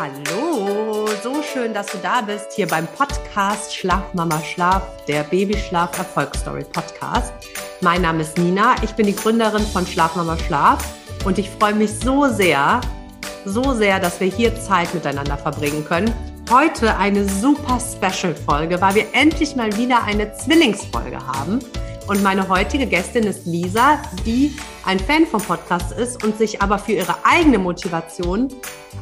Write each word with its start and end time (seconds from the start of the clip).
Hallo, 0.00 1.06
so 1.22 1.42
schön, 1.42 1.74
dass 1.74 1.88
du 1.88 1.98
da 1.98 2.22
bist, 2.22 2.52
hier 2.56 2.66
beim 2.66 2.86
Podcast 2.86 3.76
Schlaf 3.76 4.14
Mama 4.14 4.40
Schlaf, 4.42 4.82
der 5.04 5.24
Babyschlaf 5.24 5.98
Erfolgsstory 5.98 6.64
Podcast. 6.64 7.34
Mein 7.82 8.00
Name 8.00 8.22
ist 8.22 8.38
Nina, 8.38 8.76
ich 8.82 8.92
bin 8.92 9.04
die 9.04 9.14
Gründerin 9.14 9.62
von 9.66 9.86
Schlaf 9.86 10.16
Mama 10.16 10.38
Schlaf 10.38 10.82
und 11.26 11.36
ich 11.36 11.50
freue 11.50 11.74
mich 11.74 11.90
so 11.90 12.26
sehr, 12.28 12.80
so 13.44 13.74
sehr, 13.74 14.00
dass 14.00 14.20
wir 14.20 14.28
hier 14.28 14.58
Zeit 14.58 14.94
miteinander 14.94 15.36
verbringen 15.36 15.84
können. 15.84 16.10
Heute 16.50 16.96
eine 16.96 17.28
super 17.28 17.78
Special 17.78 18.34
Folge, 18.34 18.80
weil 18.80 18.94
wir 18.94 19.06
endlich 19.12 19.54
mal 19.54 19.76
wieder 19.76 20.02
eine 20.04 20.32
Zwillingsfolge 20.32 21.18
haben. 21.18 21.58
Und 22.10 22.24
meine 22.24 22.48
heutige 22.48 22.86
Gästin 22.86 23.22
ist 23.22 23.46
Lisa, 23.46 24.02
die 24.26 24.52
ein 24.84 24.98
Fan 24.98 25.24
vom 25.26 25.40
Podcast 25.40 25.96
ist 25.96 26.24
und 26.24 26.36
sich 26.36 26.60
aber 26.60 26.76
für 26.76 26.90
ihre 26.90 27.24
eigene 27.24 27.60
Motivation 27.60 28.48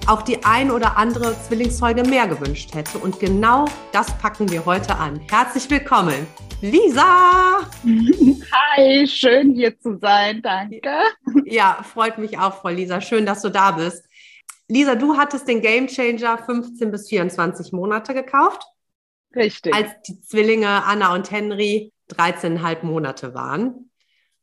auch 0.07 0.21
die 0.21 0.45
ein 0.45 0.71
oder 0.71 0.99
andere 0.99 1.35
Zwillingsfolge 1.41 2.03
mehr 2.03 2.29
gewünscht 2.29 2.75
hätte. 2.75 2.99
Und 2.99 3.19
genau 3.19 3.65
das 3.93 4.13
packen 4.19 4.51
wir 4.51 4.67
heute 4.67 4.95
an. 4.95 5.23
Herzlich 5.31 5.71
willkommen, 5.71 6.27
Lisa! 6.61 7.61
Hi, 8.77 9.07
schön 9.07 9.55
hier 9.55 9.81
zu 9.81 9.97
sein, 9.99 10.43
danke. 10.43 10.93
Ja, 11.47 11.83
freut 11.91 12.19
mich 12.19 12.39
auch, 12.39 12.61
Frau 12.61 12.69
Lisa. 12.69 13.01
Schön, 13.01 13.25
dass 13.25 13.41
du 13.41 13.49
da 13.49 13.71
bist. 13.71 14.05
Lisa, 14.69 14.97
du 14.97 15.17
hattest 15.17 15.49
den 15.49 15.63
Game 15.63 15.87
Changer 15.87 16.37
15 16.37 16.91
bis 16.91 17.09
24 17.09 17.73
Monate 17.73 18.13
gekauft. 18.13 18.65
Richtig. 19.35 19.75
Als 19.75 19.93
die 20.07 20.21
Zwillinge 20.21 20.85
Anna 20.85 21.15
und 21.15 21.31
Henry 21.31 21.91
13,5 22.11 22.85
Monate 22.85 23.35
waren. 23.35 23.91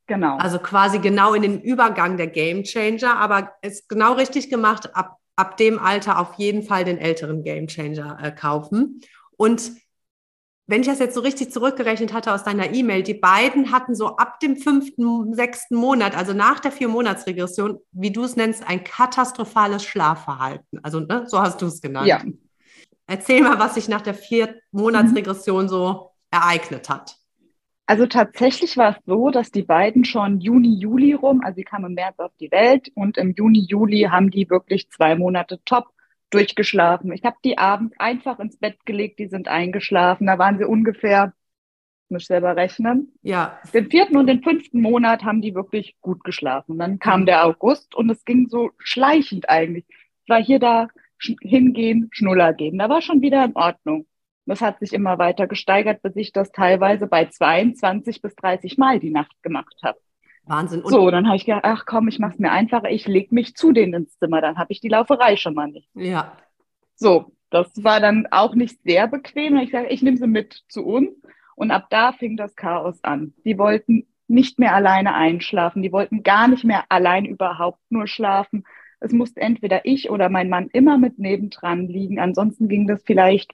Genau. 0.08 0.38
Also 0.38 0.60
quasi 0.60 1.00
genau 1.00 1.34
in 1.34 1.42
den 1.42 1.62
Übergang 1.62 2.18
der 2.18 2.28
Game 2.28 2.64
Changer, 2.64 3.18
aber 3.18 3.54
es 3.62 3.80
ist 3.80 3.90
genau 3.90 4.14
richtig 4.14 4.50
gemacht, 4.50 4.96
ab, 4.96 5.18
ab 5.36 5.58
dem 5.58 5.80
Alter 5.80 6.20
auf 6.20 6.36
jeden 6.36 6.64
Fall 6.64 6.84
den 6.84 7.00
älteren 7.00 7.44
Game 7.44 7.68
Changer 7.68 8.18
äh, 8.22 8.32
kaufen. 8.32 9.02
Und 9.38 9.72
wenn 10.68 10.82
ich 10.82 10.88
das 10.88 11.00
jetzt 11.00 11.14
so 11.14 11.22
richtig 11.22 11.52
zurückgerechnet 11.52 12.12
hatte 12.12 12.34
aus 12.34 12.44
deiner 12.44 12.74
E-Mail, 12.74 13.04
die 13.04 13.14
beiden 13.14 13.72
hatten 13.72 13.94
so 13.94 14.18
ab 14.18 14.40
dem 14.40 14.58
fünften, 14.58 15.34
sechsten 15.36 15.76
Monat, 15.76 16.18
also 16.18 16.34
nach 16.34 16.60
der 16.60 16.72
Vier-Monats-Regression, 16.72 17.80
wie 17.92 18.12
du 18.12 18.24
es 18.24 18.36
nennst, 18.36 18.68
ein 18.68 18.84
katastrophales 18.84 19.84
Schlafverhalten. 19.84 20.80
Also 20.82 21.02
ne, 21.02 21.26
so 21.28 21.40
hast 21.40 21.62
du 21.62 21.68
es 21.68 21.82
genannt. 21.82 22.08
Ja. 22.08 22.24
Erzähl 23.06 23.44
mal, 23.44 23.60
was 23.60 23.76
sich 23.76 23.88
nach 23.88 24.02
der 24.02 24.16
Vier-Monats-Regression 24.16 25.66
mhm. 25.66 25.70
so 25.70 26.12
ereignet 26.32 26.90
hat. 26.90 27.16
Also 27.88 28.08
tatsächlich 28.08 28.78
war 28.78 28.98
es 28.98 29.06
so, 29.06 29.30
dass 29.30 29.52
die 29.52 29.62
beiden 29.62 30.06
schon 30.06 30.40
Juni, 30.40 30.74
Juli 30.76 31.14
rum, 31.14 31.42
also 31.44 31.56
sie 31.58 31.64
kamen 31.64 31.86
im 31.86 31.94
März 31.94 32.18
auf 32.18 32.32
die 32.40 32.50
Welt 32.52 32.92
und 32.96 33.18
im 33.18 33.34
Juni, 33.36 33.60
Juli 33.60 34.08
haben 34.10 34.32
die 34.32 34.50
wirklich 34.50 34.90
zwei 34.90 35.16
Monate 35.16 35.60
top 35.66 35.90
durchgeschlafen. 36.32 37.12
Ich 37.14 37.24
habe 37.24 37.38
die 37.44 37.58
abends 37.58 37.96
einfach 38.00 38.40
ins 38.40 38.58
Bett 38.58 38.86
gelegt, 38.86 39.20
die 39.20 39.28
sind 39.28 39.48
eingeschlafen. 39.48 40.26
Da 40.26 40.40
waren 40.40 40.58
sie 40.58 40.66
ungefähr, 40.66 41.34
muss 42.10 42.24
ich 42.24 42.28
selber 42.28 42.56
rechnen. 42.56 43.14
Ja. 43.22 43.60
Den 43.74 43.90
vierten 43.92 44.18
und 44.18 44.28
den 44.28 44.42
fünften 44.42 44.82
Monat 44.82 45.24
haben 45.24 45.42
die 45.42 45.54
wirklich 45.54 45.96
gut 46.02 46.24
geschlafen. 46.24 46.80
Dann 46.80 46.98
kam 46.98 47.28
der 47.28 47.46
August 47.46 47.94
und 47.94 48.10
es 48.10 48.26
ging 48.26 48.48
so 48.50 48.72
schleichend 48.80 49.48
eigentlich. 49.48 49.86
Es 50.24 50.30
war 50.30 50.44
hier 50.44 50.60
da 50.60 50.88
hingehen, 51.42 52.10
Schnuller 52.12 52.54
geben. 52.54 52.80
Da 52.80 52.90
war 52.90 53.02
schon 53.02 53.22
wieder 53.22 53.46
in 53.46 53.56
Ordnung. 53.56 54.08
Das 54.46 54.62
hat 54.62 54.80
sich 54.80 54.94
immer 54.94 55.18
weiter 55.18 55.48
gesteigert, 55.48 56.02
bis 56.02 56.16
ich 56.16 56.32
das 56.32 56.52
teilweise 56.52 57.08
bei 57.08 57.26
22 57.26 58.22
bis 58.22 58.36
30 58.36 58.78
Mal 58.78 59.00
die 59.00 59.10
Nacht 59.10 59.36
gemacht 59.42 59.76
habe. 59.84 59.98
Wahnsinn. 60.44 60.82
Und 60.82 60.92
so, 60.92 61.10
dann 61.10 61.26
habe 61.26 61.38
ich 61.38 61.46
gedacht, 61.46 61.64
ach 61.64 61.86
komm, 61.86 62.08
ich 62.08 62.20
mache 62.20 62.34
es 62.34 62.40
mir 62.40 62.52
einfacher, 62.52 62.90
ich 62.92 63.08
lege 63.08 63.34
mich 63.34 63.56
zu 63.56 63.72
denen 63.72 63.94
ins 63.94 64.20
Zimmer, 64.20 64.42
dann 64.42 64.58
habe 64.58 64.72
ich 64.72 64.80
die 64.80 64.90
Lauferei 64.90 65.38
schon 65.38 65.56
mal 65.56 65.68
nicht. 65.68 65.90
Ja. 65.96 66.38
So, 66.96 67.32
das 67.50 67.84
war 67.84 68.00
dann 68.00 68.28
auch 68.32 68.56
nicht 68.56 68.82
sehr 68.84 69.08
bequem. 69.08 69.58
Ich 69.58 69.72
sage, 69.72 69.88
ich 69.88 70.02
nehme 70.02 70.18
sie 70.18 70.28
mit 70.28 70.64
zu 70.70 70.86
uns. 70.86 71.10
Und 71.56 71.72
ab 71.72 71.88
da 71.90 72.12
fing 72.12 72.38
das 72.38 72.56
Chaos 72.56 73.04
an. 73.04 73.34
Die 73.46 73.58
wollten 73.58 74.06
nicht 74.28 74.60
mehr 74.60 74.76
alleine 74.76 75.14
einschlafen. 75.14 75.82
Die 75.82 75.92
wollten 75.92 76.24
gar 76.24 76.48
nicht 76.48 76.64
mehr 76.64 76.84
allein 76.90 77.26
überhaupt 77.26 77.80
nur 77.90 78.08
schlafen. 78.08 78.66
Es 79.00 79.14
musste 79.14 79.42
entweder 79.42 79.86
ich 79.86 80.10
oder 80.10 80.30
mein 80.30 80.50
Mann 80.50 80.70
immer 80.74 80.98
mit 80.98 81.20
nebendran 81.20 81.88
liegen. 81.88 82.20
Ansonsten 82.20 82.68
ging 82.68 82.88
das 82.88 83.04
vielleicht 83.04 83.54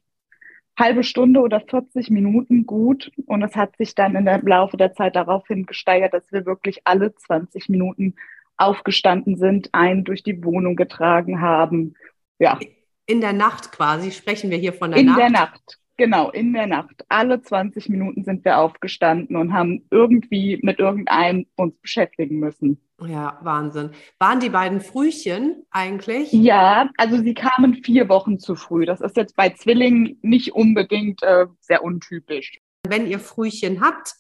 halbe 0.78 1.04
Stunde 1.04 1.42
oder 1.42 1.60
40 1.62 2.10
Minuten 2.10 2.66
gut. 2.66 3.12
Und 3.26 3.44
es 3.44 3.56
hat 3.56 3.78
sich 3.78 3.96
dann 3.96 4.26
der 4.26 4.42
Laufe 4.42 4.78
der 4.78 4.94
Zeit 4.94 5.16
daraufhin 5.16 5.66
gesteigert, 5.66 6.14
dass 6.14 6.32
wir 6.32 6.46
wirklich 6.46 6.82
alle 6.86 7.14
20 7.14 7.70
Minuten 7.70 8.16
aufgestanden 8.58 9.38
sind, 9.38 9.70
einen 9.74 10.04
durch 10.04 10.24
die 10.24 10.44
Wohnung 10.44 10.76
getragen 10.76 11.42
haben. 11.42 11.96
Ja. 12.40 12.60
In 13.06 13.22
der 13.22 13.34
Nacht 13.34 13.72
quasi, 13.72 14.12
sprechen 14.12 14.52
wir 14.52 14.58
hier 14.58 14.74
von 14.74 14.92
der 14.92 15.00
in 15.00 15.08
Nacht? 15.08 15.18
In 15.18 15.22
der 15.22 15.30
Nacht, 15.32 15.80
genau, 16.02 16.32
in 16.32 16.52
der 16.52 16.66
Nacht. 16.66 17.06
Alle 17.10 17.44
20 17.44 17.88
Minuten 17.90 18.24
sind 18.24 18.44
wir 18.44 18.58
aufgestanden 18.58 19.36
und 19.36 19.54
haben 19.54 19.86
irgendwie 19.92 20.60
mit 20.64 20.80
irgendeinem 20.80 21.46
uns 21.56 21.76
beschäftigen 21.80 22.40
müssen. 22.40 22.82
Ja, 23.08 23.40
Wahnsinn. 23.44 23.92
Waren 24.18 24.40
die 24.40 24.50
beiden 24.50 24.82
Frühchen 24.82 25.64
eigentlich? 25.70 26.32
Ja, 26.32 26.90
also 26.98 27.18
sie 27.18 27.36
kamen 27.36 27.84
vier 27.84 28.10
Wochen 28.10 28.40
zu 28.40 28.56
früh. 28.56 28.88
Das 28.88 29.00
ist 29.00 29.16
jetzt 29.16 29.36
bei 29.36 29.50
Zwillingen 29.52 30.18
nicht 30.24 30.54
unbedingt 30.54 31.22
äh, 31.22 31.46
sehr 31.60 31.84
untypisch. 31.84 32.60
Wenn 32.88 33.06
ihr 33.06 33.20
Frühchen 33.20 33.80
habt, 33.80 34.16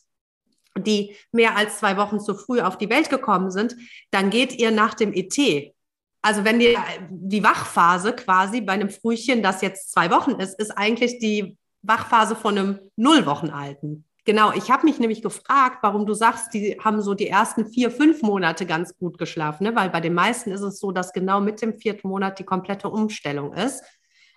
die 0.78 1.16
mehr 1.31 1.58
als 1.58 1.80
zwei 1.80 1.97
Wochen 1.97 2.20
zu 2.20 2.36
früh 2.36 2.62
auf 2.62 2.78
die 2.78 2.91
Welt 2.91 3.09
gekommen 3.09 3.50
sind, 3.50 3.75
dann 4.12 4.30
geht 4.30 4.53
ihr 4.53 4.70
nach 4.70 4.94
dem 4.94 5.14
ET. 5.14 5.74
Also 6.22 6.46
wenn 6.46 6.62
ihr 6.62 6.78
die 7.09 7.44
Wachphase 7.44 8.14
quasi 8.14 8.62
bei 8.62 8.74
einem 8.74 8.91
Frühchen, 8.91 9.41
das 9.41 9.64
jetzt 9.64 9.91
zwei 9.91 10.12
Wochen 10.12 10.40
ist, 10.40 10.59
ist 10.59 10.78
eigentlich 10.78 11.18
die 11.18 11.58
Wachphase 11.81 12.36
von 12.36 12.58
einem 12.58 12.80
Nullwochenalten. 12.96 14.06
Genau, 14.24 14.52
ich 14.53 14.69
habe 14.69 14.86
mich 14.86 15.00
nämlich 15.00 15.24
gefragt, 15.24 15.80
warum 15.81 16.06
du 16.06 16.14
sagst, 16.14 16.53
die 16.53 16.78
haben 16.80 17.02
so 17.02 17.16
die 17.16 17.28
ersten 17.28 17.66
vier, 17.66 17.90
fünf 17.90 18.22
Monate 18.22 18.68
ganz 18.68 18.96
gut 18.97 19.18
geschlafen, 19.18 19.64
ne? 19.64 19.75
weil 19.75 19.90
bei 19.90 20.00
den 20.00 20.14
meisten 20.14 20.52
ist 20.52 20.62
es 20.62 20.80
so, 20.80 20.91
dass 20.91 21.12
genau 21.12 21.41
mit 21.41 21.62
dem 21.62 21.80
vierten 21.80 22.08
Monat 22.08 22.38
die 22.38 22.44
komplette 22.44 22.90
Umstellung 22.90 23.53
ist. 23.53 23.84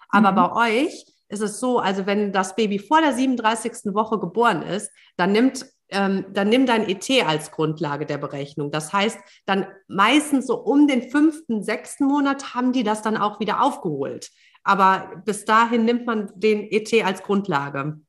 Aber 0.08 0.32
mhm. 0.32 0.36
bei 0.36 0.80
euch 0.80 1.04
ist 1.28 1.42
es 1.42 1.60
so, 1.60 1.80
also 1.80 2.06
wenn 2.06 2.32
das 2.32 2.56
Baby 2.56 2.78
vor 2.78 3.02
der 3.02 3.12
37. 3.12 3.92
Woche 3.94 4.18
geboren 4.18 4.62
ist, 4.62 4.90
dann 5.16 5.32
nimmt 5.32 5.66
ähm, 5.90 6.24
dann 6.32 6.48
nimm 6.48 6.66
dein 6.66 6.88
ET 6.88 7.08
als 7.26 7.50
Grundlage 7.50 8.06
der 8.06 8.18
Berechnung. 8.18 8.70
Das 8.70 8.92
heißt, 8.92 9.18
dann 9.46 9.66
meistens 9.86 10.46
so 10.46 10.56
um 10.56 10.86
den 10.86 11.10
fünften, 11.10 11.62
sechsten 11.62 12.06
Monat 12.06 12.54
haben 12.54 12.72
die 12.72 12.82
das 12.82 13.02
dann 13.02 13.16
auch 13.16 13.38
wieder 13.38 13.62
aufgeholt. 13.62 14.30
Aber 14.64 15.22
bis 15.24 15.44
dahin 15.44 15.84
nimmt 15.84 16.06
man 16.06 16.30
den 16.34 16.70
ET 16.70 16.92
als 17.04 17.22
Grundlage. 17.22 18.00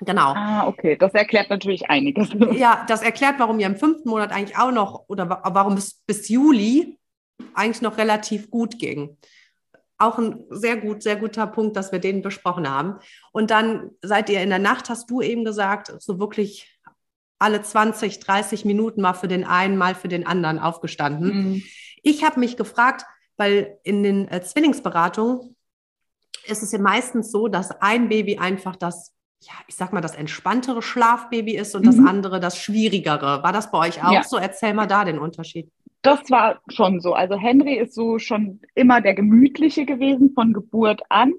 Genau. 0.00 0.32
Ah, 0.34 0.68
okay. 0.68 0.96
Das 0.96 1.12
erklärt 1.14 1.50
natürlich 1.50 1.90
einiges. 1.90 2.28
Ja, 2.52 2.84
das 2.88 3.02
erklärt, 3.02 3.36
warum 3.38 3.58
ihr 3.58 3.66
im 3.66 3.76
fünften 3.76 4.08
Monat 4.08 4.30
eigentlich 4.30 4.56
auch 4.56 4.70
noch 4.70 5.08
oder 5.08 5.28
warum 5.28 5.74
es 5.74 6.02
bis 6.06 6.28
Juli 6.28 6.98
eigentlich 7.54 7.82
noch 7.82 7.98
relativ 7.98 8.50
gut 8.50 8.78
ging. 8.78 9.16
Auch 9.96 10.18
ein 10.18 10.44
sehr 10.50 10.76
gut, 10.76 11.02
sehr 11.02 11.16
guter 11.16 11.46
Punkt, 11.48 11.76
dass 11.76 11.90
wir 11.90 11.98
den 11.98 12.22
besprochen 12.22 12.70
haben. 12.70 13.00
Und 13.32 13.50
dann 13.50 13.90
seid 14.00 14.30
ihr 14.30 14.40
in 14.42 14.50
der 14.50 14.60
Nacht, 14.60 14.88
hast 14.90 15.10
du 15.10 15.20
eben 15.20 15.44
gesagt, 15.44 15.92
so 15.98 16.20
wirklich 16.20 16.78
alle 17.40 17.62
20, 17.62 18.20
30 18.20 18.64
Minuten 18.64 19.00
mal 19.00 19.14
für 19.14 19.28
den 19.28 19.44
einen, 19.44 19.76
mal 19.76 19.94
für 19.94 20.08
den 20.08 20.26
anderen 20.26 20.58
aufgestanden. 20.58 21.28
Mhm. 21.28 21.62
Ich 22.02 22.24
habe 22.24 22.38
mich 22.38 22.56
gefragt, 22.56 23.04
weil 23.36 23.78
in 23.82 24.02
den 24.02 24.28
äh, 24.28 24.42
Zwillingsberatungen 24.42 25.56
ist 26.48 26.62
es 26.62 26.72
ja 26.72 26.78
meistens 26.78 27.30
so, 27.30 27.48
dass 27.48 27.70
ein 27.80 28.08
Baby 28.08 28.38
einfach 28.38 28.76
das 28.76 29.14
ja, 29.40 29.52
ich 29.68 29.76
sag 29.76 29.92
mal, 29.92 30.00
das 30.00 30.16
entspanntere 30.16 30.82
Schlafbaby 30.82 31.54
ist 31.54 31.74
und 31.74 31.82
mhm. 31.82 31.86
das 31.86 31.98
andere 31.98 32.40
das 32.40 32.58
schwierigere. 32.58 33.42
War 33.42 33.52
das 33.52 33.70
bei 33.70 33.78
euch 33.78 34.02
auch 34.02 34.12
ja. 34.12 34.22
so? 34.24 34.36
Erzähl 34.36 34.74
mal 34.74 34.86
da 34.86 35.04
den 35.04 35.18
Unterschied. 35.18 35.70
Das 36.02 36.30
war 36.30 36.60
schon 36.68 37.00
so. 37.00 37.14
Also 37.14 37.36
Henry 37.36 37.74
ist 37.74 37.94
so 37.94 38.18
schon 38.18 38.60
immer 38.74 39.00
der 39.00 39.14
gemütliche 39.14 39.84
gewesen 39.84 40.32
von 40.34 40.52
Geburt 40.52 41.02
an. 41.08 41.34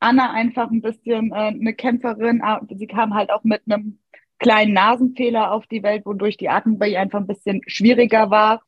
Anna 0.00 0.32
einfach 0.32 0.70
ein 0.70 0.82
bisschen 0.82 1.32
äh, 1.32 1.34
eine 1.34 1.74
Kämpferin. 1.74 2.42
Ah, 2.42 2.60
sie 2.68 2.86
kam 2.86 3.14
halt 3.14 3.30
auch 3.30 3.44
mit 3.44 3.62
einem 3.66 3.98
kleinen 4.38 4.74
Nasenfehler 4.74 5.52
auf 5.52 5.66
die 5.66 5.82
Welt, 5.82 6.04
wodurch 6.04 6.36
die 6.36 6.48
Atmung 6.48 6.78
bei 6.78 6.88
ihr 6.88 7.00
einfach 7.00 7.20
ein 7.20 7.26
bisschen 7.26 7.62
schwieriger 7.66 8.30
war. 8.30 8.62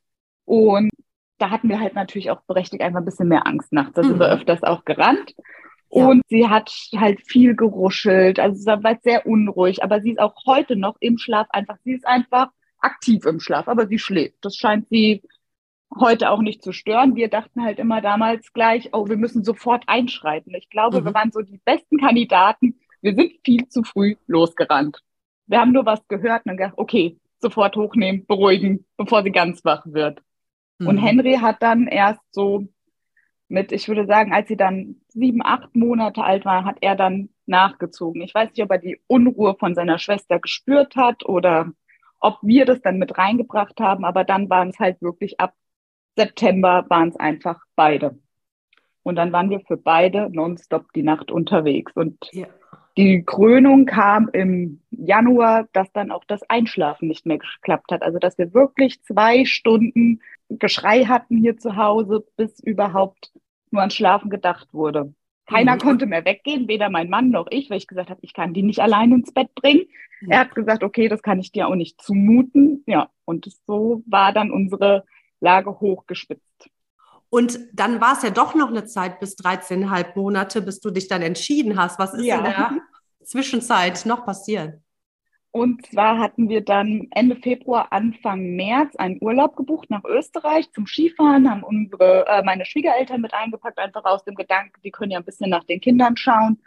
Und 0.45 0.91
da 1.39 1.51
hatten 1.51 1.69
wir 1.69 1.81
halt 1.81 1.95
natürlich 1.95 2.31
auch 2.31 2.41
berechtigt 2.47 2.83
einfach 2.83 3.01
ein 3.01 3.05
bisschen 3.05 3.29
mehr 3.29 3.47
Angst 3.47 3.73
nachts. 3.73 3.93
Da 3.95 4.03
sind 4.03 4.19
wir 4.19 4.29
mhm. 4.29 4.33
öfters 4.41 4.63
auch 4.63 4.85
gerannt. 4.85 5.35
Und 5.97 6.23
sie 6.29 6.47
hat 6.47 6.71
halt 6.95 7.27
viel 7.27 7.57
geruschelt, 7.57 8.39
also 8.39 8.57
sie 8.57 8.67
war 8.67 8.99
sehr 9.03 9.27
unruhig, 9.27 9.83
aber 9.83 10.03
sie 10.03 10.11
ist 10.11 10.19
auch 10.19 10.35
heute 10.45 10.77
noch 10.77 10.97
im 11.01 11.17
Schlaf 11.17 11.47
einfach, 11.51 11.79
sie 11.85 11.93
ist 11.93 12.07
einfach 12.07 12.49
aktiv 12.81 13.25
im 13.25 13.41
Schlaf, 13.41 13.67
aber 13.67 13.87
sie 13.87 13.99
schläft. 13.99 14.37
Das 14.43 14.57
scheint 14.57 14.89
sie 14.91 15.23
heute 15.99 16.31
auch 16.31 16.41
nicht 16.41 16.63
zu 16.63 16.73
stören. 16.73 17.17
Wir 17.17 17.29
dachten 17.29 17.63
halt 17.63 17.79
immer 17.79 18.03
damals 18.03 18.53
gleich, 18.53 18.91
oh, 18.93 19.09
wir 19.09 19.17
müssen 19.17 19.43
sofort 19.43 19.85
einschreiten. 19.87 20.55
Ich 20.55 20.69
glaube, 20.69 21.01
mhm. 21.01 21.07
wir 21.07 21.15
waren 21.15 21.33
so 21.33 21.41
die 21.41 21.61
besten 21.65 21.97
Kandidaten. 21.97 22.79
Wir 23.01 23.15
sind 23.15 23.33
viel 23.43 23.67
zu 23.69 23.83
früh 23.83 24.17
losgerannt. 24.27 25.03
Wir 25.47 25.61
haben 25.61 25.73
nur 25.73 25.87
was 25.87 26.07
gehört 26.09 26.45
und 26.45 26.59
gedacht, 26.59 26.75
okay, 26.77 27.19
sofort 27.39 27.75
hochnehmen, 27.77 28.27
beruhigen, 28.27 28.85
bevor 28.97 29.23
sie 29.23 29.31
ganz 29.31 29.65
wach 29.65 29.87
wird. 29.87 30.21
Mhm. 30.79 30.89
Und 30.89 30.99
Henry 30.99 31.37
hat 31.37 31.63
dann 31.63 31.87
erst 31.87 32.21
so 32.33 32.69
mit, 33.49 33.73
ich 33.73 33.89
würde 33.89 34.07
sagen, 34.07 34.33
als 34.33 34.49
sie 34.49 34.57
dann 34.57 34.97
sieben, 35.09 35.41
acht 35.45 35.75
Monate 35.77 36.23
alt 36.23 36.45
war, 36.45 36.65
hat 36.65 36.79
er 36.81 36.97
dann 36.97 37.29
nachgezogen. 37.47 38.23
Ich 38.23 38.35
weiß 38.35 38.51
nicht, 38.51 38.63
ob 38.63 38.71
er 38.71 38.79
die 38.79 39.01
Unruhe 39.07 39.55
von 39.59 39.75
seiner 39.75 39.99
Schwester 39.99 40.41
gespürt 40.41 40.97
hat 40.97 41.25
oder 41.25 41.73
ob 42.21 42.39
wir 42.43 42.65
das 42.65 42.81
dann 42.81 42.99
mit 42.99 43.19
reingebracht 43.19 43.79
haben, 43.81 44.05
aber 44.05 44.25
dann 44.25 44.51
waren 44.51 44.71
es 44.71 44.79
halt 44.79 45.01
wirklich 45.01 45.39
ab 45.39 45.55
September 46.17 46.85
waren 46.89 47.11
es 47.11 47.17
einfach 47.17 47.61
beide. 47.77 48.19
Und 49.03 49.17
dann 49.17 49.33
waren 49.33 49.51
wir 49.51 49.61
für 49.61 49.77
beide 49.77 50.29
nonstop 50.31 50.93
die 50.95 51.03
Nacht 51.03 51.31
unterwegs. 51.31 51.93
Und 51.95 52.17
ja. 52.33 52.47
die 52.97 53.23
Krönung 53.25 53.87
kam 53.87 54.29
im 54.33 54.81
Januar, 54.91 55.69
dass 55.73 55.93
dann 55.93 56.11
auch 56.11 56.25
das 56.25 56.43
Einschlafen 56.49 57.07
nicht 57.07 57.27
mehr 57.27 57.39
geklappt 57.39 57.93
hat. 57.93 58.03
Also 58.03 58.19
dass 58.19 58.37
wir 58.39 58.53
wirklich 58.53 59.03
zwei 59.05 59.45
Stunden 59.45 60.21
Geschrei 60.49 61.05
hatten 61.05 61.39
hier 61.39 61.57
zu 61.57 61.77
Hause, 61.77 62.25
bis 62.37 62.61
überhaupt 62.61 63.33
nur 63.71 63.83
an 63.83 63.91
Schlafen 63.91 64.31
gedacht 64.31 64.73
wurde. 64.73 65.15
Keiner 65.47 65.75
mhm. 65.75 65.81
konnte 65.81 66.07
mehr 66.07 66.25
weggehen, 66.25 66.69
weder 66.69 66.91
mein 66.91 67.09
Mann 67.09 67.31
noch 67.31 67.47
ich, 67.51 67.71
weil 67.71 67.79
ich 67.79 67.87
gesagt 67.87 68.11
habe, 68.11 68.21
ich 68.23 68.33
kann 68.33 68.53
die 68.53 68.63
nicht 68.63 68.81
allein 68.81 69.13
ins 69.13 69.33
Bett 69.33 69.55
bringen. 69.55 69.87
Mhm. 70.21 70.31
Er 70.31 70.41
hat 70.41 70.55
gesagt, 70.55 70.83
okay, 70.83 71.09
das 71.09 71.23
kann 71.23 71.39
ich 71.39 71.53
dir 71.53 71.69
auch 71.69 71.75
nicht 71.75 72.01
zumuten. 72.03 72.83
Ja, 72.87 73.11
und 73.25 73.49
so 73.67 74.03
war 74.07 74.33
dann 74.33 74.51
unsere 74.51 75.05
Lage 75.41 75.81
hochgespitzt. 75.81 76.71
Und 77.29 77.59
dann 77.73 78.01
war 78.01 78.15
es 78.15 78.23
ja 78.23 78.31
doch 78.31 78.55
noch 78.55 78.69
eine 78.69 78.85
Zeit 78.85 79.21
bis 79.21 79.37
13,5 79.37 80.17
Monate, 80.17 80.63
bis 80.63 80.81
du 80.81 80.91
dich 80.91 81.09
dann 81.09 81.23
entschieden 81.23 81.79
hast. 81.79 81.99
Was 81.99 82.15
ist 82.15 82.25
ja. 82.25 82.39
in 82.39 82.45
der 82.45 82.81
Zwischenzeit 83.25 84.07
noch 84.07 84.25
passiert? 84.25 84.81
Und 85.57 85.87
zwar 85.87 86.19
hatten 86.19 86.51
wir 86.51 86.61
dann 86.61 87.09
Ende 87.13 87.35
Februar, 87.35 87.91
Anfang 87.91 88.57
März 88.57 88.95
einen 88.97 89.17
Urlaub 89.23 89.57
gebucht 89.57 89.89
nach 89.89 90.05
Österreich 90.05 90.71
zum 90.73 90.87
Skifahren, 90.87 91.51
haben 91.51 91.63
unsere, 91.63 92.27
äh, 92.27 92.43
meine 92.45 92.67
Schwiegereltern 92.67 93.23
mit 93.23 93.33
eingepackt, 93.33 93.79
einfach 93.79 94.05
aus 94.05 94.23
dem 94.23 94.35
Gedanken, 94.35 94.83
die 94.85 94.91
können 94.91 95.13
ja 95.13 95.19
ein 95.19 95.25
bisschen 95.25 95.49
nach 95.49 95.65
den 95.65 95.81
Kindern 95.81 96.19
schauen. 96.19 96.59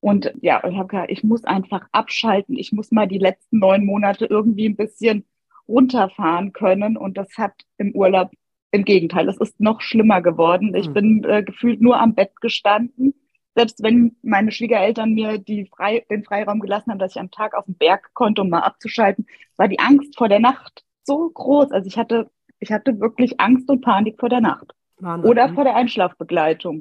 Und 0.00 0.34
ja, 0.42 0.62
ich 0.68 0.76
habe 0.76 0.86
gesagt, 0.86 1.10
ich 1.10 1.24
muss 1.24 1.44
einfach 1.44 1.88
abschalten. 1.92 2.58
Ich 2.58 2.72
muss 2.72 2.92
mal 2.92 3.08
die 3.08 3.16
letzten 3.16 3.58
neun 3.58 3.86
Monate 3.86 4.26
irgendwie 4.26 4.68
ein 4.68 4.76
bisschen 4.76 5.24
runterfahren 5.66 6.52
können. 6.52 6.98
Und 6.98 7.16
das 7.16 7.38
hat 7.38 7.54
im 7.78 7.92
Urlaub 7.92 8.32
im 8.70 8.84
Gegenteil, 8.84 9.30
es 9.30 9.38
ist 9.38 9.60
noch 9.60 9.80
schlimmer 9.80 10.20
geworden. 10.20 10.74
Ich 10.74 10.88
hm. 10.88 10.92
bin 10.92 11.24
äh, 11.24 11.42
gefühlt 11.42 11.80
nur 11.80 11.98
am 11.98 12.14
Bett 12.14 12.38
gestanden 12.42 13.14
selbst 13.56 13.82
wenn 13.82 14.14
meine 14.22 14.52
Schwiegereltern 14.52 15.14
mir 15.14 15.42
frei, 15.74 16.04
den 16.10 16.24
Freiraum 16.24 16.60
gelassen 16.60 16.90
haben, 16.90 16.98
dass 16.98 17.16
ich 17.16 17.20
am 17.20 17.30
Tag 17.30 17.54
auf 17.54 17.64
den 17.64 17.74
Berg 17.76 18.10
konnte, 18.12 18.42
um 18.42 18.50
mal 18.50 18.60
abzuschalten, 18.60 19.26
war 19.56 19.66
die 19.66 19.78
Angst 19.78 20.16
vor 20.16 20.28
der 20.28 20.40
Nacht 20.40 20.84
so 21.04 21.30
groß. 21.30 21.72
Also 21.72 21.86
ich 21.88 21.96
hatte, 21.96 22.30
ich 22.60 22.70
hatte 22.70 23.00
wirklich 23.00 23.40
Angst 23.40 23.70
und 23.70 23.80
Panik 23.80 24.20
vor 24.20 24.28
der 24.28 24.42
Nacht. 24.42 24.74
Wahnsinn. 24.98 25.30
Oder 25.30 25.54
vor 25.54 25.64
der 25.64 25.74
Einschlafbegleitung. 25.74 26.80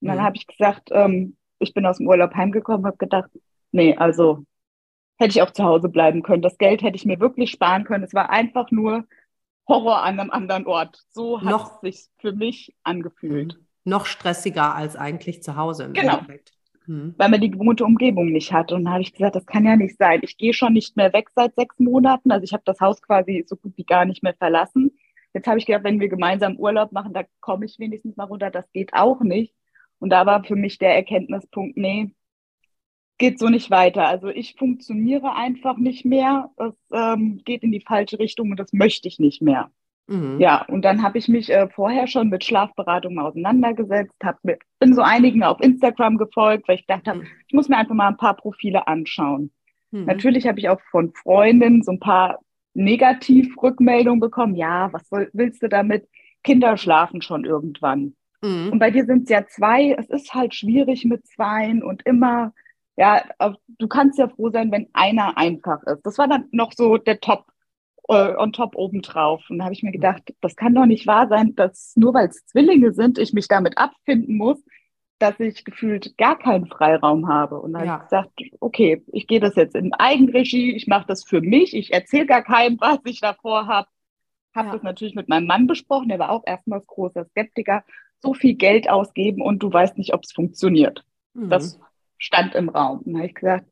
Und 0.00 0.08
dann 0.08 0.18
mhm. 0.18 0.22
habe 0.22 0.36
ich 0.36 0.46
gesagt, 0.46 0.90
ähm, 0.92 1.36
ich 1.58 1.74
bin 1.74 1.84
aus 1.86 1.98
dem 1.98 2.06
Urlaub 2.06 2.34
heimgekommen, 2.34 2.86
habe 2.86 2.98
gedacht, 2.98 3.30
nee, 3.72 3.96
also 3.96 4.44
hätte 5.18 5.30
ich 5.30 5.42
auch 5.42 5.50
zu 5.50 5.64
Hause 5.64 5.88
bleiben 5.88 6.22
können. 6.22 6.42
Das 6.42 6.56
Geld 6.56 6.82
hätte 6.82 6.96
ich 6.96 7.04
mir 7.04 7.18
wirklich 7.18 7.50
sparen 7.50 7.82
können. 7.82 8.04
Es 8.04 8.14
war 8.14 8.30
einfach 8.30 8.70
nur 8.70 9.06
Horror 9.68 10.02
an 10.04 10.20
einem 10.20 10.30
anderen 10.30 10.66
Ort. 10.66 11.02
So 11.10 11.40
hat 11.40 11.50
Noch? 11.50 11.82
es 11.82 11.96
sich 11.96 12.10
für 12.18 12.32
mich 12.32 12.76
angefühlt. 12.84 13.58
Noch 13.84 14.06
stressiger 14.06 14.74
als 14.74 14.96
eigentlich 14.96 15.42
zu 15.42 15.56
Hause 15.56 15.90
genau. 15.92 16.20
Hm. 16.86 17.14
Weil 17.16 17.28
man 17.28 17.40
die 17.40 17.50
gewohnte 17.50 17.84
Umgebung 17.84 18.32
nicht 18.32 18.52
hat. 18.52 18.72
Und 18.72 18.84
da 18.84 18.92
habe 18.92 19.02
ich 19.02 19.12
gesagt, 19.12 19.36
das 19.36 19.46
kann 19.46 19.64
ja 19.64 19.76
nicht 19.76 19.96
sein. 19.98 20.20
Ich 20.22 20.36
gehe 20.36 20.52
schon 20.52 20.72
nicht 20.72 20.96
mehr 20.96 21.12
weg 21.12 21.30
seit 21.34 21.54
sechs 21.54 21.78
Monaten. 21.78 22.32
Also 22.32 22.44
ich 22.44 22.52
habe 22.52 22.64
das 22.66 22.80
Haus 22.80 23.00
quasi 23.00 23.44
so 23.46 23.56
gut 23.56 23.72
wie 23.76 23.84
gar 23.84 24.04
nicht 24.04 24.22
mehr 24.22 24.34
verlassen. 24.34 24.90
Jetzt 25.34 25.46
habe 25.46 25.58
ich 25.58 25.66
gedacht, 25.66 25.84
wenn 25.84 26.00
wir 26.00 26.08
gemeinsam 26.08 26.56
Urlaub 26.56 26.92
machen, 26.92 27.12
da 27.12 27.22
komme 27.40 27.66
ich 27.66 27.78
wenigstens 27.78 28.16
mal 28.16 28.24
runter. 28.24 28.50
Das 28.50 28.70
geht 28.72 28.94
auch 28.94 29.20
nicht. 29.20 29.54
Und 29.98 30.10
da 30.10 30.26
war 30.26 30.42
für 30.44 30.56
mich 30.56 30.78
der 30.78 30.94
Erkenntnispunkt, 30.96 31.76
nee, 31.76 32.10
geht 33.18 33.38
so 33.38 33.48
nicht 33.48 33.70
weiter. 33.70 34.08
Also 34.08 34.28
ich 34.28 34.56
funktioniere 34.58 35.34
einfach 35.36 35.76
nicht 35.76 36.04
mehr. 36.04 36.50
Es 36.56 36.74
ähm, 36.92 37.40
geht 37.44 37.62
in 37.62 37.70
die 37.70 37.80
falsche 37.80 38.18
Richtung 38.18 38.50
und 38.50 38.58
das 38.58 38.72
möchte 38.72 39.06
ich 39.06 39.20
nicht 39.20 39.40
mehr. 39.40 39.70
Mhm. 40.06 40.40
Ja, 40.40 40.64
und 40.68 40.82
dann 40.82 41.02
habe 41.02 41.18
ich 41.18 41.28
mich 41.28 41.50
äh, 41.50 41.68
vorher 41.68 42.06
schon 42.06 42.28
mit 42.28 42.44
Schlafberatungen 42.44 43.18
auseinandergesetzt, 43.18 44.16
hab 44.22 44.42
mit, 44.42 44.60
bin 44.80 44.94
so 44.94 45.02
einigen 45.02 45.42
auf 45.42 45.60
Instagram 45.60 46.18
gefolgt, 46.18 46.68
weil 46.68 46.76
ich 46.76 46.86
dachte, 46.86 47.14
mhm. 47.14 47.26
ich 47.46 47.54
muss 47.54 47.68
mir 47.68 47.76
einfach 47.76 47.94
mal 47.94 48.08
ein 48.08 48.16
paar 48.16 48.36
Profile 48.36 48.86
anschauen. 48.86 49.52
Mhm. 49.90 50.06
Natürlich 50.06 50.46
habe 50.46 50.58
ich 50.58 50.68
auch 50.68 50.80
von 50.90 51.12
Freundinnen 51.14 51.82
so 51.82 51.92
ein 51.92 52.00
paar 52.00 52.40
Negativ-Rückmeldungen 52.74 54.20
bekommen. 54.20 54.56
Ja, 54.56 54.92
was 54.92 55.08
soll, 55.08 55.30
willst 55.32 55.62
du 55.62 55.68
damit? 55.68 56.08
Kinder 56.42 56.76
schlafen 56.76 57.22
schon 57.22 57.44
irgendwann. 57.44 58.16
Mhm. 58.42 58.70
Und 58.72 58.78
bei 58.78 58.90
dir 58.90 59.04
sind 59.04 59.24
es 59.24 59.28
ja 59.28 59.46
zwei. 59.46 59.92
Es 59.92 60.08
ist 60.10 60.34
halt 60.34 60.54
schwierig 60.54 61.04
mit 61.04 61.26
zweien 61.26 61.82
und 61.82 62.04
immer, 62.04 62.52
ja, 62.96 63.22
du 63.78 63.88
kannst 63.88 64.18
ja 64.18 64.28
froh 64.28 64.50
sein, 64.50 64.72
wenn 64.72 64.88
einer 64.92 65.38
einfach 65.38 65.82
ist. 65.84 66.04
Das 66.04 66.18
war 66.18 66.26
dann 66.26 66.48
noch 66.50 66.72
so 66.72 66.96
der 66.96 67.20
Top 67.20 67.51
äh, 68.08 68.34
on 68.36 68.52
top 68.52 68.74
obendrauf. 68.76 69.48
Und 69.48 69.58
da 69.58 69.64
habe 69.64 69.74
ich 69.74 69.82
mir 69.82 69.92
gedacht, 69.92 70.34
das 70.40 70.56
kann 70.56 70.74
doch 70.74 70.86
nicht 70.86 71.06
wahr 71.06 71.28
sein, 71.28 71.54
dass 71.54 71.94
nur 71.96 72.14
weil 72.14 72.28
es 72.28 72.44
Zwillinge 72.46 72.92
sind, 72.92 73.18
ich 73.18 73.32
mich 73.32 73.48
damit 73.48 73.78
abfinden 73.78 74.36
muss, 74.36 74.62
dass 75.18 75.38
ich 75.38 75.64
gefühlt 75.64 76.16
gar 76.18 76.38
keinen 76.38 76.66
Freiraum 76.66 77.28
habe. 77.28 77.60
Und 77.60 77.74
dann 77.74 77.84
ja. 77.84 77.92
habe 77.92 78.02
ich 78.02 78.10
gesagt, 78.10 78.58
okay, 78.60 79.04
ich 79.12 79.26
gehe 79.26 79.40
das 79.40 79.54
jetzt 79.54 79.76
in 79.76 79.94
Eigenregie, 79.94 80.74
ich 80.74 80.86
mache 80.86 81.06
das 81.06 81.24
für 81.24 81.40
mich, 81.40 81.74
ich 81.76 81.92
erzähle 81.92 82.26
gar 82.26 82.42
keinem, 82.42 82.80
was 82.80 82.98
ich 83.04 83.20
davor 83.20 83.66
habe. 83.66 83.88
Habe 84.54 84.68
ja. 84.68 84.74
das 84.74 84.82
natürlich 84.82 85.14
mit 85.14 85.28
meinem 85.28 85.46
Mann 85.46 85.66
besprochen, 85.66 86.08
der 86.08 86.18
war 86.18 86.30
auch 86.30 86.42
erstmals 86.44 86.86
großer 86.86 87.24
Skeptiker. 87.26 87.84
So 88.20 88.34
viel 88.34 88.54
Geld 88.54 88.88
ausgeben 88.88 89.42
und 89.42 89.62
du 89.62 89.72
weißt 89.72 89.98
nicht, 89.98 90.14
ob 90.14 90.22
es 90.22 90.32
funktioniert. 90.32 91.04
Mhm. 91.34 91.50
Das 91.50 91.80
stand 92.18 92.54
im 92.54 92.68
Raum. 92.68 92.98
Und 92.98 93.12
dann 93.12 93.16
habe 93.16 93.26
ich 93.26 93.34
gesagt, 93.34 93.66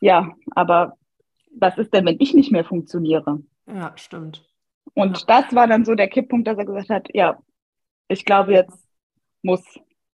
ja, 0.00 0.34
aber 0.52 0.96
was 1.56 1.78
ist 1.78 1.92
denn, 1.94 2.06
wenn 2.06 2.16
ich 2.18 2.34
nicht 2.34 2.50
mehr 2.50 2.64
funktioniere? 2.64 3.42
Ja, 3.66 3.92
stimmt. 3.96 4.48
Und 4.94 5.18
ja. 5.18 5.24
das 5.42 5.54
war 5.54 5.66
dann 5.66 5.84
so 5.84 5.94
der 5.94 6.08
Kipppunkt, 6.08 6.46
dass 6.46 6.58
er 6.58 6.64
gesagt 6.64 6.90
hat, 6.90 7.08
ja, 7.12 7.38
ich 8.08 8.24
glaube, 8.24 8.52
jetzt 8.52 8.78
muss 9.42 9.62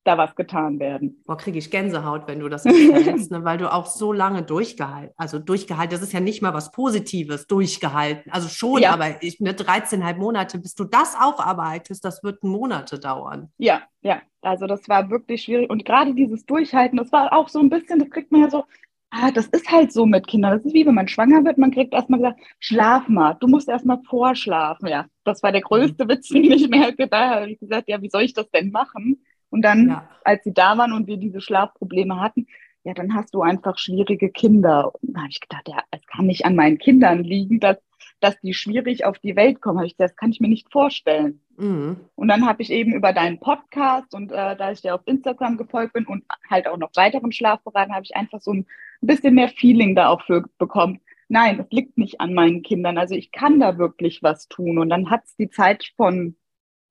da 0.07 0.17
was 0.17 0.35
getan 0.37 0.79
werden. 0.79 1.23
Boah, 1.27 1.37
kriege 1.37 1.59
ich 1.59 1.71
Gänsehaut, 1.71 2.29
wenn 2.29 2.39
du 2.39 2.49
das 2.49 2.65
erzählst, 2.65 3.31
ne? 3.33 3.45
weil 3.45 3.59
du 3.59 3.73
auch 3.73 3.87
so 3.87 4.13
lange 4.13 4.43
durchgehalten, 4.43 5.13
also 5.17 5.39
durchgehalten, 5.39 5.91
das 5.91 6.03
ist 6.03 6.13
ja 6.13 6.21
nicht 6.21 6.43
mal 6.43 6.55
was 6.55 6.71
Positives, 6.71 7.47
durchgehalten. 7.47 8.31
Also 8.31 8.49
schon, 8.49 8.83
ja. 8.83 8.93
aber 8.93 9.23
ich, 9.23 9.41
ne, 9.41 9.53
13,5 9.53 10.17
Monate, 10.17 10.59
bis 10.59 10.75
du 10.75 10.85
das 10.85 11.17
aufarbeitest, 11.21 12.05
das 12.05 12.23
wird 12.23 12.45
Monate 12.45 12.99
dauern. 12.99 13.51
Ja, 13.59 13.83
ja, 14.03 14.23
also 14.43 14.67
das 14.67 14.89
war 14.89 15.11
wirklich 15.11 15.43
schwierig. 15.43 15.69
Und 15.71 15.85
gerade 15.85 16.15
dieses 16.15 16.47
Durchhalten, 16.47 16.99
das 16.99 17.11
war 17.11 17.33
auch 17.33 17.49
so 17.49 17.59
ein 17.59 17.71
bisschen, 17.71 17.99
das 17.99 18.11
kriegt 18.11 18.31
man 18.31 18.43
ja 18.43 18.51
so 18.51 18.65
ah, 19.11 19.31
das 19.31 19.47
ist 19.47 19.71
halt 19.71 19.93
so 19.93 20.07
mit 20.07 20.27
Kindern. 20.27 20.53
Das 20.53 20.65
ist 20.65 20.75
wie 20.75 20.87
wenn 20.87 20.95
man 20.95 21.09
schwanger 21.09 21.45
wird, 21.45 21.59
man 21.59 21.71
kriegt 21.71 21.95
erstmal 21.95 22.21
gesagt, 22.21 22.41
schlaf 22.59 23.09
mal, 23.09 23.35
du 23.35 23.49
musst 23.49 23.69
erstmal 23.69 24.01
vorschlafen. 24.09 24.89
Ja, 24.89 25.07
das 25.25 25.43
war 25.43 25.53
der 25.53 25.63
größte 25.63 26.05
mhm. 26.05 26.09
Witz, 26.09 26.29
den 26.31 26.45
ich 26.45 26.69
mir 26.69 26.83
halt 26.83 26.99
gedacht 26.99 27.35
habe. 27.37 27.51
Ich 27.51 27.59
gesagt, 27.59 27.89
ja, 27.89 28.01
wie 28.03 28.11
soll 28.11 28.23
ich 28.23 28.35
das 28.35 28.51
denn 28.51 28.71
machen? 28.71 29.23
Und 29.51 29.63
dann, 29.63 29.89
ja. 29.89 30.09
als 30.25 30.45
sie 30.45 30.53
da 30.53 30.77
waren 30.77 30.93
und 30.93 31.07
wir 31.07 31.17
diese 31.17 31.41
Schlafprobleme 31.41 32.21
hatten, 32.21 32.47
ja, 32.85 32.95
dann 32.95 33.15
hast 33.15 33.35
du 33.35 33.43
einfach 33.43 33.79
schwierige 33.79 34.31
Kinder. 34.31 34.93
Und 35.03 35.15
da 35.15 35.21
habe 35.21 35.31
ich 35.31 35.41
gedacht, 35.41 35.69
ja, 35.69 35.83
es 35.91 36.07
kann 36.07 36.27
nicht 36.27 36.45
an 36.45 36.55
meinen 36.55 36.79
Kindern 36.79 37.25
liegen, 37.25 37.59
dass, 37.59 37.79
dass 38.21 38.41
die 38.41 38.55
schwierig 38.55 39.05
auf 39.05 39.19
die 39.19 39.37
Welt 39.37 39.61
kommen. 39.61 39.79
Habe 39.79 39.87
ich 39.87 39.97
gesagt, 39.97 40.13
das 40.13 40.17
kann 40.17 40.31
ich 40.31 40.41
mir 40.41 40.49
nicht 40.49 40.71
vorstellen. 40.71 41.41
Mhm. 41.57 41.97
Und 42.15 42.29
dann 42.29 42.47
habe 42.47 42.63
ich 42.63 42.71
eben 42.71 42.95
über 42.95 43.13
deinen 43.13 43.41
Podcast 43.41 44.15
und 44.15 44.33
äh, 44.33 44.57
da 44.57 44.73
ich 44.73 44.83
dir 44.83 44.95
auf 44.95 45.03
Instagram 45.07 45.57
gefolgt 45.57 45.95
bin 45.95 46.07
und 46.07 46.25
halt 46.51 46.67
auch 46.67 46.77
noch 46.77 46.91
weiteren 46.95 47.33
Schlafberatern, 47.33 47.95
habe 47.95 48.05
ich 48.05 48.17
einfach 48.17 48.41
so 48.41 48.53
ein 48.53 48.67
bisschen 49.01 49.35
mehr 49.35 49.49
Feeling 49.49 49.95
da 49.95 50.09
auch 50.09 50.23
für 50.23 50.45
bekommen. 50.59 51.01
Nein, 51.29 51.59
es 51.61 51.71
liegt 51.71 51.99
nicht 51.99 52.21
an 52.21 52.35
meinen 52.35 52.63
Kindern. 52.63 52.99
Also 52.99 53.15
ich 53.15 53.33
kann 53.33 53.59
da 53.59 53.79
wirklich 53.79 54.23
was 54.23 54.49
tun. 54.49 54.79
Und 54.79 54.91
dann 54.91 55.11
hat 55.11 55.25
es 55.25 55.37
die 55.37 55.51
Zeit 55.51 55.93
von 55.97 56.37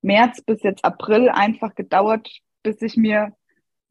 März 0.02 0.42
bis 0.42 0.62
jetzt 0.64 0.84
April 0.84 1.30
einfach 1.30 1.74
gedauert, 1.74 2.30
bis 2.64 2.82
ich 2.82 2.98
mir 2.98 3.34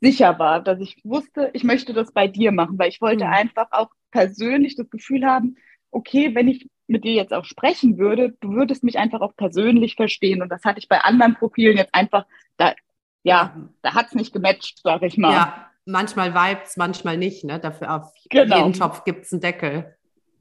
sicher 0.00 0.38
war, 0.38 0.60
dass 0.60 0.80
ich 0.80 1.00
wusste, 1.02 1.50
ich 1.54 1.64
möchte 1.64 1.94
das 1.94 2.12
bei 2.12 2.28
dir 2.28 2.52
machen, 2.52 2.78
weil 2.78 2.90
ich 2.90 3.00
wollte 3.00 3.24
mhm. 3.24 3.32
einfach 3.32 3.68
auch 3.70 3.88
persönlich 4.10 4.76
das 4.76 4.90
Gefühl 4.90 5.24
haben, 5.24 5.56
okay, 5.90 6.34
wenn 6.34 6.48
ich 6.48 6.68
mit 6.86 7.04
dir 7.04 7.12
jetzt 7.12 7.32
auch 7.32 7.44
sprechen 7.44 7.98
würde, 7.98 8.34
du 8.40 8.50
würdest 8.50 8.84
mich 8.84 8.98
einfach 8.98 9.20
auch 9.20 9.34
persönlich 9.36 9.96
verstehen. 9.96 10.42
Und 10.42 10.50
das 10.50 10.64
hatte 10.64 10.78
ich 10.78 10.88
bei 10.88 11.00
anderen 11.00 11.34
Profilen 11.34 11.76
jetzt 11.76 11.94
einfach, 11.94 12.26
da, 12.56 12.74
ja, 13.22 13.56
da 13.82 13.94
hat 13.94 14.06
es 14.06 14.14
nicht 14.14 14.32
gematcht, 14.32 14.80
sag 14.82 15.02
ich 15.02 15.16
mal. 15.16 15.32
Ja, 15.32 15.70
manchmal 15.86 16.34
vibes, 16.34 16.76
manchmal 16.76 17.16
nicht. 17.16 17.44
Ne? 17.44 17.58
Dafür 17.58 17.96
auf 17.96 18.12
genau. 18.30 18.58
jeden 18.58 18.72
Topf 18.74 19.04
gibt 19.04 19.24
es 19.24 19.32
einen 19.32 19.40
Deckel. 19.40 19.96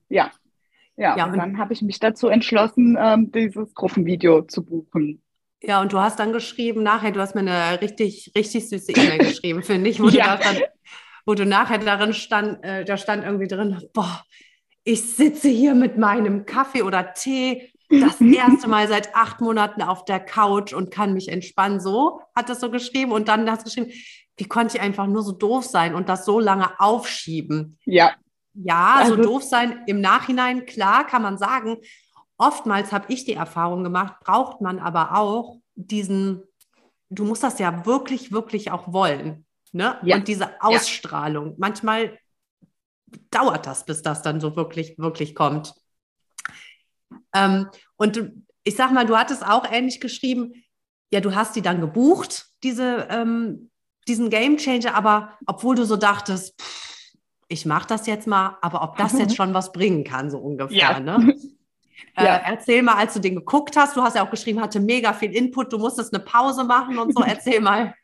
Ja. 0.10 0.32
Ja, 0.96 1.18
ja 1.18 1.26
und, 1.26 1.32
und 1.32 1.40
dann 1.40 1.58
habe 1.58 1.74
ich 1.74 1.82
mich 1.82 2.00
dazu 2.00 2.28
entschlossen, 2.28 2.98
ähm, 3.00 3.32
dieses 3.32 3.74
Gruppenvideo 3.74 4.44
zu 4.44 4.64
buchen. 4.64 5.22
Ja, 5.62 5.82
und 5.82 5.94
du 5.94 6.00
hast 6.00 6.20
dann 6.20 6.34
geschrieben, 6.34 6.84
nachher, 6.84 7.12
du 7.12 7.22
hast 7.22 7.36
mir 7.36 7.42
eine 7.42 7.82
richtig, 7.82 8.34
richtig 8.36 8.68
süße 8.68 8.92
E-Mail 8.92 9.18
geschrieben, 9.30 9.64
finde 9.64 9.90
ich, 9.90 10.02
wo, 10.02 10.10
ja. 10.10 10.36
du 10.36 10.44
dann, 10.44 10.58
wo 11.26 11.34
du 11.36 11.46
nachher 11.46 11.78
darin 11.78 12.14
stand, 12.14 12.64
äh, 12.64 12.84
da 12.84 12.98
stand 12.98 13.24
irgendwie 13.24 13.48
drin, 13.48 13.82
boah, 13.94 14.24
ich 14.84 15.16
sitze 15.16 15.50
hier 15.50 15.76
mit 15.76 15.98
meinem 15.98 16.46
Kaffee 16.46 16.82
oder 16.82 17.14
Tee 17.14 17.74
das 17.90 18.20
erste 18.20 18.68
Mal 18.68 18.88
seit 18.88 19.16
acht 19.16 19.40
Monaten 19.40 19.82
auf 19.82 20.06
der 20.06 20.20
Couch 20.20 20.74
und 20.74 20.92
kann 20.92 21.14
mich 21.14 21.30
entspannen. 21.30 21.80
So 21.80 22.22
hat 22.36 22.50
es 22.50 22.60
so 22.60 22.72
geschrieben. 22.72 23.12
Und 23.12 23.28
dann 23.28 23.50
hat 23.50 23.60
es 23.60 23.66
geschrieben, 23.66 23.92
wie 24.38 24.48
konnte 24.48 24.78
ich 24.78 24.84
einfach 24.84 25.08
nur 25.08 25.22
so 25.22 25.32
doof 25.32 25.66
sein 25.66 25.94
und 25.94 26.10
das 26.10 26.26
so 26.26 26.40
lange 26.40 26.80
aufschieben? 26.80 27.78
Ja. 27.86 28.14
Ja, 28.56 28.96
also, 28.98 29.16
so 29.16 29.22
doof 29.22 29.44
sein 29.44 29.82
im 29.88 30.00
Nachhinein, 30.00 30.66
klar, 30.66 31.06
kann 31.08 31.22
man 31.22 31.38
sagen. 31.38 31.78
Oftmals 32.38 32.92
habe 32.92 33.12
ich 33.12 33.26
die 33.26 33.34
Erfahrung 33.34 33.84
gemacht, 33.84 34.16
braucht 34.24 34.62
man 34.62 34.80
aber 34.80 35.18
auch 35.18 35.60
diesen, 35.76 36.44
du 37.10 37.26
musst 37.26 37.44
das 37.44 37.58
ja 37.60 37.86
wirklich, 37.86 38.32
wirklich 38.32 38.72
auch 38.72 38.92
wollen. 38.92 39.46
Ne? 39.72 39.98
Ja. 40.04 40.18
Und 40.18 40.28
diese 40.28 40.62
Ausstrahlung. 40.62 41.50
Ja. 41.50 41.56
Manchmal 41.58 42.20
dauert 43.32 43.66
das, 43.66 43.86
bis 43.86 44.02
das 44.02 44.22
dann 44.22 44.40
so 44.40 44.56
wirklich, 44.56 44.98
wirklich 44.98 45.36
kommt. 45.36 45.74
Ähm, 47.34 47.68
und 47.96 48.32
ich 48.64 48.76
sag 48.76 48.92
mal, 48.92 49.06
du 49.06 49.18
hattest 49.18 49.46
auch 49.46 49.70
ähnlich 49.70 50.00
geschrieben, 50.00 50.54
ja, 51.12 51.20
du 51.20 51.36
hast 51.36 51.56
die 51.56 51.62
dann 51.62 51.82
gebucht, 51.82 52.48
diese, 52.64 53.08
ähm, 53.10 53.70
diesen 54.08 54.30
Game 54.30 54.58
Changer, 54.58 54.96
aber 54.96 55.38
obwohl 55.46 55.76
du 55.76 55.86
so 55.86 55.96
dachtest, 55.96 56.60
pff, 56.60 57.14
ich 57.48 57.66
mache 57.66 57.88
das 57.88 58.08
jetzt 58.08 58.28
mal, 58.28 58.58
aber 58.62 58.82
ob 58.82 58.98
das 58.98 59.18
jetzt 59.18 59.36
schon 59.38 59.54
was 59.54 59.72
bringen 59.72 60.04
kann, 60.04 60.32
so 60.32 60.40
ungefähr, 60.40 60.78
ja. 60.78 61.00
ne? 61.00 61.36
Äh, 62.16 62.26
ja. 62.26 62.36
erzähl 62.46 62.84
mal, 62.84 62.96
als 62.96 63.14
du 63.14 63.20
den 63.20 63.36
geguckt 63.36 63.76
hast, 63.76 63.96
du 63.96 64.02
hast 64.02 64.16
ja 64.16 64.24
auch 64.24 64.30
geschrieben, 64.30 64.62
hatte 64.62 64.80
mega 64.80 65.14
viel 65.14 65.32
Input, 65.32 65.74
du 65.74 65.80
musstest 65.80 66.14
eine 66.14 66.24
Pause 66.24 66.64
machen 66.64 67.00
und 67.00 67.16
so. 67.16 67.24
Erzähl 67.26 67.60
mal. 67.60 67.96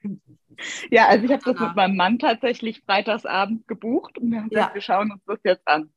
Ja, 0.92 1.08
also 1.08 1.26
ich 1.26 1.32
habe 1.32 1.44
das 1.44 1.60
mit 1.60 1.76
meinem 1.76 1.96
Mann 1.96 2.20
tatsächlich 2.20 2.82
freitagsabend 2.82 3.68
gebucht 3.68 4.18
und 4.18 4.32
wir 4.32 4.40
haben 4.40 4.50
gesagt, 4.50 4.70
ja. 4.70 4.74
wir 4.74 4.82
schauen 4.82 5.12
uns 5.12 5.24
das 5.26 5.40
jetzt 5.44 5.68
an. 5.68 5.90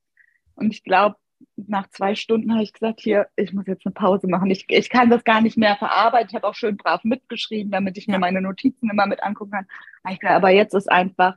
Und 0.54 0.73
ich 0.73 0.85
glaube, 0.85 1.16
nach 1.57 1.88
zwei 1.90 2.14
Stunden 2.14 2.52
habe 2.52 2.62
ich 2.62 2.73
gesagt, 2.73 3.00
hier, 3.00 3.28
ich 3.37 3.52
muss 3.52 3.66
jetzt 3.66 3.87
eine 3.87 3.92
Pause 3.92 4.28
machen. 4.28 4.50
Ich, 4.50 4.66
ich 4.69 4.88
kann 4.88 5.11
das 5.11 5.25
gar 5.25 5.40
nicht 5.40 5.57
mehr 5.57 5.76
verarbeiten. 5.76 6.28
Ich 6.28 6.35
habe 6.35 6.47
auch 6.47 6.54
schön 6.54 6.76
brav 6.76 7.04
mitgeschrieben, 7.04 7.73
damit 7.73 7.99
ich 7.99 8.07
ja. 8.07 8.14
mir 8.14 8.21
meine 8.21 8.40
Notizen 8.40 8.90
immer 8.90 9.07
mit 9.07 9.23
angucken 9.23 9.52
kann. 9.52 9.66
Aber, 10.02 10.12
ich, 10.14 10.23
aber 10.25 10.50
jetzt 10.50 10.75
ist 10.75 10.90
einfach 10.90 11.37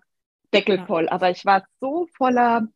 Deckel 0.53 0.86
voll. 0.86 1.10
Aber 1.10 1.29
ich 1.29 1.46
war 1.46 1.65
so 1.79 2.08
voller 2.17 2.67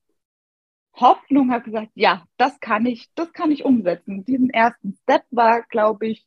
Hoffnung, 0.94 1.52
habe 1.52 1.64
gesagt, 1.64 1.92
ja, 1.96 2.26
das 2.38 2.60
kann 2.60 2.86
ich, 2.86 3.10
das 3.16 3.32
kann 3.34 3.52
ich 3.52 3.64
umsetzen. 3.64 4.26
Diesen 4.26 4.50
ersten 4.50 4.98
Step 5.04 5.24
war, 5.32 5.64
glaube 5.64 6.08
ich, 6.08 6.26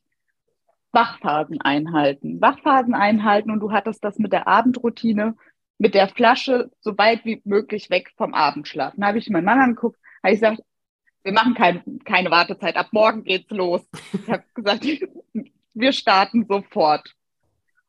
Wachphasen 0.93 1.59
einhalten. 1.61 2.39
Wachphasen 2.39 2.93
einhalten 2.93 3.51
und 3.51 3.59
du 3.59 3.71
hattest 3.71 4.03
das 4.03 4.19
mit 4.19 4.31
der 4.31 4.47
Abendroutine, 4.47 5.35
mit 5.79 5.95
der 5.95 6.07
Flasche 6.07 6.71
so 6.79 6.97
weit 6.97 7.25
wie 7.25 7.41
möglich 7.45 7.89
weg 7.89 8.13
vom 8.15 8.33
Abendschlaf. 8.33 8.93
Dann 8.95 9.07
habe 9.07 9.17
ich 9.17 9.29
meinen 9.29 9.45
Mann 9.45 9.59
angeguckt, 9.59 9.99
habe 10.23 10.33
ich 10.33 10.39
gesagt, 10.39 10.61
wir 11.23 11.33
machen 11.33 11.55
kein, 11.55 11.99
keine 12.05 12.31
Wartezeit, 12.31 12.75
ab 12.75 12.89
morgen 12.91 13.23
geht's 13.23 13.49
los. 13.49 13.81
Ich 14.13 14.29
habe 14.29 14.43
gesagt, 14.53 14.85
wir 15.73 15.91
starten 15.93 16.45
sofort. 16.47 17.15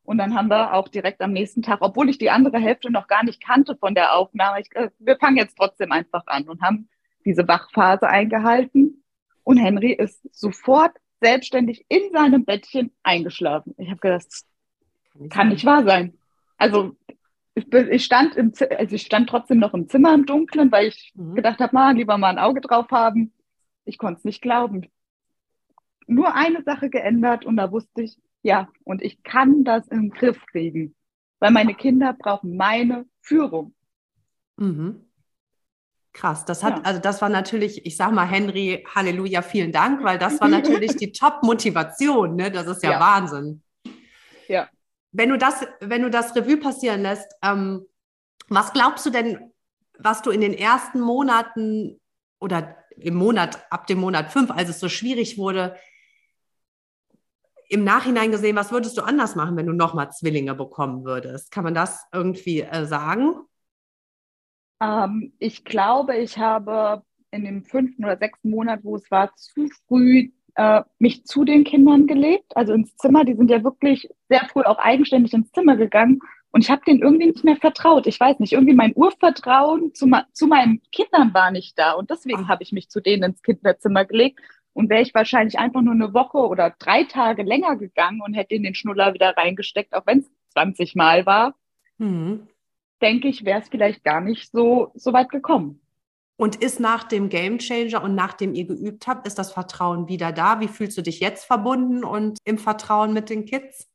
Und 0.05 0.19
dann 0.19 0.35
haben 0.35 0.49
wir 0.49 0.75
auch 0.75 0.89
direkt 0.89 1.21
am 1.23 1.33
nächsten 1.33 1.63
Tag, 1.63 1.79
obwohl 1.81 2.11
ich 2.11 2.19
die 2.19 2.31
andere 2.31 2.59
Hälfte 2.59 2.91
noch 2.91 3.07
gar 3.07 3.25
nicht 3.25 3.43
kannte 3.43 3.77
von 3.77 3.95
der 3.95 4.15
Aufnahme, 4.15 4.61
ich, 4.61 4.75
äh, 4.75 4.91
wir 4.99 5.17
fangen 5.17 5.37
jetzt 5.37 5.57
trotzdem 5.57 5.93
einfach 5.93 6.27
an 6.27 6.49
und 6.49 6.63
haben 6.63 6.89
diese 7.25 7.49
Wachphase 7.49 8.09
eingehalten. 8.09 9.03
Und 9.45 9.57
Henry 9.59 9.93
ist 9.93 10.21
sofort 10.33 10.93
selbstständig 11.25 11.87
in 11.89 12.13
seinem 12.13 12.45
Bettchen 12.45 12.91
eingeschlafen. 13.03 13.75
Ich 13.79 13.89
habe 13.89 14.01
gedacht, 14.01 14.27
das 14.27 14.47
kann 15.31 15.49
nicht 15.49 15.65
wahr 15.65 15.85
sein. 15.85 16.19
Also 16.59 16.97
ich, 17.55 17.73
ich, 17.73 18.05
stand 18.05 18.37
im, 18.37 18.53
also 18.79 18.95
ich 18.95 19.03
stand 19.03 19.29
trotzdem 19.29 19.59
noch 19.59 19.75
im 19.75 19.89
Zimmer 19.89 20.13
im 20.13 20.27
Dunkeln, 20.27 20.71
weil 20.71 20.89
ich 20.89 21.13
mhm. 21.15 21.35
gedacht 21.35 21.61
habe, 21.61 21.75
mal 21.75 21.95
lieber 21.97 22.19
mal 22.19 22.29
ein 22.29 22.39
Auge 22.39 22.61
drauf 22.61 22.91
haben. 22.91 23.33
Ich 23.85 23.97
konnte 23.97 24.19
es 24.19 24.25
nicht 24.25 24.43
glauben. 24.43 24.87
Nur 26.07 26.35
eine 26.35 26.63
Sache 26.63 26.91
geändert 26.91 27.47
und 27.47 27.57
da 27.57 27.73
wusste 27.73 28.03
ich, 28.03 28.19
ja, 28.43 28.69
und 28.85 29.03
ich 29.03 29.23
kann 29.23 29.65
das 29.65 29.89
im 29.89 30.11
Griff 30.11 30.45
kriegen, 30.47 30.95
weil 31.39 31.51
meine 31.51 31.75
Kinder 31.75 32.13
brauchen 32.13 32.57
meine 32.57 33.07
Führung. 33.23 33.75
Mhm. 34.57 35.07
Krass, 36.15 36.45
das 36.45 36.63
hat, 36.63 36.77
ja. 36.77 36.83
also 36.85 37.01
das 37.01 37.21
war 37.21 37.29
natürlich, 37.29 37.85
ich 37.85 37.97
sag 37.97 38.13
mal, 38.13 38.25
Henry, 38.25 38.87
Halleluja, 38.95 39.43
vielen 39.43 39.73
Dank, 39.73 40.05
weil 40.05 40.17
das 40.17 40.41
war 40.41 40.49
natürlich 40.49 40.97
die 40.97 41.11
Top-Motivation, 41.11 42.37
ne? 42.37 42.53
Das 42.53 42.69
ist 42.69 42.85
ja, 42.85 42.93
ja, 42.93 43.01
Wahnsinn. 43.01 43.63
Ja. 44.47 44.69
Wenn 45.11 45.29
du 45.29 45.37
das, 45.37 45.67
wenn 45.81 46.03
du 46.03 46.11
das 46.11 46.35
Revue 46.37 46.57
passieren 46.57 47.03
lässt, 47.03 47.27
ähm, 47.43 47.85
was 48.49 48.73
glaubst 48.73 49.05
du 49.05 49.11
denn, 49.11 49.53
was 49.99 50.23
du 50.23 50.31
in 50.31 50.41
den 50.41 50.55
ersten 50.55 51.01
Monaten 51.01 52.01
oder 52.39 52.77
im 52.97 53.15
Monat, 53.15 53.67
ab 53.71 53.89
dem 53.89 53.99
Monat 53.99 54.33
fünf, 54.33 54.53
als 54.53 54.69
es 54.69 54.79
so 54.79 54.89
schwierig 54.89 55.37
wurde, 55.37 55.77
im 57.69 57.83
Nachhinein 57.83 58.31
gesehen, 58.31 58.55
was 58.55 58.71
würdest 58.71 58.97
du 58.97 59.03
anders 59.03 59.35
machen, 59.35 59.57
wenn 59.57 59.67
du 59.67 59.73
nochmal 59.73 60.13
Zwillinge 60.13 60.55
bekommen 60.55 61.05
würdest? 61.05 61.51
Kann 61.51 61.65
man 61.65 61.75
das 61.75 62.05
irgendwie 62.13 62.61
äh, 62.61 62.87
sagen? 62.87 63.35
Ähm, 64.81 65.33
ich 65.39 65.65
glaube, 65.65 66.17
ich 66.17 66.39
habe 66.39 67.03
in 67.31 67.45
dem 67.45 67.65
fünften 67.65 68.05
oder 68.05 68.17
sechsten 68.17 68.51
Monat, 68.51 68.81
wo 68.83 68.97
es 68.97 69.11
war, 69.11 69.35
zu 69.35 69.69
früh 69.87 70.31
äh, 70.55 70.83
mich 70.99 71.25
zu 71.25 71.45
den 71.45 71.65
Kindern 71.65 72.07
gelegt, 72.07 72.57
also 72.57 72.73
ins 72.73 72.97
Zimmer. 72.97 73.25
Die 73.25 73.35
sind 73.35 73.51
ja 73.51 73.65
wirklich 73.65 74.09
sehr 74.29 74.47
früh 74.47 74.63
auch 74.63 74.79
eigenständig 74.79 75.33
ins 75.33 75.51
Zimmer 75.53 75.77
gegangen. 75.77 76.21
Und 76.53 76.63
ich 76.63 76.71
habe 76.71 76.83
denen 76.87 77.03
irgendwie 77.03 77.27
nicht 77.27 77.43
mehr 77.43 77.57
vertraut. 77.57 78.07
Ich 78.07 78.21
weiß 78.21 78.39
nicht, 78.39 78.53
irgendwie 78.53 78.75
mein 78.75 78.95
Urvertrauen 78.95 79.93
zu, 79.95 80.09
zu 80.33 80.47
meinen 80.47 80.81
Kindern 80.93 81.35
war 81.35 81.51
nicht 81.51 81.77
da. 81.77 81.93
Und 81.93 82.11
deswegen 82.11 82.47
habe 82.47 82.63
ich 82.63 82.71
mich 82.71 82.89
zu 82.89 83.01
denen 83.01 83.25
ins 83.25 83.43
Kinderzimmer 83.43 84.05
gelegt. 84.05 84.41
Und 84.73 84.91
wäre 84.91 85.03
ich 85.03 85.15
wahrscheinlich 85.15 85.59
einfach 85.59 85.83
nur 85.83 85.95
eine 85.95 86.15
Woche 86.15 86.39
oder 86.39 86.75
drei 86.79 87.05
Tage 87.05 87.43
länger 87.43 87.77
gegangen 87.77 88.21
und 88.25 88.35
hätte 88.35 88.55
in 88.55 88.65
den 88.65 88.75
Schnuller 88.75 89.15
wieder 89.15 89.37
reingesteckt, 89.37 89.95
auch 89.95 90.07
wenn 90.07 90.21
es 90.21 90.31
20 90.53 90.97
Mal 90.97 91.27
war, 91.27 91.55
mhm 91.99 92.49
denke 93.05 93.29
ich, 93.29 93.45
wäre 93.45 93.61
es 93.61 93.69
vielleicht 93.69 94.03
gar 94.03 94.21
nicht 94.21 94.51
so, 94.51 94.91
so 94.95 95.13
weit 95.13 95.29
gekommen. 95.29 95.81
Und 96.37 96.57
ist 96.57 96.81
nach 96.81 97.05
dem 97.05 97.29
Game 97.29 97.59
Changer 97.59 98.03
und 98.03 98.17
nachdem 98.17 98.55
ihr 98.55 98.67
geübt 98.67 99.07
habt, 99.07 99.27
ist 99.27 99.39
das 99.39 99.53
Vertrauen 99.53 100.09
wieder 100.09 100.33
da? 100.33 100.59
Wie 100.59 100.69
fühlst 100.69 100.99
du 100.99 101.03
dich 101.03 101.21
jetzt 101.21 101.45
verbunden 101.45 102.03
und 102.03 102.39
im 102.45 102.59
Vertrauen 102.59 103.13
mit 103.13 103.31
den 103.31 103.45
Kids? 103.45 103.89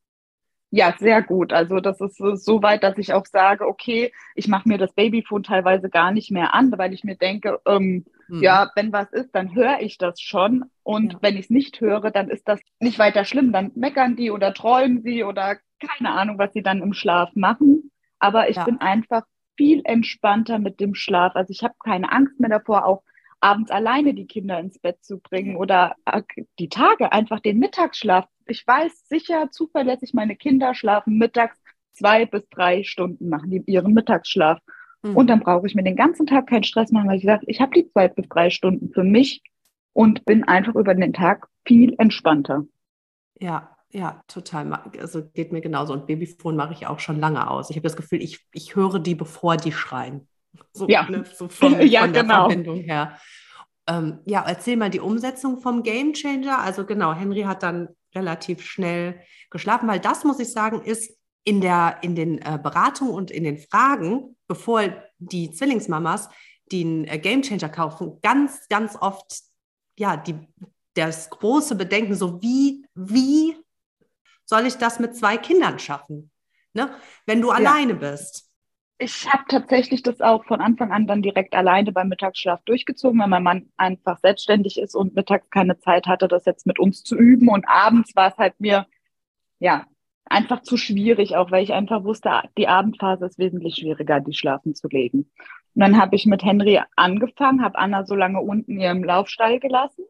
Ja, 0.71 0.93
sehr 0.99 1.23
gut. 1.23 1.51
Also 1.51 1.79
das 1.79 1.99
ist 1.99 2.45
so 2.45 2.61
weit, 2.61 2.83
dass 2.83 2.97
ich 2.99 3.13
auch 3.13 3.25
sage, 3.25 3.67
okay, 3.67 4.13
ich 4.35 4.47
mache 4.47 4.69
mir 4.69 4.77
das 4.77 4.93
Babyphone 4.93 5.41
teilweise 5.41 5.89
gar 5.89 6.11
nicht 6.11 6.29
mehr 6.29 6.53
an, 6.53 6.71
weil 6.77 6.93
ich 6.93 7.03
mir 7.03 7.15
denke, 7.15 7.59
ähm, 7.65 8.05
mhm. 8.27 8.43
ja, 8.43 8.69
wenn 8.75 8.93
was 8.93 9.11
ist, 9.11 9.33
dann 9.33 9.55
höre 9.55 9.79
ich 9.81 9.97
das 9.97 10.21
schon. 10.21 10.65
Und 10.83 11.13
ja. 11.13 11.19
wenn 11.23 11.35
ich 11.35 11.45
es 11.45 11.49
nicht 11.49 11.81
höre, 11.81 12.11
dann 12.11 12.29
ist 12.29 12.47
das 12.47 12.61
nicht 12.79 12.99
weiter 12.99 13.25
schlimm. 13.25 13.51
Dann 13.51 13.71
meckern 13.75 14.15
die 14.15 14.29
oder 14.29 14.53
träumen 14.53 15.01
sie 15.01 15.23
oder 15.23 15.57
keine 15.79 16.11
Ahnung, 16.11 16.37
was 16.37 16.53
sie 16.53 16.61
dann 16.61 16.83
im 16.83 16.93
Schlaf 16.93 17.31
machen. 17.33 17.91
Aber 18.19 18.49
ich 18.49 18.57
ja. 18.57 18.65
bin 18.65 18.79
einfach 18.81 19.23
viel 19.57 19.81
entspannter 19.83 20.59
mit 20.59 20.79
dem 20.79 20.95
Schlaf. 20.95 21.35
Also 21.35 21.51
ich 21.51 21.63
habe 21.63 21.75
keine 21.83 22.11
Angst 22.11 22.39
mehr 22.39 22.49
davor, 22.49 22.85
auch 22.85 23.03
abends 23.41 23.71
alleine 23.71 24.13
die 24.13 24.27
Kinder 24.27 24.59
ins 24.59 24.79
Bett 24.79 25.03
zu 25.03 25.19
bringen 25.19 25.55
oder 25.55 25.95
äh, 26.05 26.21
die 26.59 26.69
Tage 26.69 27.11
einfach 27.11 27.39
den 27.39 27.59
Mittagsschlaf. 27.59 28.25
Ich 28.47 28.65
weiß 28.65 29.07
sicher, 29.07 29.49
zuverlässig, 29.51 30.13
meine 30.13 30.35
Kinder 30.35 30.73
schlafen 30.73 31.17
mittags 31.17 31.61
zwei 31.93 32.25
bis 32.25 32.47
drei 32.49 32.83
Stunden, 32.83 33.29
machen 33.29 33.51
die 33.51 33.63
ihren 33.65 33.93
Mittagsschlaf. 33.93 34.59
Mhm. 35.03 35.15
Und 35.15 35.27
dann 35.27 35.39
brauche 35.39 35.67
ich 35.67 35.75
mir 35.75 35.83
den 35.83 35.95
ganzen 35.95 36.25
Tag 36.25 36.47
keinen 36.47 36.63
Stress 36.63 36.91
machen, 36.91 37.09
weil 37.09 37.17
ich 37.17 37.25
sage, 37.25 37.45
ich 37.47 37.61
habe 37.61 37.73
die 37.73 37.89
zwei 37.91 38.07
bis 38.07 38.27
drei 38.27 38.49
Stunden 38.49 38.91
für 38.93 39.03
mich 39.03 39.41
und 39.93 40.25
bin 40.25 40.43
einfach 40.43 40.75
über 40.75 40.93
den 40.93 41.13
Tag 41.13 41.47
viel 41.65 41.95
entspannter. 41.97 42.65
Ja, 43.39 43.75
ja, 43.91 44.23
total. 44.27 44.71
Also 44.99 45.25
geht 45.33 45.51
mir 45.51 45.61
genauso. 45.61 45.93
Und 45.93 46.05
Babyphone 46.05 46.55
mache 46.55 46.73
ich 46.73 46.87
auch 46.87 46.99
schon 46.99 47.19
lange 47.19 47.49
aus. 47.49 47.69
Ich 47.69 47.75
habe 47.75 47.87
das 47.87 47.95
Gefühl, 47.95 48.21
ich, 48.21 48.45
ich 48.51 48.75
höre 48.75 48.99
die, 48.99 49.15
bevor 49.15 49.57
die 49.57 49.71
schreien. 49.71 50.27
So, 50.73 50.87
ja, 50.87 51.09
ne, 51.09 51.23
so 51.25 51.47
von, 51.49 51.81
ja, 51.81 52.01
von 52.01 52.13
der 52.13 52.23
genau. 52.23 52.47
Verbindung 52.47 52.79
her. 52.81 53.17
Ähm, 53.87 54.19
ja, 54.25 54.43
erzähl 54.47 54.77
mal 54.77 54.91
die 54.91 54.99
Umsetzung 54.99 55.59
vom 55.59 55.81
Game 55.81 56.13
Changer. 56.13 56.59
Also 56.59 56.85
genau, 56.85 57.13
Henry 57.13 57.41
hat 57.41 57.63
dann 57.63 57.89
relativ 58.13 58.63
schnell 58.63 59.21
geschlafen, 59.49 59.87
weil 59.87 59.99
das, 59.99 60.23
muss 60.23 60.39
ich 60.39 60.51
sagen, 60.51 60.81
ist 60.81 61.17
in, 61.43 61.61
der, 61.61 61.97
in 62.01 62.15
den 62.15 62.37
äh, 62.39 62.59
Beratungen 62.61 63.13
und 63.13 63.31
in 63.31 63.43
den 63.43 63.57
Fragen, 63.57 64.35
bevor 64.47 64.83
die 65.17 65.51
Zwillingsmamas 65.51 66.29
den 66.71 67.07
äh, 67.07 67.17
Game 67.17 67.41
Changer 67.41 67.69
kaufen, 67.69 68.19
ganz, 68.21 68.67
ganz 68.67 68.95
oft 68.99 69.41
ja, 69.97 70.15
die, 70.15 70.35
das 70.93 71.29
große 71.29 71.75
Bedenken, 71.75 72.13
so 72.13 72.41
wie, 72.41 72.85
wie 72.93 73.55
soll 74.49 74.65
ich 74.65 74.77
das 74.77 74.99
mit 74.99 75.15
zwei 75.15 75.37
Kindern 75.37 75.77
schaffen? 75.77 76.31
Ne? 76.73 76.89
Wenn 77.27 77.39
du 77.39 77.49
ja. 77.49 77.55
alleine 77.55 77.93
bist. 77.93 78.49
Ich 78.97 79.31
habe 79.31 79.43
tatsächlich 79.47 80.01
das 80.01 80.19
auch 80.21 80.43
von 80.45 80.59
Anfang 80.59 80.91
an 80.91 81.05
dann 81.05 81.21
direkt 81.21 81.53
alleine 81.53 81.91
beim 81.91 82.09
Mittagsschlaf 82.09 82.61
durchgezogen, 82.65 83.19
weil 83.19 83.27
mein 83.27 83.43
Mann 83.43 83.69
einfach 83.77 84.17
selbstständig 84.19 84.79
ist 84.79 84.95
und 84.95 85.15
mittags 85.15 85.49
keine 85.51 85.77
Zeit 85.77 86.07
hatte, 86.07 86.27
das 86.27 86.45
jetzt 86.45 86.65
mit 86.65 86.79
uns 86.79 87.03
zu 87.03 87.15
üben. 87.15 87.47
Und 87.47 87.65
abends 87.67 88.15
war 88.15 88.31
es 88.31 88.37
halt 88.37 88.59
mir, 88.59 88.87
ja, 89.59 89.85
einfach 90.25 90.63
zu 90.63 90.77
schwierig, 90.77 91.35
auch 91.35 91.51
weil 91.51 91.63
ich 91.63 91.71
einfach 91.71 92.03
wusste, 92.03 92.41
die 92.57 92.67
Abendphase 92.67 93.27
ist 93.27 93.37
wesentlich 93.37 93.75
schwieriger, 93.75 94.19
die 94.19 94.33
schlafen 94.33 94.73
zu 94.73 94.87
legen. 94.87 95.31
Und 95.75 95.81
dann 95.81 96.01
habe 96.01 96.15
ich 96.15 96.25
mit 96.25 96.43
Henry 96.43 96.81
angefangen, 96.95 97.63
habe 97.63 97.77
Anna 97.77 98.03
so 98.03 98.15
lange 98.15 98.41
unten 98.41 98.73
in 98.73 98.81
ihrem 98.81 99.03
Laufstall 99.03 99.59
gelassen 99.59 100.05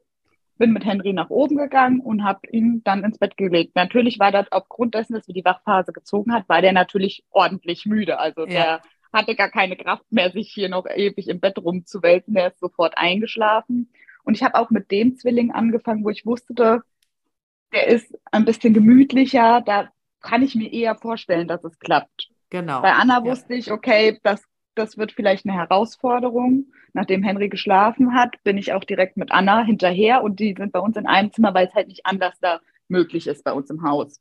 bin 0.59 0.73
mit 0.73 0.85
Henry 0.85 1.13
nach 1.13 1.31
oben 1.31 1.57
gegangen 1.57 2.01
und 2.01 2.23
habe 2.23 2.41
ihn 2.51 2.83
dann 2.83 3.03
ins 3.03 3.17
Bett 3.17 3.37
gelegt. 3.37 3.75
Natürlich 3.75 4.19
war 4.19 4.31
das 4.31 4.51
aufgrund 4.51 4.93
dessen, 4.93 5.13
dass 5.13 5.27
wir 5.27 5.33
die 5.33 5.45
Wachphase 5.45 5.91
gezogen 5.91 6.33
hat, 6.33 6.47
war 6.47 6.61
der 6.61 6.73
natürlich 6.73 7.23
ordentlich 7.31 7.87
müde. 7.87 8.19
Also 8.19 8.41
ja. 8.41 8.47
der 8.47 8.81
hatte 9.11 9.35
gar 9.35 9.49
keine 9.49 9.75
Kraft 9.75 10.11
mehr, 10.11 10.31
sich 10.31 10.51
hier 10.51 10.69
noch 10.69 10.85
ewig 10.85 11.27
im 11.29 11.39
Bett 11.39 11.57
rumzuwälzen. 11.57 12.35
Der 12.35 12.49
ist 12.49 12.59
sofort 12.59 12.97
eingeschlafen. 12.97 13.89
Und 14.23 14.35
ich 14.35 14.43
habe 14.43 14.55
auch 14.55 14.69
mit 14.69 14.91
dem 14.91 15.15
Zwilling 15.15 15.51
angefangen, 15.51 16.03
wo 16.03 16.09
ich 16.09 16.25
wusste, 16.25 16.53
der 16.53 17.87
ist 17.87 18.15
ein 18.31 18.45
bisschen 18.45 18.73
gemütlicher. 18.73 19.61
Da 19.65 19.89
kann 20.21 20.43
ich 20.43 20.55
mir 20.55 20.71
eher 20.71 20.95
vorstellen, 20.95 21.47
dass 21.47 21.63
es 21.63 21.79
klappt. 21.79 22.29
Genau. 22.49 22.81
Bei 22.81 22.93
Anna 22.93 23.23
wusste 23.23 23.53
ich, 23.53 23.71
okay, 23.71 24.19
das, 24.23 24.43
das 24.79 24.97
wird 24.97 25.11
vielleicht 25.11 25.45
eine 25.45 25.55
Herausforderung. 25.55 26.65
Nachdem 26.93 27.21
Henry 27.21 27.49
geschlafen 27.49 28.13
hat, 28.15 28.41
bin 28.43 28.57
ich 28.57 28.73
auch 28.73 28.83
direkt 28.83 29.17
mit 29.17 29.31
Anna 29.31 29.63
hinterher 29.63 30.23
und 30.23 30.39
die 30.39 30.55
sind 30.57 30.71
bei 30.71 30.79
uns 30.79 30.97
in 30.97 31.05
einem 31.05 31.31
Zimmer, 31.31 31.53
weil 31.53 31.67
es 31.67 31.75
halt 31.75 31.87
nicht 31.87 32.05
anders 32.05 32.39
da 32.39 32.59
möglich 32.87 33.27
ist 33.27 33.43
bei 33.43 33.51
uns 33.53 33.69
im 33.69 33.83
Haus. 33.83 34.19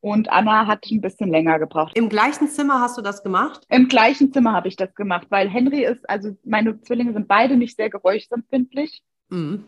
Und 0.00 0.30
Anna 0.30 0.66
hat 0.66 0.84
ein 0.90 1.00
bisschen 1.00 1.30
länger 1.30 1.58
gebraucht. 1.58 1.96
Im 1.96 2.08
gleichen 2.08 2.48
Zimmer 2.48 2.80
hast 2.80 2.98
du 2.98 3.02
das 3.02 3.22
gemacht? 3.22 3.64
Im 3.70 3.88
gleichen 3.88 4.32
Zimmer 4.32 4.52
habe 4.52 4.68
ich 4.68 4.76
das 4.76 4.94
gemacht, 4.94 5.28
weil 5.30 5.48
Henry 5.48 5.84
ist, 5.84 6.08
also 6.10 6.36
meine 6.44 6.78
Zwillinge 6.82 7.14
sind 7.14 7.28
beide 7.28 7.56
nicht 7.56 7.76
sehr 7.76 7.88
geräuschempfindlich. 7.88 9.02
Mhm. 9.30 9.64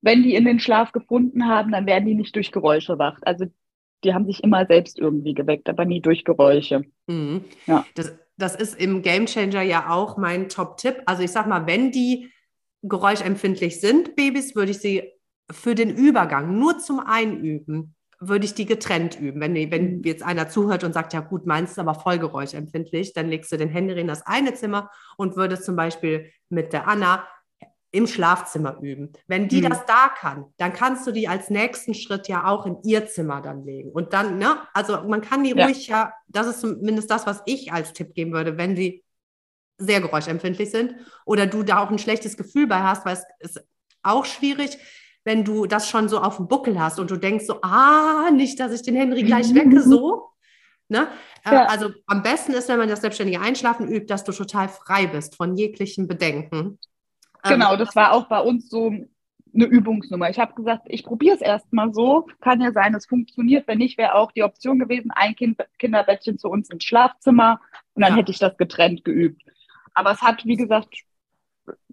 Wenn 0.00 0.22
die 0.22 0.34
in 0.34 0.44
den 0.44 0.58
Schlaf 0.58 0.92
gefunden 0.92 1.46
haben, 1.46 1.70
dann 1.70 1.86
werden 1.86 2.06
die 2.06 2.14
nicht 2.14 2.34
durch 2.34 2.50
Geräusche 2.50 2.98
wach. 2.98 3.18
Also 3.22 3.46
die 4.02 4.12
haben 4.12 4.26
sich 4.26 4.42
immer 4.42 4.66
selbst 4.66 4.98
irgendwie 4.98 5.34
geweckt, 5.34 5.68
aber 5.68 5.84
nie 5.84 6.00
durch 6.00 6.24
Geräusche. 6.24 6.82
Mhm. 7.06 7.44
Ja. 7.66 7.84
Das, 7.94 8.16
das 8.36 8.54
ist 8.54 8.78
im 8.78 9.02
Game 9.02 9.26
Changer 9.26 9.62
ja 9.62 9.90
auch 9.90 10.16
mein 10.16 10.48
Top-Tipp. 10.48 11.02
Also 11.06 11.22
ich 11.22 11.32
sag 11.32 11.46
mal, 11.46 11.66
wenn 11.66 11.90
die 11.90 12.30
geräuschempfindlich 12.82 13.80
sind, 13.80 14.16
Babys, 14.16 14.54
würde 14.54 14.72
ich 14.72 14.78
sie 14.78 15.12
für 15.50 15.74
den 15.74 15.94
Übergang 15.94 16.58
nur 16.58 16.78
zum 16.78 17.00
Einüben 17.00 17.96
würde 18.18 18.46
ich 18.46 18.54
die 18.54 18.66
getrennt 18.66 19.18
üben. 19.20 19.40
Wenn, 19.40 19.54
wenn 19.70 19.98
mhm. 19.98 20.02
jetzt 20.04 20.22
einer 20.22 20.48
zuhört 20.48 20.84
und 20.84 20.92
sagt, 20.92 21.12
ja 21.12 21.20
gut, 21.20 21.46
meinst 21.46 21.76
du 21.76 21.82
aber 21.82 21.94
voll 21.94 22.18
geräuschempfindlich, 22.18 23.12
dann 23.12 23.28
legst 23.28 23.52
du 23.52 23.56
den 23.56 23.68
Henry 23.68 24.00
in 24.00 24.08
das 24.08 24.26
eine 24.26 24.54
Zimmer 24.54 24.90
und 25.16 25.36
würdest 25.36 25.64
zum 25.64 25.76
Beispiel 25.76 26.30
mit 26.48 26.72
der 26.72 26.88
Anna 26.88 27.26
im 27.96 28.06
Schlafzimmer 28.06 28.78
üben. 28.80 29.12
Wenn 29.26 29.48
die 29.48 29.62
mhm. 29.62 29.70
das 29.70 29.86
da 29.86 30.08
kann, 30.08 30.44
dann 30.58 30.72
kannst 30.72 31.06
du 31.06 31.12
die 31.12 31.28
als 31.28 31.48
nächsten 31.48 31.94
Schritt 31.94 32.28
ja 32.28 32.46
auch 32.46 32.66
in 32.66 32.76
ihr 32.84 33.06
Zimmer 33.06 33.40
dann 33.40 33.64
legen. 33.64 33.90
Und 33.90 34.12
dann, 34.12 34.38
ne, 34.38 34.58
also 34.74 35.02
man 35.08 35.22
kann 35.22 35.42
die 35.42 35.54
ja. 35.54 35.64
ruhig 35.64 35.86
ja, 35.88 36.12
das 36.28 36.46
ist 36.46 36.60
zumindest 36.60 37.10
das, 37.10 37.26
was 37.26 37.42
ich 37.46 37.72
als 37.72 37.94
Tipp 37.94 38.14
geben 38.14 38.32
würde, 38.32 38.58
wenn 38.58 38.76
sie 38.76 39.02
sehr 39.78 40.00
geräuschempfindlich 40.00 40.70
sind 40.70 40.94
oder 41.24 41.46
du 41.46 41.62
da 41.62 41.82
auch 41.82 41.90
ein 41.90 41.98
schlechtes 41.98 42.36
Gefühl 42.36 42.66
bei 42.66 42.80
hast, 42.80 43.04
weil 43.06 43.14
es 43.40 43.56
ist 43.56 43.64
auch 44.02 44.24
schwierig, 44.24 44.78
wenn 45.24 45.44
du 45.44 45.66
das 45.66 45.88
schon 45.88 46.08
so 46.08 46.20
auf 46.20 46.36
dem 46.36 46.48
Buckel 46.48 46.78
hast 46.78 47.00
und 47.00 47.10
du 47.10 47.16
denkst 47.16 47.46
so, 47.46 47.60
ah, 47.62 48.30
nicht, 48.30 48.60
dass 48.60 48.72
ich 48.72 48.82
den 48.82 48.94
Henry 48.94 49.22
gleich 49.22 49.54
wecke, 49.54 49.82
so. 49.82 50.30
Ne? 50.88 51.08
Äh, 51.44 51.52
ja. 51.52 51.64
Also 51.64 51.90
am 52.06 52.22
besten 52.22 52.52
ist, 52.52 52.68
wenn 52.68 52.78
man 52.78 52.88
das 52.88 53.00
selbstständige 53.00 53.40
Einschlafen 53.40 53.88
übt, 53.88 54.06
dass 54.06 54.22
du 54.22 54.32
total 54.32 54.68
frei 54.68 55.06
bist 55.06 55.34
von 55.34 55.56
jeglichen 55.56 56.06
Bedenken. 56.06 56.78
Genau, 57.48 57.72
ähm, 57.72 57.78
das 57.78 57.94
war 57.96 58.12
auch 58.12 58.28
bei 58.28 58.40
uns 58.40 58.68
so 58.68 58.92
eine 59.56 59.64
Übungsnummer. 59.64 60.30
Ich 60.30 60.38
habe 60.38 60.54
gesagt, 60.54 60.82
ich 60.86 61.04
probiere 61.04 61.36
es 61.36 61.40
erstmal 61.40 61.92
so. 61.92 62.26
Kann 62.40 62.60
ja 62.60 62.72
sein, 62.72 62.94
es 62.94 63.06
funktioniert. 63.06 63.66
Wenn 63.66 63.78
nicht, 63.78 63.98
wäre 63.98 64.14
auch 64.14 64.32
die 64.32 64.42
Option 64.42 64.78
gewesen, 64.78 65.10
ein 65.10 65.34
kind, 65.34 65.58
Kinderbettchen 65.78 66.38
zu 66.38 66.48
uns 66.48 66.68
ins 66.70 66.84
Schlafzimmer 66.84 67.60
und 67.94 68.02
dann 68.02 68.12
ja. 68.12 68.18
hätte 68.18 68.30
ich 68.30 68.38
das 68.38 68.56
getrennt 68.56 69.04
geübt. 69.04 69.42
Aber 69.94 70.12
es 70.12 70.20
hat, 70.20 70.44
wie 70.44 70.56
gesagt, 70.56 70.94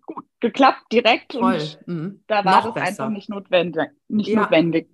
gut 0.05 0.25
geklappt 0.41 0.91
direkt 0.91 1.33
Voll. 1.33 1.53
und 1.53 1.87
mhm. 1.87 2.23
da 2.27 2.43
war 2.43 2.67
es 2.67 2.75
einfach 2.75 3.09
nicht 3.09 3.29
notwendig. 3.29 3.89
Nicht 4.09 4.29
ja. 4.29 4.41
notwendig. 4.41 4.89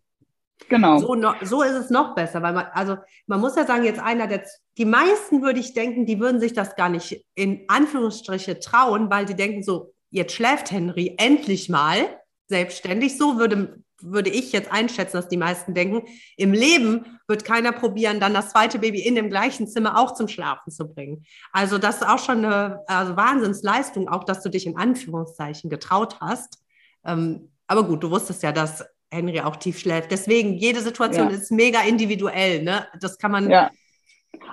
Genau. 0.68 1.00
So, 1.00 1.16
no, 1.16 1.34
so 1.42 1.64
ist 1.64 1.74
es 1.74 1.90
noch 1.90 2.16
besser, 2.16 2.42
weil 2.42 2.54
man, 2.54 2.68
also 2.74 2.98
man 3.28 3.40
muss 3.40 3.56
ja 3.56 3.66
sagen, 3.66 3.86
jetzt 3.86 4.00
einer 4.00 4.28
der, 4.28 4.44
die 4.78 4.86
meisten 4.86 5.42
würde 5.42 5.60
ich 5.60 5.74
denken, 5.74 6.06
die 6.06 6.20
würden 6.20 6.40
sich 6.40 6.54
das 6.54 6.76
gar 6.76 6.90
nicht 6.90 7.26
in 7.34 7.64
Anführungsstriche 7.68 8.60
trauen, 8.60 9.10
weil 9.10 9.26
die 9.26 9.36
denken 9.36 9.64
so, 9.64 9.94
jetzt 10.12 10.34
schläft 10.34 10.72
Henry 10.72 11.16
endlich 11.18 11.70
mal 11.70 12.20
selbstständig. 12.48 13.18
So 13.18 13.38
würde, 13.38 13.82
würde 14.02 14.30
ich 14.30 14.52
jetzt 14.52 14.72
einschätzen, 14.72 15.18
dass 15.18 15.28
die 15.28 15.38
meisten 15.38 15.74
denken. 15.74 16.08
Im 16.36 16.52
Leben 16.52 17.20
wird 17.28 17.46
keiner 17.46 17.72
probieren, 17.72 18.20
dann 18.20 18.34
das 18.34 18.50
zweite 18.50 18.80
Baby 18.80 19.02
in 19.02 19.16
dem 19.16 19.30
gleichen 19.30 19.68
Zimmer 19.68 19.98
auch 19.98 20.14
zum 20.14 20.28
Schlafen 20.28 20.72
zu 20.72 20.88
bringen. 20.88 21.26
Also 21.52 21.78
das 21.78 21.98
ist 21.98 22.08
auch 22.08 22.20
schon 22.20 22.44
eine 22.44 22.82
also 22.88 23.16
Wahnsinnsleistung, 23.16 24.10
auch 24.10 24.24
dass 24.24 24.42
du 24.42 24.50
dich 24.50 24.66
in 24.66 24.78
Anführungszeichen 24.78 25.70
getraut 25.70 26.20
hast. 26.20 26.64
Ähm, 27.06 27.52
aber 27.68 27.84
gut, 27.84 28.04
du 28.04 28.10
wusstest 28.10 28.42
ja, 28.44 28.52
dass 28.52 28.84
Henry 29.12 29.42
auch 29.42 29.56
tief 29.56 29.80
schläft. 29.80 30.12
Deswegen, 30.12 30.56
jede 30.56 30.82
Situation 30.82 31.30
ja. 31.30 31.36
ist 31.36 31.52
mega 31.52 31.82
individuell. 31.82 32.64
Ne? 32.64 32.88
Das 33.00 33.18
kann 33.18 33.32
man. 33.32 33.50
Ja. 33.50 33.72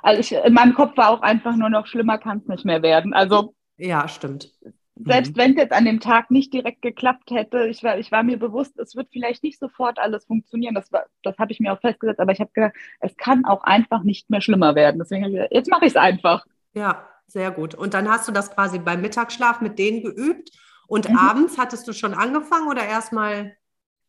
Also 0.03 0.21
ich, 0.21 0.33
in 0.33 0.55
meinem 0.55 0.75
Kopf 0.75 0.97
war 0.97 1.11
auch 1.11 1.21
einfach 1.21 1.55
nur 1.55 1.69
noch 1.69 1.87
schlimmer 1.87 2.17
kann 2.19 2.39
es 2.39 2.47
nicht 2.47 2.65
mehr 2.65 2.83
werden. 2.83 3.13
Also 3.13 3.55
ja, 3.77 4.09
stimmt 4.09 4.51
selbst 4.99 5.37
mhm. 5.37 5.41
wenn 5.41 5.51
es 5.53 5.57
jetzt 5.59 5.73
an 5.73 5.85
dem 5.85 6.01
Tag 6.01 6.31
nicht 6.31 6.53
direkt 6.55 6.81
geklappt 6.81 7.31
hätte, 7.31 7.67
ich 7.67 7.83
war, 7.83 7.99
ich 7.99 8.11
war 8.11 8.23
mir 8.23 8.39
bewusst, 8.39 8.79
es 8.79 8.97
wird 8.97 9.09
vielleicht 9.13 9.43
nicht 9.43 9.59
sofort 9.59 9.99
alles 9.99 10.25
funktionieren. 10.25 10.75
Das, 10.75 10.91
das 11.23 11.39
habe 11.39 11.53
ich 11.53 11.61
mir 11.61 11.73
auch 11.73 11.81
festgesetzt, 11.81 12.21
aber 12.21 12.33
ich 12.33 12.41
habe 12.41 12.51
gedacht, 12.55 12.75
es 13.01 13.17
kann 13.17 13.45
auch 13.45 13.63
einfach 13.63 14.03
nicht 14.03 14.31
mehr 14.31 14.41
schlimmer 14.41 14.75
werden. 14.75 14.99
Deswegen 14.99 15.25
habe 15.25 15.33
ich 15.33 15.37
gedacht, 15.37 15.53
jetzt 15.53 15.71
mache 15.71 15.85
ich 15.85 15.93
es 15.93 15.97
einfach. 15.97 16.47
Ja, 16.73 17.07
sehr 17.27 17.51
gut. 17.51 17.75
Und 17.75 17.93
dann 17.93 18.09
hast 18.09 18.27
du 18.27 18.33
das 18.33 18.55
quasi 18.55 18.79
beim 18.79 19.03
Mittagsschlaf 19.03 19.61
mit 19.61 19.79
denen 19.79 20.03
geübt 20.03 20.51
und 20.87 21.11
mhm. 21.11 21.19
abends 21.19 21.59
hattest 21.59 21.87
du 21.87 21.93
schon 21.93 22.15
angefangen 22.15 22.69
oder 22.69 22.87
erstmal 22.87 23.57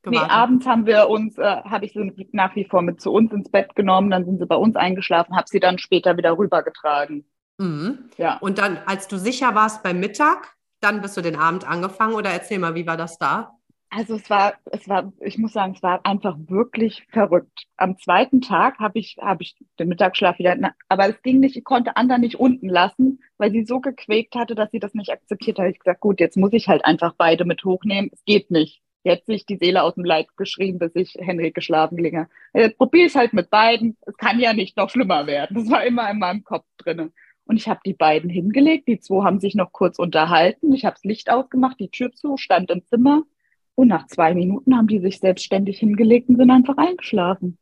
gewartet? 0.04 0.30
Nee, 0.30 0.34
abends 0.34 0.66
haben 0.66 0.86
wir 0.86 1.10
uns, 1.10 1.38
äh, 1.38 1.44
habe 1.64 1.86
ich 1.86 1.94
sie 1.94 2.30
nach 2.32 2.56
wie 2.56 2.66
vor 2.66 2.82
mit 2.82 3.02
zu 3.02 3.12
uns 3.12 3.34
ins 3.34 3.50
Bett 3.50 3.76
genommen, 3.76 4.10
dann 4.10 4.26
sind 4.26 4.40
sie 4.40 4.46
bei 4.46 4.56
uns 4.56 4.76
eingeschlafen, 4.76 5.36
habe 5.36 5.48
sie 5.50 5.60
dann 5.60 5.80
später 5.80 6.16
wieder 6.16 6.38
rübergetragen. 6.38 7.26
Mhm. 7.58 8.10
Ja. 8.18 8.38
Und 8.38 8.60
dann, 8.60 8.78
als 8.86 9.08
du 9.08 9.18
sicher 9.18 9.56
warst 9.56 9.84
beim 9.84 10.00
Mittag, 10.00 10.57
dann 10.80 11.02
bist 11.02 11.18
du 11.18 11.22
den 11.22 11.36
Abend 11.36 11.68
angefangen 11.68 12.16
oder 12.16 12.30
erzähl 12.30 12.60
mal, 12.60 12.76
wie 12.76 12.88
war 12.88 12.98
das 12.98 13.18
da? 13.18 13.58
Also 13.90 14.16
es 14.16 14.30
war, 14.30 14.56
es 14.66 14.90
war, 14.90 15.14
ich 15.22 15.38
muss 15.38 15.54
sagen, 15.54 15.74
es 15.76 15.82
war 15.82 16.06
einfach 16.06 16.36
wirklich 16.48 17.06
verrückt. 17.10 17.68
Am 17.78 17.98
zweiten 17.98 18.42
Tag 18.42 18.80
habe 18.80 19.00
ich, 19.00 19.16
habe 19.22 19.44
ich 19.44 19.56
den 19.80 19.88
Mittagsschlaf 19.88 20.40
wieder, 20.40 20.58
aber 20.90 21.10
es 21.10 21.22
ging 21.22 21.40
nicht, 21.40 21.56
ich 21.56 21.64
konnte 21.64 21.96
Anna 21.96 22.18
nicht 22.18 22.36
unten 22.36 22.68
lassen, 22.68 23.24
weil 23.38 23.52
sie 23.52 23.64
so 23.64 23.80
gequäkt 23.80 24.36
hatte, 24.36 24.56
dass 24.56 24.72
sie 24.72 24.80
das 24.80 24.94
nicht 24.94 25.12
akzeptiert 25.12 25.58
hat. 25.58 25.70
Ich 25.70 25.80
gesagt, 25.80 26.02
gut, 26.02 26.20
jetzt 26.20 26.36
muss 26.36 26.52
ich 26.52 26.68
halt 26.68 26.84
einfach 26.84 27.14
beide 27.18 27.46
mit 27.46 27.64
hochnehmen. 27.64 28.10
Es 28.12 28.24
geht 28.26 28.52
nicht. 28.52 28.82
Jetzt 29.04 29.26
sich 29.28 29.46
die 29.46 29.56
Seele 29.56 29.84
aus 29.84 29.96
dem 29.96 30.04
Leib 30.04 30.28
geschrieben, 30.36 30.80
bis 30.80 30.94
ich 30.96 31.16
Henrik 31.18 31.56
geschlafen 31.56 31.98
klinge. 31.98 32.28
Jetzt 32.54 32.78
probiere 32.78 33.08
ich 33.08 33.16
halt 33.16 33.32
mit 33.32 33.50
beiden. 33.50 33.96
Es 34.06 34.18
kann 34.18 34.38
ja 34.38 34.52
nicht 34.52 34.76
noch 34.76 34.90
schlimmer 34.90 35.28
werden. 35.28 35.56
Das 35.56 35.72
war 35.72 35.86
immer 35.86 36.10
in 36.12 36.20
meinem 36.20 36.44
Kopf 36.44 36.66
drinne. 36.78 37.14
Und 37.48 37.56
ich 37.56 37.68
habe 37.70 37.80
die 37.86 37.94
beiden 37.94 38.30
hingelegt. 38.30 38.88
Die 38.88 39.00
zwei 39.00 39.24
haben 39.24 39.40
sich 39.40 39.56
noch 39.56 39.72
kurz 39.72 40.00
unterhalten. 40.00 40.74
Ich 40.74 40.86
habe 40.86 40.96
das 40.96 41.04
Licht 41.04 41.30
ausgemacht, 41.30 41.80
die 41.80 41.90
Tür 41.90 42.12
zu, 42.12 42.38
stand 42.38 42.70
im 42.72 42.86
Zimmer. 42.86 43.24
Und 43.76 43.88
nach 43.88 44.08
zwei 44.08 44.34
Minuten 44.34 44.76
haben 44.76 44.88
die 44.88 45.00
sich 45.00 45.20
selbstständig 45.20 45.80
hingelegt 45.80 46.30
und 46.30 46.38
sind 46.38 46.50
einfach 46.50 46.78
eingeschlafen. 46.78 47.58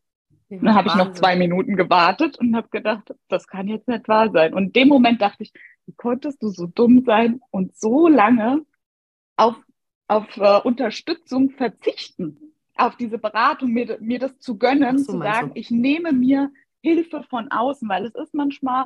Ja, 0.50 0.60
dann 0.60 0.76
habe 0.76 0.88
ich 0.88 0.96
noch 0.96 1.14
zwei 1.14 1.36
Minuten 1.36 1.76
gewartet 1.76 2.38
und 2.40 2.56
habe 2.56 2.70
gedacht, 2.70 3.14
das 3.28 3.48
kann 3.48 3.68
jetzt 3.68 3.88
nicht 3.88 4.08
wahr 4.08 4.32
sein. 4.32 4.54
Und 4.54 4.66
in 4.66 4.74
dem 4.74 4.88
Moment 4.88 5.22
dachte 5.22 5.44
ich, 5.44 5.52
wie 5.86 5.94
konntest 5.94 6.42
du 6.42 6.50
so 6.50 6.68
dumm 6.68 7.04
sein 7.06 7.42
und 7.52 7.76
so 7.76 8.08
lange 8.08 8.62
auf, 9.38 9.56
auf 10.08 10.38
uh, 10.38 10.62
Unterstützung 10.64 11.52
verzichten, 11.52 12.54
auf 12.76 12.96
diese 12.96 13.18
Beratung, 13.18 13.72
mir, 13.72 13.98
mir 14.00 14.20
das 14.20 14.38
zu 14.40 14.58
gönnen, 14.58 15.00
so, 15.00 15.14
zu 15.14 15.20
sagen, 15.20 15.52
ich 15.56 15.72
nehme 15.72 16.12
mir 16.12 16.52
Hilfe 16.82 17.24
von 17.24 17.52
außen, 17.52 17.90
weil 17.90 18.06
es 18.06 18.16
ist 18.16 18.34
manchmal 18.34 18.86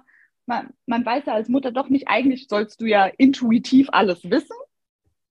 man, 0.49 0.73
man 0.87 1.05
weiß 1.05 1.27
ja 1.27 1.33
als 1.33 1.47
Mutter 1.47 1.71
doch 1.71 1.89
nicht, 1.89 2.09
eigentlich 2.09 2.47
sollst 2.49 2.81
du 2.81 2.85
ja 2.85 3.05
intuitiv 3.05 3.87
alles 3.91 4.29
wissen. 4.29 4.55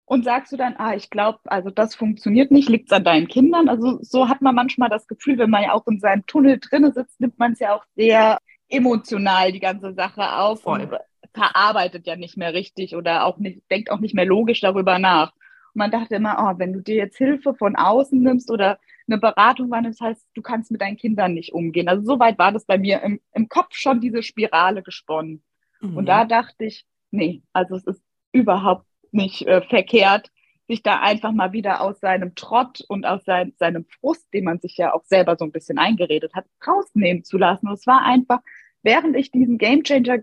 Und 0.06 0.24
sagst 0.24 0.52
du 0.52 0.56
dann, 0.56 0.76
ah, 0.78 0.94
ich 0.94 1.10
glaube, 1.10 1.40
also 1.44 1.68
das 1.68 1.94
funktioniert 1.94 2.50
nicht, 2.50 2.70
liegt 2.70 2.90
es 2.90 2.96
an 2.96 3.04
deinen 3.04 3.28
Kindern? 3.28 3.68
Also 3.68 3.98
so 4.00 4.30
hat 4.30 4.40
man 4.40 4.54
manchmal 4.54 4.88
das 4.88 5.06
Gefühl, 5.06 5.36
wenn 5.36 5.50
man 5.50 5.64
ja 5.64 5.72
auch 5.74 5.86
in 5.86 6.00
seinem 6.00 6.24
Tunnel 6.24 6.58
drinne 6.58 6.92
sitzt, 6.92 7.20
nimmt 7.20 7.38
man 7.38 7.52
es 7.52 7.58
ja 7.58 7.74
auch 7.74 7.84
sehr 7.94 8.38
emotional 8.70 9.52
die 9.52 9.60
ganze 9.60 9.92
Sache 9.92 10.32
auf 10.32 10.62
Voll. 10.62 10.80
und 10.80 10.98
verarbeitet 11.34 12.06
ja 12.06 12.16
nicht 12.16 12.38
mehr 12.38 12.54
richtig 12.54 12.96
oder 12.96 13.26
auch 13.26 13.36
nicht, 13.36 13.70
denkt 13.70 13.90
auch 13.90 14.00
nicht 14.00 14.14
mehr 14.14 14.24
logisch 14.24 14.62
darüber 14.62 14.98
nach. 14.98 15.34
Und 15.74 15.80
man 15.80 15.90
dachte 15.90 16.14
immer, 16.14 16.36
oh, 16.40 16.58
wenn 16.58 16.72
du 16.72 16.80
dir 16.80 16.94
jetzt 16.94 17.18
Hilfe 17.18 17.52
von 17.52 17.76
außen 17.76 18.18
nimmst 18.18 18.50
oder 18.50 18.78
eine 19.08 19.18
Beratung 19.18 19.70
wahrnimmst, 19.70 20.00
heißt, 20.00 20.26
du 20.34 20.42
kannst 20.42 20.70
mit 20.70 20.80
deinen 20.80 20.96
Kindern 20.96 21.34
nicht 21.34 21.52
umgehen. 21.52 21.88
Also 21.88 22.02
so 22.02 22.18
weit 22.18 22.38
war 22.38 22.52
das 22.52 22.64
bei 22.64 22.78
mir 22.78 23.02
im, 23.02 23.20
im 23.32 23.48
Kopf 23.48 23.74
schon 23.74 24.00
diese 24.00 24.22
Spirale 24.22 24.82
gesponnen. 24.82 25.42
Mhm. 25.80 25.96
Und 25.96 26.06
da 26.06 26.24
dachte 26.24 26.64
ich, 26.64 26.86
nee, 27.10 27.42
also 27.52 27.76
es 27.76 27.86
ist 27.86 28.02
überhaupt 28.32 28.86
nicht 29.10 29.46
äh, 29.46 29.62
verkehrt, 29.62 30.30
sich 30.68 30.82
da 30.82 31.00
einfach 31.00 31.32
mal 31.32 31.52
wieder 31.52 31.80
aus 31.80 31.98
seinem 32.00 32.34
Trott 32.34 32.84
und 32.88 33.06
aus 33.06 33.24
sein, 33.24 33.54
seinem 33.58 33.86
Frust, 33.86 34.26
den 34.34 34.44
man 34.44 34.60
sich 34.60 34.76
ja 34.76 34.92
auch 34.92 35.04
selber 35.04 35.36
so 35.36 35.44
ein 35.46 35.52
bisschen 35.52 35.78
eingeredet 35.78 36.34
hat, 36.34 36.44
rausnehmen 36.66 37.24
zu 37.24 37.38
lassen. 37.38 37.68
Und 37.68 37.74
es 37.74 37.86
war 37.86 38.02
einfach, 38.02 38.40
während 38.82 39.16
ich 39.16 39.30
diesen 39.30 39.56
Gamechanger 39.56 40.18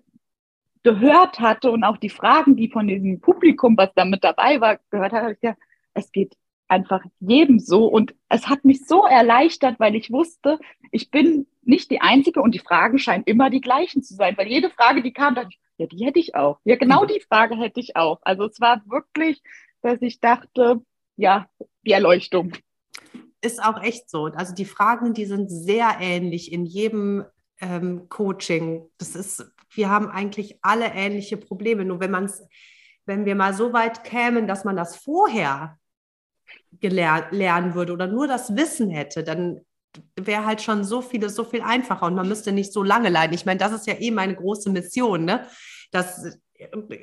gehört 0.84 1.40
hatte 1.40 1.72
und 1.72 1.84
auch 1.84 1.98
die 1.98 2.10
Fragen, 2.10 2.56
die 2.56 2.70
von 2.70 2.88
diesem 2.88 3.20
Publikum, 3.20 3.76
was 3.76 3.90
da 3.96 4.06
mit 4.06 4.24
dabei 4.24 4.62
war, 4.62 4.80
gehört 4.92 5.14
hatte, 5.14 5.24
habe 5.24 5.34
ich 5.34 5.42
ja, 5.42 5.56
es 5.96 6.12
geht 6.12 6.36
einfach 6.68 7.04
jedem 7.20 7.60
so. 7.60 7.86
Und 7.86 8.16
es 8.30 8.48
hat 8.48 8.66
mich 8.66 8.86
so 8.86 9.06
erleichtert, 9.06 9.80
weil 9.80 9.96
ich 9.96 10.12
wusste, 10.12 10.60
ich 10.92 11.12
bin 11.12 11.48
nicht 11.64 11.92
die 11.92 12.02
Einzige 12.02 12.42
und 12.42 12.54
die 12.54 12.60
Fragen 12.60 13.00
scheinen 13.00 13.24
immer 13.26 13.50
die 13.50 13.62
gleichen 13.62 14.04
zu 14.04 14.14
sein, 14.16 14.38
weil 14.38 14.48
jede 14.48 14.70
Frage, 14.70 15.02
die 15.02 15.14
kam, 15.14 15.36
dachte 15.36 15.50
ich, 15.52 15.60
ja, 15.78 15.88
die 15.88 16.06
hätte 16.06 16.20
ich 16.20 16.36
auch. 16.36 16.60
Ja, 16.64 16.76
genau 16.76 17.04
mhm. 17.04 17.08
die 17.08 17.20
Frage 17.20 17.58
hätte 17.58 17.80
ich 17.80 17.96
auch. 17.96 18.20
Also 18.24 18.46
es 18.46 18.62
war 18.62 18.82
wirklich, 18.86 19.42
dass 19.82 20.02
ich 20.02 20.20
dachte, 20.20 20.82
ja, 21.18 21.48
die 21.86 21.92
Erleuchtung. 21.92 22.54
Ist 23.42 23.64
auch 23.64 23.82
echt 23.84 24.10
so. 24.10 24.26
Also 24.26 24.56
die 24.56 24.66
Fragen, 24.66 25.14
die 25.14 25.26
sind 25.26 25.50
sehr 25.50 25.98
ähnlich 26.00 26.52
in 26.52 26.66
jedem 26.66 27.26
ähm, 27.62 28.08
Coaching. 28.10 28.90
Das 28.98 29.16
ist, 29.16 29.46
wir 29.72 29.90
haben 29.90 30.10
eigentlich 30.10 30.58
alle 30.62 30.88
ähnliche 30.94 31.38
Probleme. 31.38 31.86
Nur 31.86 32.00
wenn 32.00 32.12
man 32.12 32.26
es, 32.26 32.48
wenn 33.06 33.26
wir 33.26 33.36
mal 33.36 33.54
so 33.54 33.74
weit 33.74 34.04
kämen, 34.04 34.48
dass 34.48 34.66
man 34.66 34.76
das 34.76 34.96
vorher 34.96 35.78
lernen 36.82 37.76
würde 37.76 37.94
oder 37.94 38.08
nur 38.08 38.28
das 38.28 38.56
Wissen 38.56 38.90
hätte, 38.90 39.24
dann 39.24 39.62
wäre 40.16 40.46
halt 40.46 40.62
schon 40.62 40.84
so 40.84 41.02
vieles 41.02 41.36
so 41.36 41.44
viel 41.44 41.62
einfacher 41.62 42.06
und 42.06 42.16
man 42.16 42.28
müsste 42.28 42.52
nicht 42.52 42.74
so 42.74 42.84
lange 42.84 43.10
leiden. 43.10 43.34
Ich 43.34 43.46
meine, 43.46 43.60
das 43.60 43.72
ist 43.72 43.88
ja 43.88 43.96
eh 43.96 44.12
meine 44.12 44.36
große 44.36 44.70
Mission, 44.70 45.26
ne? 45.26 45.46
Dass 45.92 46.38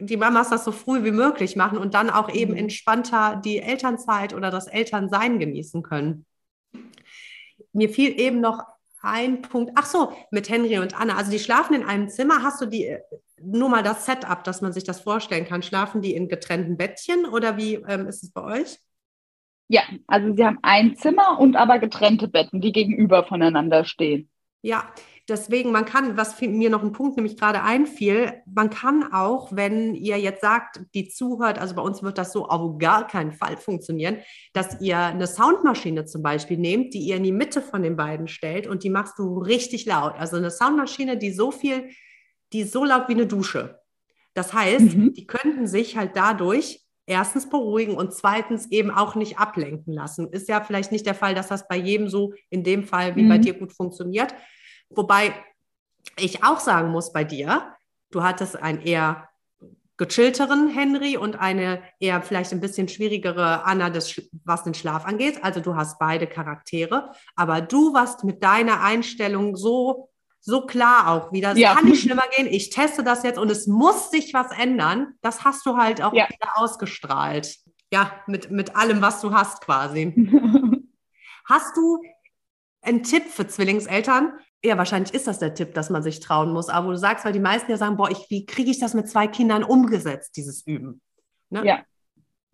die 0.01 0.17
Mamas 0.17 0.51
das 0.51 0.65
so 0.65 0.73
früh 0.73 1.05
wie 1.05 1.11
möglich 1.11 1.57
machen 1.57 1.79
und 1.79 1.95
dann 1.95 2.11
auch 2.11 2.33
eben 2.33 2.53
mhm. 2.53 2.59
entspannter 2.59 3.41
die 3.45 3.59
Elternzeit 3.59 4.35
oder 4.35 4.51
das 4.51 4.67
Elternsein 4.67 5.39
genießen 5.39 5.83
können. 5.83 6.27
Mir 7.73 7.91
fiel 7.91 8.19
eben 8.19 8.41
noch 8.41 8.65
ein 9.03 9.43
Punkt. 9.43 9.73
Ach 9.75 9.87
so, 9.87 10.13
mit 10.31 10.49
Henry 10.49 10.79
und 10.79 10.99
Anna. 10.99 11.17
Also 11.17 11.31
die 11.31 11.39
schlafen 11.39 11.75
in 11.75 11.85
einem 11.85 12.09
Zimmer. 12.09 12.43
Hast 12.43 12.61
du 12.61 12.67
die 12.67 12.97
nur 13.43 13.69
mal 13.69 13.83
das 13.83 14.07
Setup, 14.07 14.45
dass 14.45 14.63
man 14.63 14.73
sich 14.73 14.85
das 14.85 15.01
vorstellen 15.01 15.47
kann? 15.47 15.63
Schlafen 15.63 16.01
die 16.01 16.15
in 16.15 16.29
getrennten 16.29 16.77
Bettchen 16.77 17.27
oder 17.27 17.57
wie 17.57 17.75
ähm, 17.75 18.07
ist 18.07 18.23
es 18.23 18.31
bei 18.31 18.43
euch? 18.61 18.79
Ja, 19.73 19.85
also 20.07 20.35
sie 20.37 20.45
haben 20.45 20.59
ein 20.61 20.97
Zimmer 20.97 21.41
und 21.41 21.57
aber 21.57 21.79
getrennte 21.79 22.29
Betten, 22.29 22.61
die 22.61 22.73
gegenüber 22.73 23.25
voneinander 23.25 23.87
stehen. 23.87 24.29
Ja, 24.61 24.93
deswegen, 25.31 25.73
man 25.73 25.87
kann, 25.87 26.19
was 26.19 26.39
mir 26.43 26.69
noch 26.69 26.83
ein 26.83 26.93
Punkt 26.93 27.17
nämlich 27.17 27.39
gerade 27.39 27.63
einfiel, 27.63 28.35
man 28.45 28.69
kann 28.69 29.15
auch, 29.15 29.57
wenn 29.57 29.95
ihr 29.95 30.19
jetzt 30.19 30.43
sagt, 30.43 30.83
die 30.93 31.09
zuhört, 31.09 31.59
also 31.59 31.75
bei 31.75 31.81
uns 31.81 32.03
wird 32.03 32.19
das 32.19 32.35
so 32.35 32.49
auf 32.49 32.77
gar 32.77 33.07
keinen 33.07 33.33
Fall 33.33 33.57
funktionieren, 33.57 34.19
dass 34.53 34.79
ihr 34.83 34.99
eine 34.99 35.27
Soundmaschine 35.27 36.05
zum 36.05 36.23
Beispiel 36.23 36.59
nehmt, 36.59 36.93
die 36.93 37.01
ihr 37.07 37.17
in 37.17 37.25
die 37.25 37.33
Mitte 37.33 37.63
von 37.63 37.83
den 37.83 37.97
beiden 37.97 38.29
stellt 38.29 38.67
und 38.67 38.85
die 38.85 38.91
machst 38.91 39.19
du 39.19 39.39
richtig 39.39 39.87
laut. 39.87 40.17
Also 40.19 40.37
eine 40.37 40.51
Soundmaschine, 40.51 41.17
die 41.17 41.33
so 41.33 41.51
viel, 41.51 41.89
die 42.53 42.61
ist 42.61 42.73
so 42.73 42.85
laut 42.85 43.09
wie 43.09 43.15
eine 43.15 43.27
Dusche. 43.27 43.81
Das 44.35 44.53
heißt, 44.53 44.97
mhm. 44.97 45.15
die 45.15 45.27
könnten 45.27 45.67
sich 45.67 45.97
halt 45.97 46.15
dadurch 46.15 46.82
erstens 47.07 47.49
beruhigen 47.49 47.97
und 47.97 48.15
zweitens 48.15 48.71
eben 48.71 48.91
auch 48.91 49.15
nicht 49.15 49.39
ablenken 49.39 49.93
lassen. 49.93 50.29
Ist 50.29 50.49
ja 50.49 50.61
vielleicht 50.61 50.93
nicht 50.93 51.07
der 51.07 51.15
Fall, 51.15 51.35
dass 51.35 51.49
das 51.49 51.69
bei 51.69 51.77
jedem 51.77 52.09
so 52.09 52.33
in 52.51 52.65
dem 52.65 52.85
Fall 52.85 53.17
wie 53.17 53.23
mhm. 53.23 53.29
bei 53.29 53.39
dir 53.39 53.55
gut 53.55 53.73
funktioniert. 53.73 54.35
Wobei 54.91 55.35
ich 56.19 56.45
auch 56.45 56.61
sagen 56.61 56.91
muss 56.91 57.13
bei 57.13 57.25
dir, 57.25 57.75
du 58.11 58.23
hattest 58.23 58.57
einen 58.57 58.81
eher 58.83 59.29
gechillteren 59.97 60.69
Henry 60.69 61.17
und 61.17 61.39
eine 61.39 61.83
eher 62.01 62.23
vielleicht 62.23 62.53
ein 62.53 62.61
bisschen 62.61 62.89
schwierigere 62.89 63.65
Anna, 63.65 63.91
das, 63.91 64.21
was 64.45 64.65
den 64.65 64.75
Schlaf 64.75 65.05
angeht. 65.05 65.45
Also 65.45 65.61
du 65.61 65.77
hast 65.77 65.99
beide 65.99 66.27
Charaktere, 66.27 67.13
aber 67.37 67.61
du 67.61 67.93
warst 67.93 68.25
mit 68.25 68.43
deiner 68.43 68.83
Einstellung 68.83 69.57
so 69.57 70.12
so 70.45 70.67
klar 70.67 71.09
auch 71.09 71.33
wieder. 71.33 71.53
Es 71.53 71.59
ja. 71.59 71.75
kann 71.75 71.87
nicht 71.87 72.03
schlimmer 72.03 72.25
gehen. 72.37 72.47
Ich 72.47 72.71
teste 72.71 73.05
das 73.05 73.23
jetzt 73.23 73.39
und 73.39 73.51
es 73.51 73.67
muss 73.67 74.11
sich 74.11 74.35
was 74.35 74.51
ändern. 74.51 75.15
Das 75.23 75.45
hast 75.45 75.65
du 75.65 75.77
halt 75.77 76.03
auch 76.03 76.13
ja. 76.13 76.29
wieder 76.29 76.57
ausgestrahlt. 76.57 77.57
Ja, 77.93 78.13
mit, 78.27 78.51
mit 78.51 78.75
allem, 78.75 79.01
was 79.01 79.21
du 79.21 79.33
hast 79.33 79.63
quasi. 79.63 80.13
hast 81.45 81.77
du 81.77 82.03
einen 82.83 83.05
Tipp 83.05 83.29
für 83.29 83.47
Zwillingseltern? 83.47 84.33
Ja, 84.65 84.77
wahrscheinlich 84.79 85.15
ist 85.15 85.29
das 85.29 85.39
der 85.39 85.55
Tipp, 85.55 85.75
dass 85.75 85.91
man 85.91 86.03
sich 86.03 86.21
trauen 86.21 86.53
muss. 86.53 86.69
Aber 86.69 86.89
wo 86.89 86.91
du 86.91 86.99
sagst, 86.99 87.25
weil 87.25 87.33
die 87.33 87.41
meisten 87.41 87.71
ja 87.71 87.77
sagen, 87.77 87.97
boah, 87.97 88.11
ich, 88.11 88.27
wie 88.29 88.45
kriege 88.45 88.71
ich 88.71 88.81
das 88.81 88.95
mit 88.95 89.09
zwei 89.09 89.29
Kindern 89.29 89.63
umgesetzt, 89.63 90.37
dieses 90.37 90.67
Üben? 90.67 91.01
Ne? 91.51 91.65
Ja, 91.65 91.85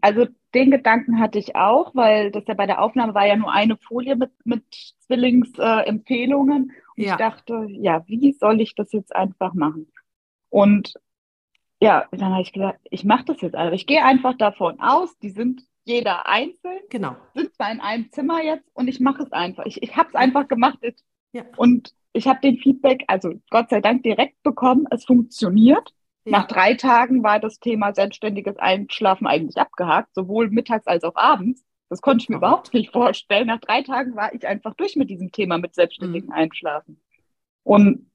also 0.00 0.26
den 0.54 0.70
Gedanken 0.70 1.20
hatte 1.20 1.38
ich 1.38 1.56
auch, 1.56 1.94
weil 1.94 2.30
das 2.30 2.44
ja 2.46 2.54
bei 2.54 2.66
der 2.66 2.80
Aufnahme 2.80 3.14
war 3.14 3.26
ja 3.26 3.36
nur 3.36 3.52
eine 3.52 3.76
Folie 3.76 4.16
mit, 4.16 4.30
mit 4.44 4.94
Zwillingsempfehlungen. 5.00 6.70
Äh, 6.96 7.02
ja. 7.02 7.12
Ich 7.12 7.16
dachte, 7.16 7.66
ja, 7.68 8.04
wie 8.06 8.32
soll 8.32 8.60
ich 8.60 8.74
das 8.74 8.92
jetzt 8.92 9.14
einfach 9.14 9.54
machen? 9.54 9.90
Und 10.50 10.94
ja, 11.80 12.06
dann 12.10 12.32
habe 12.32 12.42
ich 12.42 12.52
gesagt, 12.52 12.80
ich 12.90 13.04
mache 13.04 13.26
das 13.26 13.40
jetzt 13.40 13.54
einfach. 13.54 13.74
Ich 13.74 13.86
gehe 13.86 14.04
einfach 14.04 14.36
davon 14.36 14.80
aus, 14.80 15.16
die 15.18 15.30
sind 15.30 15.62
jeder 15.84 16.26
einzeln, 16.26 16.80
genau. 16.90 17.16
sind 17.34 17.54
zwar 17.54 17.72
in 17.72 17.80
einem 17.80 18.10
Zimmer 18.12 18.42
jetzt 18.42 18.68
und 18.74 18.88
ich 18.88 19.00
mache 19.00 19.22
es 19.22 19.32
einfach. 19.32 19.64
Ich, 19.64 19.82
ich 19.82 19.96
habe 19.96 20.08
es 20.08 20.14
einfach 20.14 20.46
gemacht 20.48 20.78
ja. 21.32 21.44
und 21.56 21.94
ich 22.12 22.26
habe 22.26 22.40
den 22.40 22.58
Feedback, 22.58 23.04
also 23.06 23.34
Gott 23.50 23.70
sei 23.70 23.80
Dank 23.80 24.02
direkt 24.02 24.42
bekommen, 24.42 24.86
es 24.90 25.04
funktioniert. 25.04 25.94
Nach 26.30 26.46
drei 26.46 26.74
Tagen 26.74 27.22
war 27.22 27.40
das 27.40 27.60
Thema 27.60 27.94
selbstständiges 27.94 28.56
Einschlafen 28.58 29.26
eigentlich 29.26 29.56
abgehakt, 29.56 30.14
sowohl 30.14 30.50
mittags 30.50 30.86
als 30.86 31.04
auch 31.04 31.16
abends. 31.16 31.64
Das 31.88 32.02
konnte 32.02 32.22
ich 32.22 32.28
mir 32.28 32.36
überhaupt 32.36 32.74
nicht 32.74 32.92
vorstellen. 32.92 33.46
Nach 33.46 33.60
drei 33.60 33.82
Tagen 33.82 34.14
war 34.14 34.34
ich 34.34 34.46
einfach 34.46 34.74
durch 34.74 34.96
mit 34.96 35.10
diesem 35.10 35.32
Thema 35.32 35.58
mit 35.58 35.74
selbstständigem 35.74 36.28
mhm. 36.28 36.34
Einschlafen. 36.34 37.00
Und 37.62 38.10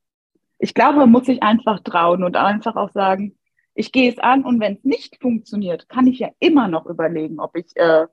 ich 0.59 0.73
glaube, 0.73 0.99
man 0.99 1.11
muss 1.11 1.25
sich 1.25 1.41
einfach 1.43 1.79
trauen 1.81 2.23
und 2.23 2.37
einfach 2.37 2.75
auch 2.75 2.91
sagen, 2.91 3.37
ich 3.75 3.91
gehe 3.91 4.11
es 4.11 4.19
an 4.19 4.45
und 4.45 4.59
wenn 4.59 4.75
es 4.75 4.83
nicht 4.83 5.19
funktioniert, 5.19 5.89
kann 5.89 6.07
ich 6.07 6.19
ja 6.19 6.29
immer 6.39 6.67
noch 6.67 6.85
überlegen, 6.85 7.39
ob 7.39 7.55
ich 7.55 7.75
äh, 7.75 8.05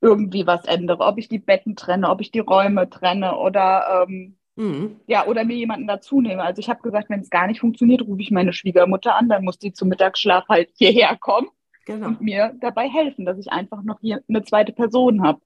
irgendwie 0.00 0.46
was 0.46 0.64
ändere, 0.64 1.04
ob 1.04 1.18
ich 1.18 1.28
die 1.28 1.38
Betten 1.38 1.76
trenne, 1.76 2.10
ob 2.10 2.20
ich 2.20 2.32
die 2.32 2.40
Räume 2.40 2.90
trenne 2.90 3.36
oder 3.36 4.06
ähm, 4.08 4.36
mhm. 4.56 5.00
ja 5.06 5.26
oder 5.26 5.44
mir 5.44 5.56
jemanden 5.56 5.86
dazu 5.86 6.20
nehme. 6.20 6.42
Also 6.42 6.60
ich 6.60 6.68
habe 6.68 6.82
gesagt, 6.82 7.10
wenn 7.10 7.20
es 7.20 7.30
gar 7.30 7.46
nicht 7.46 7.60
funktioniert, 7.60 8.02
rufe 8.02 8.22
ich 8.22 8.30
meine 8.30 8.52
Schwiegermutter 8.52 9.16
an, 9.16 9.28
dann 9.28 9.44
muss 9.44 9.58
die 9.58 9.72
zum 9.72 9.88
Mittagsschlaf 9.88 10.48
halt 10.48 10.70
hierher 10.76 11.16
kommen 11.16 11.48
genau. 11.86 12.08
und 12.08 12.20
mir 12.20 12.54
dabei 12.60 12.88
helfen, 12.88 13.24
dass 13.24 13.38
ich 13.38 13.50
einfach 13.50 13.82
noch 13.82 14.00
hier 14.00 14.22
eine 14.28 14.42
zweite 14.42 14.72
Person 14.72 15.22
habe. 15.22 15.40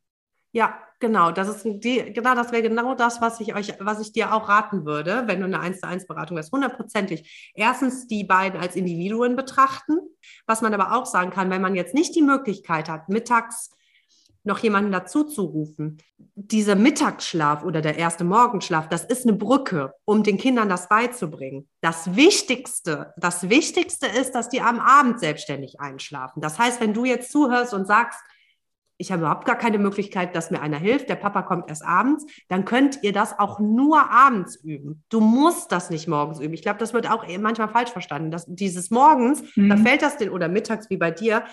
Ja, 0.52 0.78
genau. 1.00 1.32
Das 1.32 1.48
ist 1.48 1.64
die, 1.84 2.12
genau, 2.12 2.36
das 2.36 2.52
wäre 2.52 2.62
genau 2.62 2.94
das, 2.94 3.20
was 3.20 3.40
ich 3.40 3.56
euch, 3.56 3.74
was 3.80 4.00
ich 4.00 4.12
dir 4.12 4.32
auch 4.32 4.48
raten 4.48 4.84
würde, 4.84 5.24
wenn 5.26 5.40
du 5.40 5.46
eine 5.46 5.58
1 5.58 5.80
zu 5.80 5.88
1 5.88 6.06
Beratung 6.06 6.38
hast. 6.38 6.52
Hundertprozentig. 6.52 7.52
Erstens 7.54 8.06
die 8.06 8.22
beiden 8.22 8.60
als 8.60 8.76
Individuen 8.76 9.34
betrachten. 9.34 9.98
Was 10.46 10.62
man 10.62 10.72
aber 10.72 10.96
auch 10.96 11.06
sagen 11.06 11.30
kann, 11.30 11.50
wenn 11.50 11.60
man 11.60 11.74
jetzt 11.74 11.92
nicht 11.92 12.14
die 12.14 12.22
Möglichkeit 12.22 12.88
hat, 12.88 13.08
mittags 13.08 13.70
noch 14.44 14.58
jemanden 14.58 14.92
dazu 14.92 15.24
zu 15.24 15.42
rufen. 15.42 15.98
Dieser 16.34 16.76
Mittagsschlaf 16.76 17.64
oder 17.64 17.80
der 17.80 17.96
erste 17.96 18.24
Morgenschlaf, 18.24 18.88
das 18.88 19.04
ist 19.04 19.26
eine 19.26 19.36
Brücke, 19.36 19.94
um 20.04 20.22
den 20.22 20.36
Kindern 20.36 20.68
das 20.68 20.88
beizubringen. 20.88 21.68
Das 21.80 22.14
Wichtigste, 22.14 23.14
das 23.16 23.48
Wichtigste 23.48 24.06
ist, 24.06 24.32
dass 24.32 24.50
die 24.50 24.60
am 24.60 24.80
Abend 24.80 25.18
selbstständig 25.18 25.80
einschlafen. 25.80 26.40
Das 26.40 26.58
heißt, 26.58 26.80
wenn 26.80 26.92
du 26.92 27.04
jetzt 27.04 27.32
zuhörst 27.32 27.72
und 27.72 27.86
sagst, 27.86 28.20
ich 28.96 29.10
habe 29.10 29.22
überhaupt 29.22 29.44
gar 29.44 29.58
keine 29.58 29.78
Möglichkeit, 29.78 30.36
dass 30.36 30.50
mir 30.50 30.60
einer 30.60 30.78
hilft, 30.78 31.08
der 31.08 31.16
Papa 31.16 31.42
kommt 31.42 31.68
erst 31.68 31.84
abends, 31.84 32.26
dann 32.48 32.64
könnt 32.64 33.02
ihr 33.02 33.12
das 33.12 33.38
auch 33.38 33.58
nur 33.58 34.10
abends 34.10 34.56
üben. 34.56 35.02
Du 35.08 35.20
musst 35.20 35.72
das 35.72 35.90
nicht 35.90 36.06
morgens 36.06 36.38
üben. 36.38 36.54
Ich 36.54 36.62
glaube, 36.62 36.78
das 36.78 36.92
wird 36.92 37.10
auch 37.10 37.26
manchmal 37.40 37.68
falsch 37.68 37.90
verstanden. 37.90 38.30
Dass 38.30 38.44
dieses 38.46 38.90
morgens, 38.90 39.42
mhm. 39.56 39.70
da 39.70 39.76
fällt 39.76 40.02
das 40.02 40.16
den, 40.16 40.30
oder 40.30 40.48
mittags 40.48 40.90
wie 40.90 40.96
bei 40.96 41.10
dir, 41.10 41.44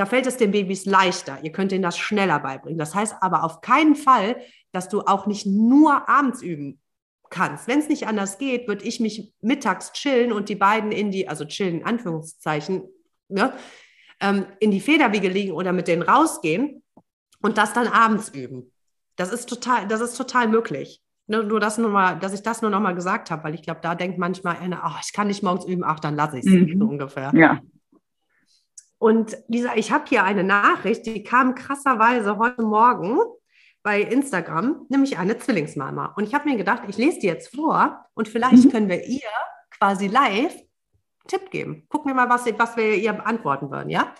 da 0.00 0.06
fällt 0.06 0.26
es 0.26 0.38
den 0.38 0.52
Babys 0.52 0.86
leichter. 0.86 1.40
Ihr 1.42 1.52
könnt 1.52 1.72
ihnen 1.72 1.82
das 1.82 1.98
schneller 1.98 2.38
beibringen. 2.38 2.78
Das 2.78 2.94
heißt 2.94 3.16
aber 3.20 3.44
auf 3.44 3.60
keinen 3.60 3.94
Fall, 3.94 4.40
dass 4.72 4.88
du 4.88 5.02
auch 5.02 5.26
nicht 5.26 5.44
nur 5.44 6.08
abends 6.08 6.40
üben 6.40 6.80
kannst. 7.28 7.68
Wenn 7.68 7.80
es 7.80 7.88
nicht 7.90 8.06
anders 8.06 8.38
geht, 8.38 8.66
würde 8.66 8.82
ich 8.86 8.98
mich 8.98 9.34
mittags 9.42 9.92
chillen 9.92 10.32
und 10.32 10.48
die 10.48 10.54
beiden 10.54 10.90
in 10.90 11.10
die, 11.10 11.28
also 11.28 11.44
chillen 11.44 11.80
in 11.80 11.84
Anführungszeichen, 11.84 12.84
ne, 13.28 13.52
ähm, 14.20 14.46
in 14.58 14.70
die 14.70 14.80
Federwiege 14.80 15.28
liegen 15.28 15.52
oder 15.52 15.74
mit 15.74 15.86
denen 15.86 16.00
rausgehen 16.00 16.82
und 17.42 17.58
das 17.58 17.74
dann 17.74 17.86
abends 17.86 18.30
üben. 18.30 18.72
Das 19.16 19.34
ist 19.34 19.50
total, 19.50 19.86
das 19.86 20.00
ist 20.00 20.16
total 20.16 20.48
möglich. 20.48 21.02
Ne, 21.26 21.44
nur 21.44 21.60
das 21.60 21.76
nur 21.76 21.90
mal, 21.90 22.18
dass 22.18 22.32
ich 22.32 22.42
das 22.42 22.62
nur 22.62 22.70
noch 22.70 22.80
mal 22.80 22.94
gesagt 22.94 23.30
habe, 23.30 23.44
weil 23.44 23.54
ich 23.54 23.62
glaube, 23.62 23.80
da 23.82 23.94
denkt 23.94 24.16
manchmal 24.16 24.56
einer, 24.56 24.80
ach, 24.82 25.02
ich 25.04 25.12
kann 25.12 25.26
nicht 25.26 25.42
morgens 25.42 25.66
üben, 25.66 25.84
ach, 25.84 26.00
dann 26.00 26.16
lasse 26.16 26.38
ich 26.38 26.46
es 26.46 26.50
mhm. 26.50 26.78
so 26.78 26.86
ungefähr. 26.86 27.32
Ja. 27.34 27.60
Und 29.00 29.38
Lisa, 29.48 29.76
ich 29.76 29.92
habe 29.92 30.04
hier 30.06 30.24
eine 30.24 30.44
Nachricht, 30.44 31.06
die 31.06 31.22
kam 31.22 31.54
krasserweise 31.54 32.36
heute 32.36 32.60
Morgen 32.60 33.18
bei 33.82 34.02
Instagram, 34.02 34.84
nämlich 34.90 35.16
eine 35.16 35.38
Zwillingsmama. 35.38 36.12
Und 36.18 36.24
ich 36.24 36.34
habe 36.34 36.46
mir 36.50 36.58
gedacht, 36.58 36.82
ich 36.86 36.98
lese 36.98 37.18
die 37.20 37.26
jetzt 37.26 37.56
vor 37.56 38.04
und 38.12 38.28
vielleicht 38.28 38.66
mhm. 38.66 38.70
können 38.70 38.88
wir 38.90 39.02
ihr 39.06 39.22
quasi 39.70 40.06
live 40.06 40.54
Tipp 41.26 41.50
geben. 41.50 41.86
Gucken 41.88 42.10
wir 42.10 42.14
mal, 42.14 42.28
was, 42.28 42.44
was 42.58 42.76
wir 42.76 42.94
ihr 42.94 43.14
beantworten 43.14 43.70
würden, 43.70 43.88
ja? 43.88 44.14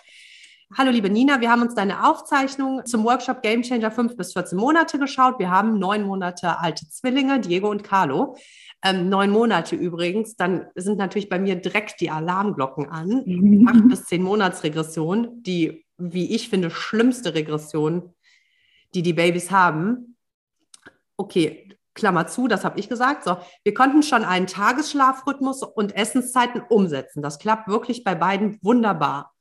Hallo 0.77 0.89
liebe 0.89 1.09
Nina, 1.09 1.41
wir 1.41 1.51
haben 1.51 1.63
uns 1.63 1.75
deine 1.75 2.07
Aufzeichnung 2.07 2.85
zum 2.85 3.03
Workshop 3.03 3.41
Game 3.41 3.61
Changer 3.61 3.91
5 3.91 4.15
bis 4.15 4.31
14 4.31 4.57
Monate 4.57 4.99
geschaut. 4.99 5.37
Wir 5.37 5.49
haben 5.49 5.77
neun 5.77 6.03
Monate 6.03 6.59
alte 6.59 6.87
Zwillinge, 6.87 7.41
Diego 7.41 7.69
und 7.69 7.83
Carlo. 7.83 8.37
Ähm, 8.81 9.09
neun 9.09 9.31
Monate 9.31 9.75
übrigens, 9.75 10.37
dann 10.37 10.67
sind 10.75 10.97
natürlich 10.97 11.27
bei 11.27 11.39
mir 11.39 11.55
direkt 11.55 11.99
die 11.99 12.09
Alarmglocken 12.09 12.87
an. 12.87 13.23
Mhm. 13.25 13.67
Acht 13.67 13.89
bis 13.89 14.05
zehn 14.05 14.23
Monatsregression, 14.23 15.43
die 15.43 15.85
wie 15.97 16.33
ich 16.33 16.47
finde, 16.47 16.71
schlimmste 16.71 17.33
Regression, 17.33 18.13
die 18.95 19.01
die 19.01 19.13
Babys 19.13 19.51
haben. 19.51 20.15
Okay, 21.17 21.67
Klammer 21.95 22.27
zu, 22.27 22.47
das 22.47 22.63
habe 22.63 22.79
ich 22.79 22.87
gesagt. 22.87 23.25
So, 23.25 23.37
wir 23.65 23.73
konnten 23.73 24.03
schon 24.03 24.23
einen 24.23 24.47
Tagesschlafrhythmus 24.47 25.63
und 25.63 25.93
Essenszeiten 25.97 26.61
umsetzen. 26.61 27.21
Das 27.21 27.39
klappt 27.39 27.67
wirklich 27.67 28.05
bei 28.05 28.15
beiden 28.15 28.57
wunderbar. 28.61 29.33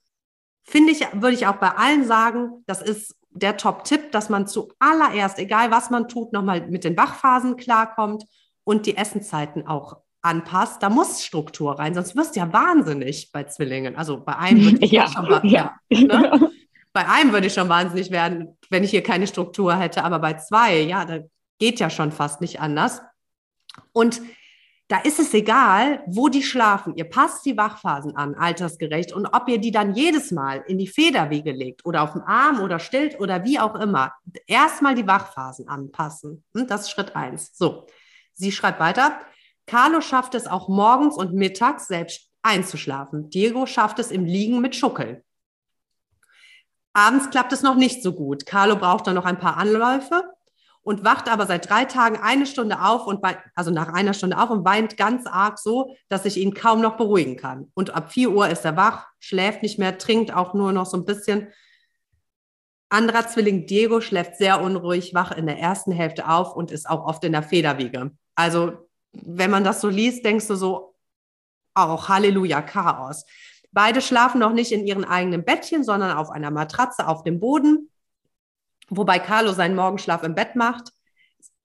Finde 0.70 0.92
ich, 0.92 1.04
würde 1.14 1.34
ich 1.34 1.48
auch 1.48 1.56
bei 1.56 1.70
allen 1.70 2.06
sagen, 2.06 2.62
das 2.68 2.80
ist 2.80 3.16
der 3.30 3.56
Top-Tipp, 3.56 4.12
dass 4.12 4.28
man 4.28 4.46
zuallererst, 4.46 5.40
egal 5.40 5.72
was 5.72 5.90
man 5.90 6.06
tut, 6.06 6.32
nochmal 6.32 6.64
mit 6.68 6.84
den 6.84 6.96
Wachphasen 6.96 7.56
klarkommt 7.56 8.22
und 8.62 8.86
die 8.86 8.96
Essenszeiten 8.96 9.66
auch 9.66 9.96
anpasst. 10.22 10.80
Da 10.80 10.88
muss 10.88 11.24
Struktur 11.24 11.76
rein, 11.76 11.94
sonst 11.94 12.14
wirst 12.14 12.36
du 12.36 12.40
ja 12.40 12.52
wahnsinnig 12.52 13.32
bei 13.32 13.42
Zwillingen. 13.42 13.96
Also 13.96 14.22
bei 14.22 14.36
einem 14.36 14.62
würde 14.64 14.84
ich 14.84 14.92
ja, 14.92 15.08
schon 15.08 15.28
mal, 15.28 15.44
ja. 15.44 15.74
Ne? 15.90 16.52
Bei 16.92 17.08
einem 17.08 17.32
würde 17.32 17.48
ich 17.48 17.54
schon 17.54 17.68
wahnsinnig 17.68 18.12
werden, 18.12 18.56
wenn 18.68 18.84
ich 18.84 18.90
hier 18.90 19.02
keine 19.02 19.26
Struktur 19.26 19.74
hätte, 19.74 20.04
aber 20.04 20.20
bei 20.20 20.34
zwei, 20.34 20.82
ja, 20.82 21.04
da 21.04 21.18
geht 21.58 21.80
ja 21.80 21.90
schon 21.90 22.12
fast 22.12 22.40
nicht 22.40 22.60
anders. 22.60 23.02
Und 23.92 24.22
da 24.90 24.98
ist 24.98 25.20
es 25.20 25.32
egal, 25.34 26.02
wo 26.08 26.28
die 26.28 26.42
schlafen. 26.42 26.96
Ihr 26.96 27.08
passt 27.08 27.46
die 27.46 27.56
Wachphasen 27.56 28.16
an, 28.16 28.34
altersgerecht. 28.34 29.12
Und 29.12 29.24
ob 29.26 29.48
ihr 29.48 29.58
die 29.58 29.70
dann 29.70 29.94
jedes 29.94 30.32
Mal 30.32 30.64
in 30.66 30.78
die 30.78 30.88
Federwiege 30.88 31.52
legt 31.52 31.86
oder 31.86 32.02
auf 32.02 32.14
den 32.14 32.22
Arm 32.22 32.60
oder 32.60 32.80
stillt 32.80 33.20
oder 33.20 33.44
wie 33.44 33.60
auch 33.60 33.76
immer, 33.76 34.12
erstmal 34.48 34.96
die 34.96 35.06
Wachphasen 35.06 35.68
anpassen. 35.68 36.42
Hm, 36.56 36.66
das 36.66 36.82
ist 36.82 36.90
Schritt 36.90 37.14
eins. 37.14 37.56
So, 37.56 37.86
sie 38.32 38.50
schreibt 38.50 38.80
weiter. 38.80 39.20
Carlo 39.64 40.00
schafft 40.00 40.34
es 40.34 40.48
auch 40.48 40.68
morgens 40.68 41.16
und 41.16 41.34
mittags 41.34 41.86
selbst 41.86 42.28
einzuschlafen. 42.42 43.30
Diego 43.30 43.66
schafft 43.66 44.00
es 44.00 44.10
im 44.10 44.24
Liegen 44.24 44.60
mit 44.60 44.74
Schuckeln. 44.74 45.22
Abends 46.94 47.30
klappt 47.30 47.52
es 47.52 47.62
noch 47.62 47.76
nicht 47.76 48.02
so 48.02 48.12
gut. 48.12 48.44
Carlo 48.44 48.74
braucht 48.74 49.06
dann 49.06 49.14
noch 49.14 49.24
ein 49.24 49.38
paar 49.38 49.56
Anläufe 49.56 50.24
und 50.82 51.04
wacht 51.04 51.30
aber 51.30 51.46
seit 51.46 51.68
drei 51.68 51.84
Tagen 51.84 52.16
eine 52.16 52.46
Stunde 52.46 52.80
auf 52.82 53.06
und 53.06 53.20
bei, 53.20 53.38
also 53.54 53.70
nach 53.70 53.92
einer 53.92 54.14
Stunde 54.14 54.38
auf 54.38 54.50
und 54.50 54.64
weint 54.64 54.96
ganz 54.96 55.26
arg 55.26 55.58
so, 55.58 55.94
dass 56.08 56.24
ich 56.24 56.38
ihn 56.38 56.54
kaum 56.54 56.80
noch 56.80 56.96
beruhigen 56.96 57.36
kann. 57.36 57.70
Und 57.74 57.94
ab 57.94 58.12
vier 58.12 58.30
Uhr 58.30 58.48
ist 58.48 58.64
er 58.64 58.76
wach, 58.76 59.06
schläft 59.18 59.62
nicht 59.62 59.78
mehr, 59.78 59.98
trinkt 59.98 60.34
auch 60.34 60.54
nur 60.54 60.72
noch 60.72 60.86
so 60.86 60.96
ein 60.96 61.04
bisschen. 61.04 61.48
Anderer 62.88 63.28
Zwilling 63.28 63.66
Diego 63.66 64.00
schläft 64.00 64.36
sehr 64.36 64.60
unruhig, 64.62 65.14
wach 65.14 65.32
in 65.32 65.46
der 65.46 65.58
ersten 65.58 65.92
Hälfte 65.92 66.28
auf 66.28 66.56
und 66.56 66.70
ist 66.70 66.88
auch 66.88 67.04
oft 67.06 67.22
in 67.24 67.32
der 67.32 67.42
Federwiege. 67.42 68.10
Also, 68.34 68.88
wenn 69.12 69.50
man 69.50 69.64
das 69.64 69.80
so 69.80 69.88
liest, 69.88 70.24
denkst 70.24 70.46
du 70.48 70.54
so, 70.54 70.94
auch 71.74 72.08
Halleluja, 72.08 72.62
Chaos. 72.62 73.24
Beide 73.70 74.00
schlafen 74.00 74.40
noch 74.40 74.52
nicht 74.52 74.72
in 74.72 74.84
ihren 74.86 75.04
eigenen 75.04 75.44
Bettchen, 75.44 75.84
sondern 75.84 76.16
auf 76.16 76.30
einer 76.30 76.50
Matratze 76.50 77.06
auf 77.06 77.22
dem 77.22 77.38
Boden 77.38 77.89
wobei 78.90 79.18
Carlo 79.18 79.52
seinen 79.52 79.76
Morgenschlaf 79.76 80.22
im 80.22 80.34
Bett 80.34 80.56
macht. 80.56 80.92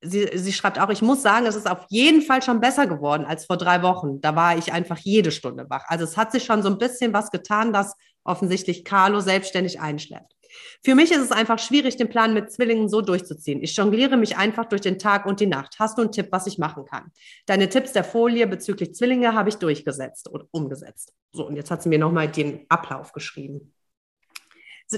Sie, 0.01 0.29
sie 0.35 0.53
schreibt 0.53 0.79
auch, 0.79 0.89
ich 0.89 1.01
muss 1.01 1.23
sagen, 1.23 1.47
es 1.47 1.55
ist 1.55 1.69
auf 1.69 1.85
jeden 1.89 2.21
Fall 2.21 2.41
schon 2.43 2.61
besser 2.61 2.85
geworden 2.85 3.25
als 3.25 3.45
vor 3.45 3.57
drei 3.57 3.81
Wochen. 3.81 4.21
Da 4.21 4.35
war 4.35 4.57
ich 4.57 4.71
einfach 4.71 4.99
jede 4.99 5.31
Stunde 5.31 5.65
wach. 5.69 5.83
Also 5.87 6.03
es 6.03 6.15
hat 6.15 6.31
sich 6.31 6.43
schon 6.43 6.61
so 6.61 6.69
ein 6.69 6.77
bisschen 6.77 7.13
was 7.13 7.31
getan, 7.31 7.73
dass 7.73 7.95
offensichtlich 8.23 8.85
Carlo 8.85 9.19
selbstständig 9.19 9.79
einschläft. 9.79 10.35
Für 10.83 10.95
mich 10.95 11.11
ist 11.11 11.19
es 11.19 11.31
einfach 11.31 11.59
schwierig, 11.59 11.97
den 11.97 12.09
Plan 12.09 12.33
mit 12.33 12.51
Zwillingen 12.51 12.87
so 12.87 13.01
durchzuziehen. 13.01 13.61
Ich 13.61 13.75
jongliere 13.75 14.15
mich 14.15 14.37
einfach 14.37 14.65
durch 14.65 14.81
den 14.81 14.99
Tag 14.99 15.25
und 15.25 15.39
die 15.39 15.47
Nacht. 15.47 15.75
Hast 15.79 15.97
du 15.97 16.03
einen 16.03 16.11
Tipp, 16.11 16.27
was 16.31 16.47
ich 16.47 16.57
machen 16.57 16.85
kann? 16.85 17.11
Deine 17.45 17.67
Tipps 17.67 17.91
der 17.91 18.03
Folie 18.03 18.47
bezüglich 18.47 18.93
Zwillinge 18.93 19.33
habe 19.33 19.49
ich 19.49 19.55
durchgesetzt 19.55 20.29
oder 20.29 20.45
umgesetzt. 20.51 21.13
So, 21.33 21.47
und 21.47 21.55
jetzt 21.55 21.71
hat 21.71 21.83
sie 21.83 21.89
mir 21.89 21.99
nochmal 21.99 22.27
den 22.27 22.65
Ablauf 22.69 23.11
geschrieben 23.11 23.73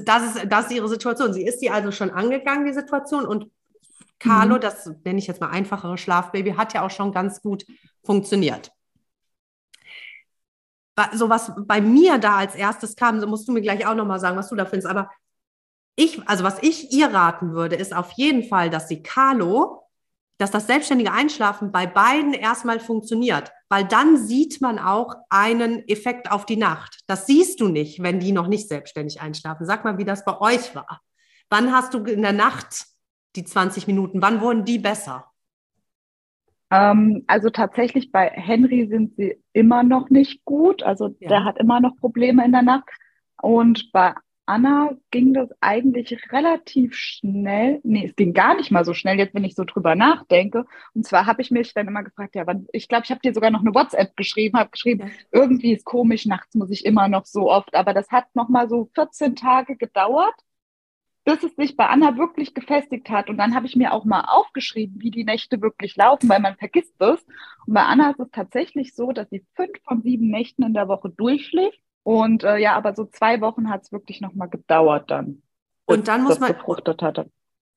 das 0.04 0.36
ist, 0.36 0.52
das 0.52 0.66
ist 0.66 0.72
ihre 0.72 0.90
Situation. 0.90 1.34
Sie 1.34 1.46
ist 1.46 1.60
die 1.60 1.70
also 1.70 1.92
schon 1.92 2.10
angegangen, 2.10 2.66
die 2.66 2.74
Situation. 2.74 3.26
Und 3.26 3.52
Carlo, 4.20 4.56
mhm. 4.56 4.62
das 4.62 4.92
nenne 5.04 5.20
ich 5.20 5.28
jetzt 5.28 5.42
mal 5.42 5.50
einfachere 5.50 5.98
Schlafbaby, 5.98 6.52
hat 6.52 6.74
ja 6.74 6.86
auch 6.86 6.92
schon 6.92 7.12
ganz 7.12 7.42
gut 7.42 7.66
funktioniert. 8.04 8.72
So 11.14 11.30
was 11.30 11.52
bei 11.56 11.80
mir 11.80 12.18
da 12.18 12.38
als 12.38 12.56
erstes 12.56 12.96
kam, 12.96 13.20
so 13.20 13.28
musst 13.28 13.48
du 13.48 13.52
mir 13.52 13.62
gleich 13.62 13.86
auch 13.86 13.94
nochmal 13.94 14.20
sagen, 14.20 14.36
was 14.36 14.50
du 14.50 14.56
da 14.56 14.66
findest. 14.66 14.88
Aber 14.88 15.12
ich, 15.96 16.28
also 16.28 16.44
was 16.44 16.58
ich 16.62 16.92
ihr 16.92 17.14
raten 17.14 17.54
würde, 17.54 17.76
ist 17.76 17.96
auf 17.96 18.12
jeden 18.14 18.44
Fall, 18.44 18.70
dass 18.72 18.88
sie 18.88 19.04
Carlo 19.04 19.88
dass 20.38 20.52
das 20.52 20.68
selbstständige 20.68 21.12
Einschlafen 21.12 21.72
bei 21.72 21.88
beiden 21.88 22.34
erstmal 22.34 22.80
funktioniert, 22.80 23.52
weil 23.70 23.86
dann 23.86 24.18
sieht 24.18 24.62
man 24.62 24.80
auch 24.80 25.16
einen 25.30 25.88
Effekt 25.88 26.32
auf 26.32 26.46
die 26.46 26.58
Nacht. 26.58 27.00
Das 27.08 27.26
siehst 27.26 27.60
du 27.60 27.68
nicht, 27.68 28.02
wenn 28.02 28.20
die 28.20 28.32
noch 28.32 28.48
nicht 28.48 28.68
selbstständig 28.68 29.22
einschlafen. 29.22 29.66
Sag 29.66 29.84
mal, 29.84 29.98
wie 29.98 30.06
das 30.06 30.26
bei 30.26 30.40
euch 30.40 30.74
war. 30.76 31.02
Wann 31.50 31.74
hast 31.74 31.94
du 31.94 32.00
in 32.04 32.22
der 32.22 32.34
Nacht 32.34 32.86
die 33.36 33.44
20 33.44 33.88
Minuten, 33.88 34.22
wann 34.22 34.42
wurden 34.42 34.66
die 34.66 34.80
besser? 34.80 35.32
Ähm, 36.70 37.24
also 37.28 37.50
tatsächlich 37.50 38.12
bei 38.12 38.30
Henry 38.30 38.88
sind 38.88 39.16
sie 39.16 39.42
immer 39.54 39.84
noch 39.84 40.10
nicht 40.10 40.44
gut. 40.46 40.84
Also 40.84 41.16
ja. 41.20 41.30
der 41.30 41.46
hat 41.46 41.58
immer 41.58 41.80
noch 41.80 41.96
Probleme 41.98 42.44
in 42.46 42.52
der 42.52 42.64
Nacht. 42.64 42.90
Und 43.42 43.92
bei 43.92 44.16
Anna 44.48 44.92
ging 45.12 45.34
das 45.34 45.50
eigentlich 45.60 46.18
relativ 46.32 46.96
schnell. 46.96 47.82
Nee, 47.84 48.06
es 48.06 48.16
ging 48.16 48.34
gar 48.34 48.56
nicht 48.56 48.72
mal 48.72 48.86
so 48.86 48.94
schnell, 48.94 49.18
jetzt 49.18 49.36
wenn 49.36 49.44
ich 49.44 49.56
so 49.56 49.66
drüber 49.66 49.94
nachdenke. 49.94 50.66
Und 50.94 51.06
zwar 51.06 51.26
habe 51.26 51.42
ich 51.42 51.52
mich 51.52 51.74
dann 51.74 51.88
immer 51.88 52.02
gefragt, 52.02 52.34
ja, 52.34 52.48
wann, 52.48 52.66
ich 52.72 52.88
glaube, 52.88 53.04
ich 53.04 53.12
habe 53.12 53.20
dir 53.20 53.34
sogar 53.34 53.52
noch 53.52 53.60
eine 53.60 53.76
WhatsApp 53.76 54.16
geschrieben, 54.16 54.58
habe 54.58 54.70
geschrieben, 54.70 55.12
irgendwie 55.34 55.74
ist 55.74 55.84
komisch, 55.84 56.26
nachts 56.26 56.56
muss 56.56 56.72
ich 56.72 56.86
immer 56.86 57.10
noch 57.10 57.26
so 57.26 57.52
oft. 57.52 57.76
Aber 57.76 57.94
das 57.94 58.10
hat 58.10 58.34
noch 58.36 58.48
mal 58.48 58.70
so 58.70 58.90
14 58.96 59.36
Tage 59.36 59.76
gedauert, 59.76 60.36
bis 61.26 61.44
es 61.44 61.54
sich 61.58 61.76
bei 61.76 61.88
Anna 61.88 62.18
wirklich 62.18 62.54
gefestigt 62.54 63.10
hat. 63.10 63.30
Und 63.30 63.38
dann 63.38 63.54
habe 63.54 63.66
ich 63.66 63.76
mir 63.76 63.92
auch 63.92 64.06
mal 64.06 64.22
aufgeschrieben, 64.22 65.02
wie 65.02 65.12
die 65.12 65.26
Nächte 65.26 65.62
wirklich 65.62 65.98
laufen, 65.98 66.30
weil 66.30 66.40
man 66.40 66.56
vergisst 66.56 66.96
es. 67.00 67.22
Und 67.66 67.74
bei 67.74 67.84
Anna 67.84 68.12
ist 68.12 68.22
es 68.22 68.32
tatsächlich 68.32 68.96
so, 68.96 69.12
dass 69.12 69.30
sie 69.30 69.46
fünf 69.56 69.78
von 69.84 70.02
sieben 70.04 70.30
Nächten 70.30 70.64
in 70.64 70.74
der 70.74 70.88
Woche 70.88 71.10
durchschläft 71.10 71.82
und 72.08 72.46
äh, 72.46 72.56
ja, 72.56 72.78
aber 72.78 72.96
so 72.96 73.04
zwei 73.04 73.42
Wochen 73.42 73.70
hat 73.70 73.84
es 73.84 73.92
wirklich 73.92 74.22
nochmal 74.22 74.48
gedauert 74.48 75.12
dann. 75.12 75.42
Und 75.84 76.08
dann 76.08 76.24
muss 76.24 76.40
man. 76.40 76.54
Gefruchtet 76.54 77.02
hatte. 77.02 77.30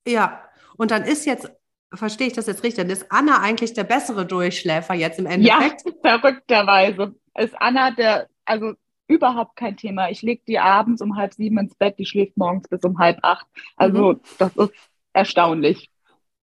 Ja, 0.07 0.45
und 0.77 0.93
dann 0.93 1.03
ist 1.03 1.27
jetzt, 1.27 1.51
verstehe 1.93 2.29
ich 2.29 2.33
das 2.35 2.47
jetzt 2.47 2.63
richtig, 2.63 2.85
dann 2.85 2.93
ist 2.93 3.11
Anna 3.11 3.41
eigentlich 3.41 3.73
der 3.73 3.83
bessere 3.83 4.25
Durchschläfer 4.25 4.95
jetzt 4.95 5.19
im 5.19 5.27
Endeffekt? 5.27 5.83
Ja, 5.85 5.93
verrückterweise. 6.21 7.17
Ist 7.37 7.61
Anna 7.61 7.91
der, 7.91 8.29
also 8.45 8.75
überhaupt 9.09 9.57
kein 9.57 9.77
Thema. 9.77 10.11
Ich 10.11 10.23
lege 10.23 10.43
die 10.47 10.61
abends 10.61 11.03
um 11.03 11.17
halb 11.17 11.35
sieben 11.35 11.59
ins 11.59 11.75
Bett, 11.75 11.99
die 11.99 12.07
schläft 12.07 12.37
morgens 12.37 12.69
bis 12.69 12.85
um 12.85 13.01
halb 13.01 13.19
acht. 13.23 13.49
Also 13.75 14.13
mhm. 14.13 14.21
das 14.39 14.57
ist 14.57 14.73
erstaunlich. 15.13 15.91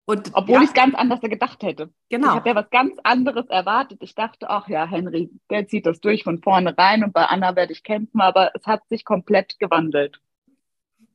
Und, 0.09 0.31
Obwohl 0.31 0.55
ja, 0.55 0.61
ich 0.61 0.69
es 0.69 0.73
ganz 0.73 0.95
anders 0.95 1.19
gedacht 1.19 1.61
hätte. 1.63 1.89
Genau. 2.07 2.29
Ich 2.29 2.35
habe 2.35 2.49
ja 2.49 2.55
was 2.55 2.69
ganz 2.69 2.95
anderes 3.03 3.45
erwartet. 3.47 3.97
Ich 4.01 4.15
dachte, 4.15 4.49
ach 4.49 4.69
ja, 4.69 4.85
Henry, 4.85 5.29
der 5.49 5.67
zieht 5.67 5.85
das 5.85 5.99
durch 5.99 6.23
von 6.23 6.41
vorne 6.41 6.77
rein 6.77 7.03
und 7.03 7.11
bei 7.11 7.25
Anna 7.25 7.57
werde 7.57 7.73
ich 7.73 7.83
kämpfen, 7.83 8.21
aber 8.21 8.51
es 8.55 8.65
hat 8.65 8.87
sich 8.87 9.03
komplett 9.03 9.59
gewandelt. 9.59 10.21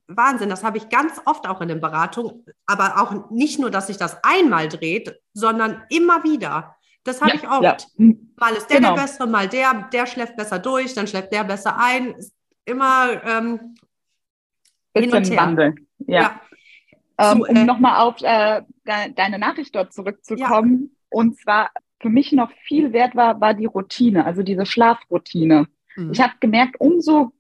Wahnsinn, 0.08 0.50
das 0.50 0.62
habe 0.62 0.76
ich 0.76 0.90
ganz 0.90 1.18
oft 1.24 1.48
auch 1.48 1.62
in 1.62 1.68
den 1.68 1.80
Beratungen, 1.80 2.44
aber 2.66 3.00
auch 3.00 3.30
nicht 3.30 3.58
nur, 3.58 3.70
dass 3.70 3.86
sich 3.86 3.96
das 3.96 4.22
einmal 4.22 4.68
dreht, 4.68 5.18
sondern 5.32 5.84
immer 5.88 6.22
wieder. 6.22 6.76
Das 7.02 7.22
habe 7.22 7.30
ja, 7.30 7.36
ich 7.36 7.48
oft. 7.48 7.88
Ja. 7.96 8.12
Mal 8.36 8.52
ist 8.52 8.68
der 8.68 8.76
genau. 8.76 8.94
der 8.94 9.02
Bessere, 9.02 9.26
mal 9.26 9.48
der, 9.48 9.88
der 9.90 10.04
schläft 10.04 10.36
besser 10.36 10.58
durch, 10.58 10.92
dann 10.92 11.06
schläft 11.06 11.32
der 11.32 11.44
besser 11.44 11.78
ein. 11.78 12.14
Immer 12.66 13.24
ähm, 13.24 13.74
hin 14.94 15.14
und 15.14 15.30
her. 15.30 15.38
Wandel. 15.38 15.74
ja. 16.06 16.20
ja. 16.20 16.40
Ähm, 17.18 17.40
um 17.42 17.56
äh, 17.56 17.64
nochmal 17.64 18.00
auf 18.00 18.20
äh, 18.22 18.62
deine 18.84 19.38
Nachricht 19.38 19.74
dort 19.74 19.92
zurückzukommen. 19.92 20.90
Ja. 20.92 21.18
Und 21.18 21.38
zwar 21.38 21.70
für 22.00 22.08
mich 22.08 22.32
noch 22.32 22.50
viel 22.64 22.92
wert 22.92 23.14
war, 23.14 23.40
war 23.40 23.54
die 23.54 23.66
Routine, 23.66 24.24
also 24.24 24.42
diese 24.42 24.66
Schlafroutine. 24.66 25.68
Mhm. 25.96 26.12
Ich 26.12 26.20
habe 26.20 26.34
gemerkt, 26.40 26.80
umso 26.80 27.32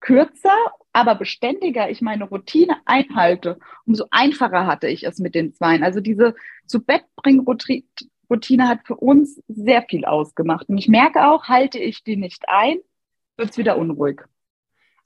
kürzer, 0.00 0.56
aber 0.92 1.16
beständiger 1.16 1.90
ich 1.90 2.00
meine 2.00 2.24
Routine 2.24 2.76
einhalte, 2.84 3.58
umso 3.84 4.06
einfacher 4.10 4.66
hatte 4.66 4.88
ich 4.88 5.04
es 5.04 5.18
mit 5.18 5.34
den 5.34 5.52
Zweien. 5.54 5.82
Also 5.82 6.00
diese 6.00 6.34
zu 6.66 6.84
Bett 6.84 7.04
bringen 7.16 7.44
Routine 8.30 8.68
hat 8.68 8.80
für 8.86 8.96
uns 8.96 9.42
sehr 9.48 9.82
viel 9.82 10.04
ausgemacht. 10.04 10.68
Und 10.68 10.78
ich 10.78 10.88
merke 10.88 11.26
auch, 11.26 11.44
halte 11.44 11.78
ich 11.78 12.04
die 12.04 12.16
nicht 12.16 12.44
ein, 12.48 12.78
wird 13.36 13.50
es 13.50 13.58
wieder 13.58 13.78
unruhig. 13.78 14.22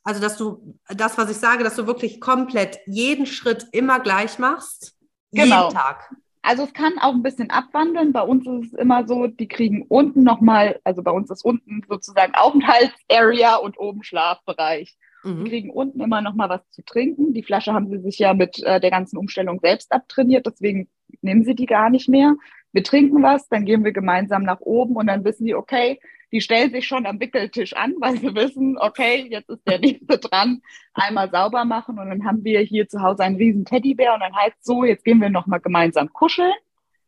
Also, 0.05 0.21
dass 0.21 0.37
du 0.37 0.79
das, 0.89 1.17
was 1.17 1.31
ich 1.31 1.37
sage, 1.37 1.63
dass 1.63 1.77
du 1.77 1.87
wirklich 1.87 2.21
komplett 2.21 2.81
jeden 2.87 3.27
Schritt 3.27 3.67
immer 3.71 4.01
gleich 4.01 4.39
machst. 4.39 4.97
Genau. 5.33 5.69
Jeden 5.69 5.75
Tag. 5.75 6.15
Also 6.43 6.65
es 6.65 6.73
kann 6.73 6.99
auch 6.99 7.13
ein 7.13 7.23
bisschen 7.23 7.51
abwandeln. 7.51 8.13
Bei 8.13 8.23
uns 8.23 8.47
ist 8.47 8.73
es 8.73 8.79
immer 8.79 9.07
so, 9.07 9.29
die 9.29 9.47
kriegen 9.47 9.83
unten 9.89 10.25
nochmal, 10.25 10.81
also 10.83 11.03
bei 11.03 11.13
uns 11.13 11.31
ist 11.31 11.45
unten 11.45 11.83
sozusagen 11.89 12.35
Aufenthaltsarea 12.35 13.57
und 13.57 13.79
oben 13.79 14.03
Schlafbereich. 14.03 14.97
Mhm. 15.23 15.45
Die 15.45 15.51
kriegen 15.51 15.71
unten 15.71 16.01
immer 16.01 16.21
nochmal 16.21 16.49
was 16.49 16.69
zu 16.71 16.83
trinken. 16.85 17.33
Die 17.33 17.45
Flasche 17.45 17.73
haben 17.73 17.89
sie 17.89 17.99
sich 17.99 18.19
ja 18.19 18.35
mit 18.35 18.61
äh, 18.65 18.81
der 18.81 18.91
ganzen 18.91 19.19
Umstellung 19.19 19.61
selbst 19.61 19.93
abtrainiert, 19.93 20.47
deswegen 20.47 20.89
nehmen 21.21 21.45
sie 21.45 21.55
die 21.55 21.67
gar 21.67 21.91
nicht 21.91 22.09
mehr. 22.09 22.35
Wir 22.73 22.83
trinken 22.83 23.23
was, 23.23 23.49
dann 23.49 23.65
gehen 23.65 23.85
wir 23.85 23.93
gemeinsam 23.93 24.43
nach 24.43 24.61
oben 24.61 24.97
und 24.97 25.07
dann 25.07 25.25
wissen 25.25 25.45
die, 25.45 25.55
okay, 25.55 26.01
die 26.33 26.41
stellen 26.41 26.73
sich 26.73 26.87
schon 26.87 27.07
am 27.07 27.21
Wickeltisch 27.21 27.75
an, 27.75 27.95
weil 27.99 28.17
sie 28.19 28.35
wissen, 28.35 28.79
okay, 28.79 29.27
jetzt 29.31 29.51
ist 29.51 29.69
der 29.69 29.79
nächste 29.79 30.19
dran, 30.19 30.63
einmal 30.95 31.31
sauber 31.31 31.65
machen 31.65 31.99
und 31.99 32.09
dann 32.09 32.25
haben 32.25 32.43
wir 32.45 32.61
hier 32.61 32.89
zu 32.89 33.03
Hause 33.03 33.23
einen 33.23 33.37
riesen 33.37 33.65
Teddybär 33.65 34.15
und 34.15 34.21
dann 34.21 34.35
heißt 34.35 34.65
so, 34.65 34.85
jetzt 34.85 35.05
gehen 35.05 35.21
wir 35.21 35.31
nochmal 35.31 35.61
gemeinsam 35.61 36.13
kuscheln. 36.13 36.53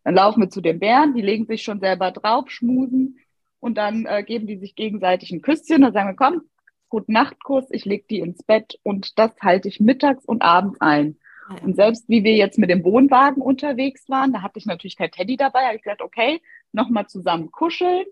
Dann 0.04 0.14
laufen 0.14 0.42
wir 0.42 0.50
zu 0.50 0.60
den 0.60 0.78
Bären, 0.78 1.14
die 1.14 1.22
legen 1.22 1.46
sich 1.46 1.62
schon 1.62 1.80
selber 1.80 2.10
drauf, 2.10 2.50
schmusen 2.50 3.18
und 3.58 3.78
dann 3.78 4.04
äh, 4.04 4.22
geben 4.22 4.46
die 4.46 4.58
sich 4.58 4.74
gegenseitig 4.74 5.30
ein 5.32 5.40
Küsschen. 5.40 5.80
Dann 5.80 5.94
sagen 5.94 6.10
wir, 6.10 6.16
komm, 6.16 6.42
guten 6.90 7.12
Nachtkuss, 7.12 7.64
ich 7.70 7.86
leg 7.86 8.06
die 8.08 8.20
ins 8.20 8.42
Bett 8.42 8.78
und 8.82 9.18
das 9.18 9.32
halte 9.40 9.68
ich 9.68 9.80
mittags 9.80 10.26
und 10.26 10.42
abends 10.42 10.78
ein. 10.82 11.16
Und 11.62 11.76
selbst 11.76 12.08
wie 12.08 12.24
wir 12.24 12.34
jetzt 12.34 12.58
mit 12.58 12.70
dem 12.70 12.84
Wohnwagen 12.84 13.42
unterwegs 13.42 14.08
waren, 14.08 14.32
da 14.32 14.42
hatte 14.42 14.58
ich 14.58 14.66
natürlich 14.66 14.96
kein 14.96 15.10
Teddy 15.10 15.36
dabei, 15.36 15.66
habe 15.66 15.76
ich 15.76 15.82
gesagt, 15.82 16.00
okay, 16.00 16.40
nochmal 16.72 17.06
zusammen 17.06 17.50
kuscheln, 17.50 18.04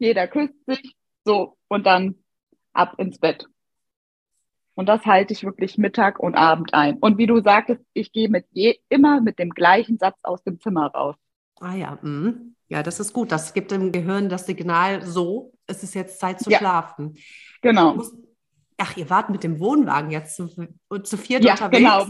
jeder 0.00 0.26
küsst 0.26 0.54
sich, 0.66 0.96
so, 1.24 1.56
und 1.68 1.86
dann 1.86 2.16
ab 2.72 2.94
ins 2.98 3.18
Bett. 3.18 3.46
Und 4.74 4.88
das 4.88 5.04
halte 5.04 5.32
ich 5.32 5.44
wirklich 5.44 5.76
Mittag 5.76 6.18
und 6.18 6.34
Abend 6.34 6.72
ein. 6.72 6.96
Und 6.98 7.18
wie 7.18 7.26
du 7.26 7.40
sagtest, 7.42 7.84
ich 7.92 8.12
gehe 8.12 8.28
mit 8.28 8.46
je, 8.50 8.78
immer 8.88 9.20
mit 9.20 9.38
dem 9.38 9.50
gleichen 9.50 9.98
Satz 9.98 10.18
aus 10.22 10.42
dem 10.42 10.58
Zimmer 10.58 10.86
raus. 10.86 11.16
Ah 11.60 11.74
ja, 11.74 11.98
mh. 12.00 12.32
ja, 12.68 12.82
das 12.82 13.00
ist 13.00 13.12
gut. 13.12 13.30
Das 13.30 13.52
gibt 13.52 13.70
dem 13.70 13.92
Gehirn 13.92 14.30
das 14.30 14.46
Signal, 14.46 15.02
so, 15.02 15.52
es 15.66 15.82
ist 15.82 15.94
jetzt 15.94 16.18
Zeit 16.18 16.40
zu 16.40 16.50
ja. 16.50 16.58
schlafen. 16.58 17.16
Genau. 17.60 18.02
ach, 18.78 18.96
ihr 18.96 19.10
wart 19.10 19.28
mit 19.28 19.44
dem 19.44 19.60
Wohnwagen 19.60 20.10
jetzt 20.10 20.36
zu, 20.36 20.48
zu 21.02 21.18
viert 21.18 21.44
ja, 21.44 21.52
unterwegs? 21.52 21.78
genau 21.78 22.06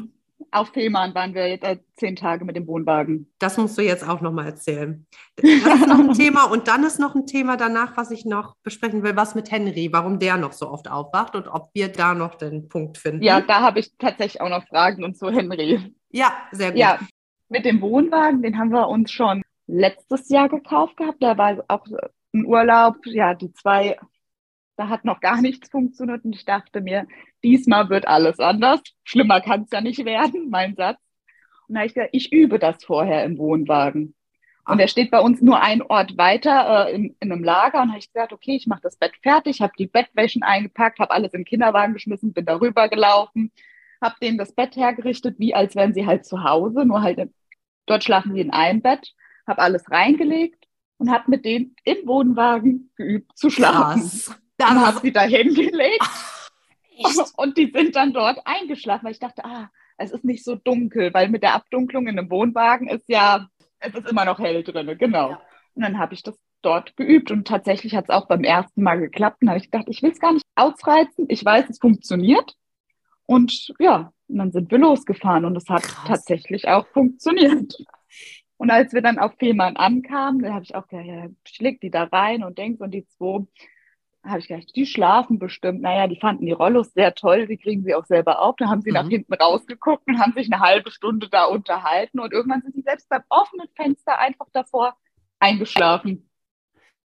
auf 0.50 0.68
Fehmarn 0.70 1.14
waren 1.14 1.34
wir 1.34 1.48
jetzt 1.48 1.64
äh, 1.64 1.78
zehn 1.96 2.16
Tage 2.16 2.44
mit 2.44 2.56
dem 2.56 2.66
Wohnwagen. 2.66 3.30
Das 3.38 3.56
musst 3.56 3.78
du 3.78 3.82
jetzt 3.82 4.08
auch 4.08 4.20
nochmal 4.20 4.46
erzählen. 4.46 5.06
Das 5.36 5.50
ist 5.50 5.86
noch 5.86 5.98
ein 5.98 6.12
Thema 6.14 6.44
und 6.44 6.68
dann 6.68 6.84
ist 6.84 6.98
noch 6.98 7.14
ein 7.14 7.26
Thema 7.26 7.56
danach, 7.56 7.96
was 7.96 8.10
ich 8.10 8.24
noch 8.24 8.56
besprechen 8.62 9.02
will, 9.02 9.16
was 9.16 9.34
mit 9.34 9.50
Henry, 9.50 9.90
warum 9.92 10.18
der 10.18 10.36
noch 10.36 10.52
so 10.52 10.70
oft 10.70 10.90
aufwacht 10.90 11.36
und 11.36 11.48
ob 11.48 11.70
wir 11.74 11.88
da 11.88 12.14
noch 12.14 12.34
den 12.34 12.68
Punkt 12.68 12.98
finden. 12.98 13.22
Ja, 13.22 13.40
da 13.40 13.60
habe 13.60 13.80
ich 13.80 13.96
tatsächlich 13.98 14.40
auch 14.40 14.48
noch 14.48 14.66
Fragen 14.66 15.04
und 15.04 15.16
zu 15.16 15.30
Henry. 15.30 15.94
Ja, 16.10 16.32
sehr 16.52 16.70
gut. 16.70 16.78
Ja, 16.78 16.98
mit 17.48 17.64
dem 17.64 17.80
Wohnwagen, 17.80 18.42
den 18.42 18.58
haben 18.58 18.70
wir 18.70 18.88
uns 18.88 19.10
schon 19.10 19.42
letztes 19.66 20.28
Jahr 20.28 20.48
gekauft 20.48 20.96
gehabt. 20.96 21.22
Da 21.22 21.36
war 21.38 21.64
auch 21.68 21.86
ein 22.32 22.44
Urlaub, 22.44 22.96
ja, 23.06 23.34
die 23.34 23.52
zwei 23.52 23.96
da 24.80 24.88
hat 24.88 25.04
noch 25.04 25.20
gar 25.20 25.42
nichts 25.42 25.68
funktioniert 25.68 26.24
und 26.24 26.34
ich 26.34 26.46
dachte 26.46 26.80
mir, 26.80 27.06
diesmal 27.42 27.88
wird 27.88 28.06
alles 28.06 28.38
anders. 28.38 28.80
Schlimmer 29.04 29.40
kann 29.40 29.62
es 29.62 29.70
ja 29.70 29.80
nicht 29.80 30.04
werden, 30.04 30.48
mein 30.50 30.74
Satz. 30.76 30.98
Und 31.68 31.74
da 31.74 31.80
habe 31.80 31.86
ich 31.86 31.94
gesagt, 31.94 32.10
ich 32.12 32.32
übe 32.32 32.58
das 32.58 32.84
vorher 32.84 33.24
im 33.24 33.38
Wohnwagen. 33.38 34.14
Und 34.66 34.78
er 34.78 34.88
steht 34.88 35.10
bei 35.10 35.20
uns 35.20 35.40
nur 35.40 35.60
ein 35.60 35.82
Ort 35.82 36.16
weiter 36.16 36.88
äh, 36.88 36.94
in, 36.94 37.16
in, 37.18 37.32
einem 37.32 37.42
Lager. 37.42 37.82
Und 37.82 37.88
habe 37.88 37.98
ich 37.98 38.12
gesagt, 38.12 38.32
okay, 38.32 38.56
ich 38.56 38.66
mache 38.66 38.82
das 38.82 38.96
Bett 38.96 39.12
fertig, 39.22 39.60
habe 39.60 39.72
die 39.78 39.86
Bettwäschen 39.86 40.42
eingepackt, 40.42 40.98
habe 40.98 41.10
alles 41.10 41.32
in 41.32 41.40
den 41.40 41.44
Kinderwagen 41.44 41.94
geschmissen, 41.94 42.32
bin 42.32 42.44
darüber 42.44 42.88
gelaufen, 42.88 43.52
habe 44.00 44.14
denen 44.22 44.38
das 44.38 44.52
Bett 44.52 44.76
hergerichtet, 44.76 45.38
wie 45.38 45.54
als 45.54 45.74
wären 45.74 45.94
sie 45.94 46.06
halt 46.06 46.24
zu 46.24 46.44
Hause, 46.44 46.84
nur 46.84 47.02
halt 47.02 47.18
in, 47.18 47.34
dort 47.86 48.04
schlafen 48.04 48.34
sie 48.34 48.40
in 48.40 48.52
einem 48.52 48.82
Bett, 48.82 49.12
habe 49.46 49.60
alles 49.60 49.90
reingelegt 49.90 50.66
und 50.98 51.10
habe 51.10 51.24
mit 51.28 51.44
denen 51.44 51.74
im 51.84 52.06
Wohnwagen 52.06 52.90
geübt 52.96 53.36
zu 53.36 53.50
schlafen. 53.50 54.02
Krass. 54.02 54.40
Dann 54.56 54.86
habe 54.86 55.00
sie 55.00 55.12
da 55.12 55.22
hingelegt 55.22 56.04
und 57.36 57.56
die 57.56 57.70
sind 57.70 57.96
dann 57.96 58.12
dort 58.12 58.38
eingeschlafen, 58.44 59.04
weil 59.04 59.12
ich 59.12 59.18
dachte, 59.18 59.44
ah, 59.44 59.70
es 59.96 60.12
ist 60.12 60.24
nicht 60.24 60.44
so 60.44 60.54
dunkel, 60.54 61.12
weil 61.12 61.28
mit 61.28 61.42
der 61.42 61.54
Abdunklung 61.54 62.06
in 62.06 62.18
einem 62.18 62.30
Wohnwagen 62.30 62.88
ist 62.88 63.08
ja, 63.08 63.48
es 63.78 63.94
ist 63.94 64.08
immer 64.08 64.24
noch 64.24 64.38
hell 64.38 64.62
drin, 64.62 64.96
genau. 64.98 65.30
Ja. 65.30 65.42
Und 65.74 65.82
dann 65.82 65.98
habe 65.98 66.14
ich 66.14 66.22
das 66.22 66.38
dort 66.62 66.96
geübt 66.96 67.30
und 67.30 67.46
tatsächlich 67.46 67.94
hat 67.94 68.04
es 68.04 68.10
auch 68.10 68.26
beim 68.26 68.44
ersten 68.44 68.82
Mal 68.82 69.00
geklappt. 69.00 69.42
Und 69.42 69.48
habe 69.48 69.58
ich 69.58 69.70
gedacht, 69.70 69.86
ich 69.88 70.02
will 70.02 70.10
es 70.10 70.20
gar 70.20 70.32
nicht 70.32 70.44
ausreizen, 70.54 71.26
ich 71.28 71.44
weiß, 71.44 71.68
es 71.70 71.78
funktioniert. 71.78 72.54
Und 73.26 73.72
ja, 73.78 74.12
und 74.28 74.38
dann 74.38 74.52
sind 74.52 74.70
wir 74.70 74.78
losgefahren 74.78 75.44
und 75.44 75.56
es 75.56 75.68
hat 75.68 75.82
Krass. 75.82 76.04
tatsächlich 76.06 76.68
auch 76.68 76.86
funktioniert. 76.88 77.76
Und 78.56 78.70
als 78.70 78.92
wir 78.92 79.02
dann 79.02 79.18
auf 79.18 79.32
Fehmarn 79.38 79.76
ankamen, 79.76 80.42
da 80.42 80.52
habe 80.52 80.64
ich 80.64 80.74
auch 80.74 80.86
gedacht, 80.86 81.06
ja, 81.06 81.26
schlägt 81.44 81.82
die 81.82 81.90
da 81.90 82.04
rein 82.04 82.44
und 82.44 82.58
denkt, 82.58 82.80
und 82.80 82.90
die 82.90 83.06
zwei 83.06 83.46
habe 84.24 84.40
ich 84.40 84.48
gedacht, 84.48 84.74
die 84.76 84.86
schlafen 84.86 85.38
bestimmt. 85.38 85.80
Naja, 85.80 86.06
die 86.06 86.20
fanden 86.20 86.46
die 86.46 86.52
Rollos 86.52 86.92
sehr 86.92 87.14
toll, 87.14 87.46
die 87.46 87.56
kriegen 87.56 87.82
sie 87.84 87.94
auch 87.94 88.04
selber 88.04 88.40
auf. 88.40 88.56
Da 88.56 88.68
haben 88.68 88.82
sie 88.82 88.90
mhm. 88.90 88.94
nach 88.94 89.08
hinten 89.08 89.32
rausgeguckt 89.32 90.06
und 90.06 90.20
haben 90.20 90.32
sich 90.32 90.52
eine 90.52 90.62
halbe 90.62 90.90
Stunde 90.90 91.28
da 91.28 91.44
unterhalten 91.44 92.20
und 92.20 92.32
irgendwann 92.32 92.62
sind 92.62 92.74
sie 92.74 92.82
selbst 92.82 93.08
beim 93.08 93.22
offenen 93.28 93.68
Fenster 93.74 94.18
einfach 94.18 94.46
davor 94.52 94.94
eingeschlafen. 95.38 96.28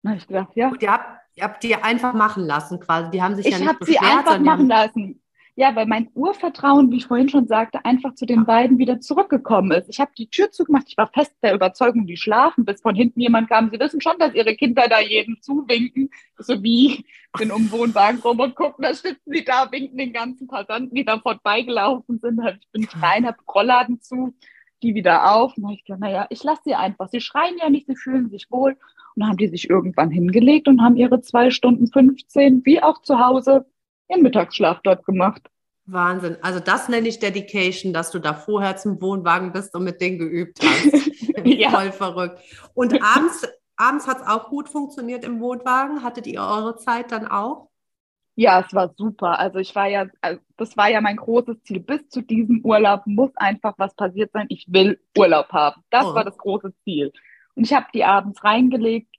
Da 0.03 0.11
habe 0.11 0.19
ich 0.19 0.27
gedacht, 0.27 0.51
ja. 0.55 0.69
Und 0.69 0.83
ihr 0.83 0.93
habt, 0.93 1.21
ihr 1.35 1.45
habt 1.45 1.63
die 1.63 1.75
einfach 1.77 2.13
machen 2.13 2.45
lassen 2.45 2.81
quasi. 2.81 3.11
Die 3.11 3.23
haben 3.23 3.37
sich 3.37 3.47
ich 3.47 3.53
ja 3.53 3.59
nicht 3.59 3.79
beschwert. 3.79 4.03
Ich 4.03 4.09
habe 4.09 4.19
sie 4.19 4.19
einfach 4.19 4.39
machen 4.39 4.69
lassen. 4.69 5.23
Ja, 5.57 5.77
weil 5.77 5.87
mein 5.87 6.09
Urvertrauen, 6.15 6.91
wie 6.91 6.97
ich 6.97 7.07
vorhin 7.07 7.29
schon 7.29 7.47
sagte, 7.47 7.85
einfach 7.85 8.17
zu 8.17 8.27
den 8.27 8.45
beiden 8.45 8.79
wieder 8.79 8.99
zurückgekommen 9.01 9.71
ist. 9.71 9.89
Ich 9.89 10.01
habe 10.01 10.11
die 10.19 10.29
Tür 10.29 10.51
zugemacht. 10.51 10.87
Ich 10.89 10.97
war 10.97 11.07
fest 11.07 11.33
der 11.45 11.55
Überzeugung, 11.55 12.07
die 12.07 12.17
schlafen, 12.17 12.65
bis 12.65 12.81
von 12.81 12.97
hinten 12.97 13.21
jemand 13.21 13.49
kam. 13.49 13.71
Sie 13.71 13.79
wissen 13.79 14.01
schon, 14.01 14.19
dass 14.19 14.35
ihre 14.35 14.57
Kinder 14.57 14.89
da 14.89 14.99
jedem 14.99 15.41
zuwinken. 15.41 16.11
So 16.39 16.61
wie 16.65 17.05
bin 17.39 17.53
um 17.53 17.71
Wohnwagen 17.71 18.19
rum 18.21 18.41
und 18.41 18.57
gucken, 18.57 18.83
da 18.83 18.93
sitzen 18.95 19.31
sie 19.31 19.45
da, 19.45 19.71
winken 19.71 19.97
den 19.97 20.13
ganzen 20.13 20.49
Passanten, 20.49 20.93
die 20.93 21.05
da 21.05 21.21
vorbeigelaufen 21.21 22.19
sind. 22.19 22.41
Ich 22.61 22.69
bin 22.73 22.89
rein, 23.01 23.25
habe 23.25 23.39
Rollladen 23.47 24.01
zu, 24.01 24.35
die 24.83 24.97
wieder 24.97 25.37
auf. 25.37 25.57
Und 25.57 25.71
ich 25.71 25.85
gedacht, 25.85 26.01
naja, 26.01 26.27
ich 26.31 26.43
lasse 26.43 26.63
sie 26.65 26.75
einfach. 26.75 27.09
Sie 27.11 27.21
schreien 27.21 27.59
ja 27.61 27.71
nicht, 27.71 27.87
sie 27.87 27.95
fühlen 27.95 28.29
sich 28.29 28.51
wohl. 28.51 28.73
Und 28.73 29.21
dann 29.21 29.29
haben 29.29 29.37
die 29.37 29.47
sich 29.47 29.71
irgendwann 29.71 30.11
hingelegt 30.11 30.67
und 30.67 30.83
haben 30.83 30.97
ihre 30.97 31.21
zwei 31.21 31.51
Stunden 31.51 31.87
15, 31.87 32.63
wie 32.65 32.83
auch 32.83 33.03
zu 33.03 33.21
Hause, 33.21 33.67
ihren 34.09 34.23
Mittagsschlaf 34.23 34.81
dort 34.83 35.05
gemacht. 35.05 35.43
Wahnsinn. 35.87 36.39
Also 36.43 36.61
das 36.61 36.89
nenne 36.89 37.09
ich 37.09 37.19
Dedication, 37.19 37.93
dass 37.93 38.11
du 38.11 38.19
da 38.19 38.33
vorher 38.33 38.77
zum 38.77 39.01
Wohnwagen 39.01 39.53
bist 39.53 39.75
und 39.75 39.85
mit 39.85 40.01
denen 40.01 40.19
geübt 40.19 40.61
hast. 40.63 41.11
ja. 41.45 41.71
Voll 41.71 41.93
verrückt. 41.93 42.39
Und 42.75 43.03
abends, 43.03 43.47
abends 43.77 44.07
hat 44.07 44.23
es 44.23 44.27
auch 44.27 44.49
gut 44.49 44.69
funktioniert 44.69 45.25
im 45.25 45.41
Wohnwagen. 45.41 46.03
Hattet 46.03 46.27
ihr 46.27 46.41
eure 46.41 46.77
Zeit 46.77 47.13
dann 47.13 47.27
auch? 47.27 47.69
Ja, 48.37 48.65
es 48.67 48.75
war 48.75 48.93
super. 48.97 49.39
Also 49.39 49.59
ich 49.59 49.75
war 49.75 49.87
ja, 49.87 50.07
also 50.21 50.41
das 50.57 50.77
war 50.77 50.89
ja 50.91 51.01
mein 51.01 51.17
großes 51.17 51.63
Ziel. 51.63 51.81
Bis 51.81 52.09
zu 52.09 52.23
diesem 52.23 52.65
Urlaub 52.65 53.03
muss 53.07 53.31
einfach 53.37 53.75
was 53.77 53.95
passiert 53.95 54.33
sein. 54.33 54.47
Ich 54.49 54.67
will 54.69 54.99
Urlaub 55.17 55.51
haben. 55.53 55.83
Das 55.91 56.07
oh. 56.07 56.15
war 56.15 56.25
das 56.25 56.37
große 56.37 56.73
Ziel. 56.83 57.13
Und 57.55 57.65
ich 57.65 57.73
habe 57.73 57.87
die 57.95 58.05
abends 58.05 58.43
reingelegt, 58.43 59.15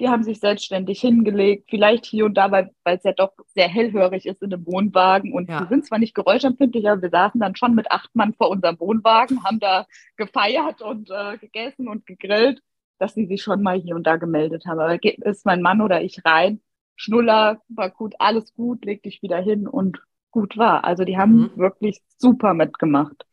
die 0.00 0.08
haben 0.08 0.24
sich 0.24 0.40
selbstständig 0.40 1.00
hingelegt, 1.00 1.66
vielleicht 1.70 2.04
hier 2.04 2.24
und 2.24 2.34
da, 2.34 2.50
weil 2.50 2.70
es 2.84 3.04
ja 3.04 3.12
doch 3.12 3.32
sehr 3.54 3.68
hellhörig 3.68 4.26
ist 4.26 4.42
in 4.42 4.52
einem 4.52 4.66
Wohnwagen. 4.66 5.32
Und 5.32 5.48
ja. 5.48 5.60
wir 5.60 5.68
sind 5.68 5.86
zwar 5.86 5.98
nicht 5.98 6.14
geräuschempfindlich, 6.14 6.88
aber 6.88 7.02
wir 7.02 7.10
saßen 7.10 7.40
dann 7.40 7.54
schon 7.54 7.74
mit 7.74 7.90
acht 7.90 8.14
Mann 8.14 8.34
vor 8.34 8.50
unserem 8.50 8.78
Wohnwagen, 8.80 9.44
haben 9.44 9.60
da 9.60 9.86
gefeiert 10.16 10.82
und 10.82 11.10
äh, 11.10 11.38
gegessen 11.38 11.88
und 11.88 12.06
gegrillt, 12.06 12.60
dass 12.98 13.14
sie 13.14 13.26
sich 13.26 13.42
schon 13.42 13.62
mal 13.62 13.80
hier 13.80 13.94
und 13.94 14.06
da 14.06 14.16
gemeldet 14.16 14.66
haben. 14.66 14.80
Aber 14.80 14.98
ist 15.02 15.46
mein 15.46 15.62
Mann 15.62 15.80
oder 15.80 16.02
ich 16.02 16.24
rein, 16.24 16.60
Schnuller, 16.96 17.60
war 17.68 17.90
gut, 17.90 18.14
alles 18.18 18.52
gut, 18.54 18.84
leg 18.84 19.02
dich 19.02 19.22
wieder 19.22 19.38
hin 19.38 19.68
und 19.68 20.00
gut 20.30 20.56
war. 20.56 20.84
Also 20.84 21.04
die 21.04 21.16
haben 21.16 21.36
mhm. 21.36 21.56
wirklich 21.56 22.00
super 22.18 22.54
mitgemacht. 22.54 23.24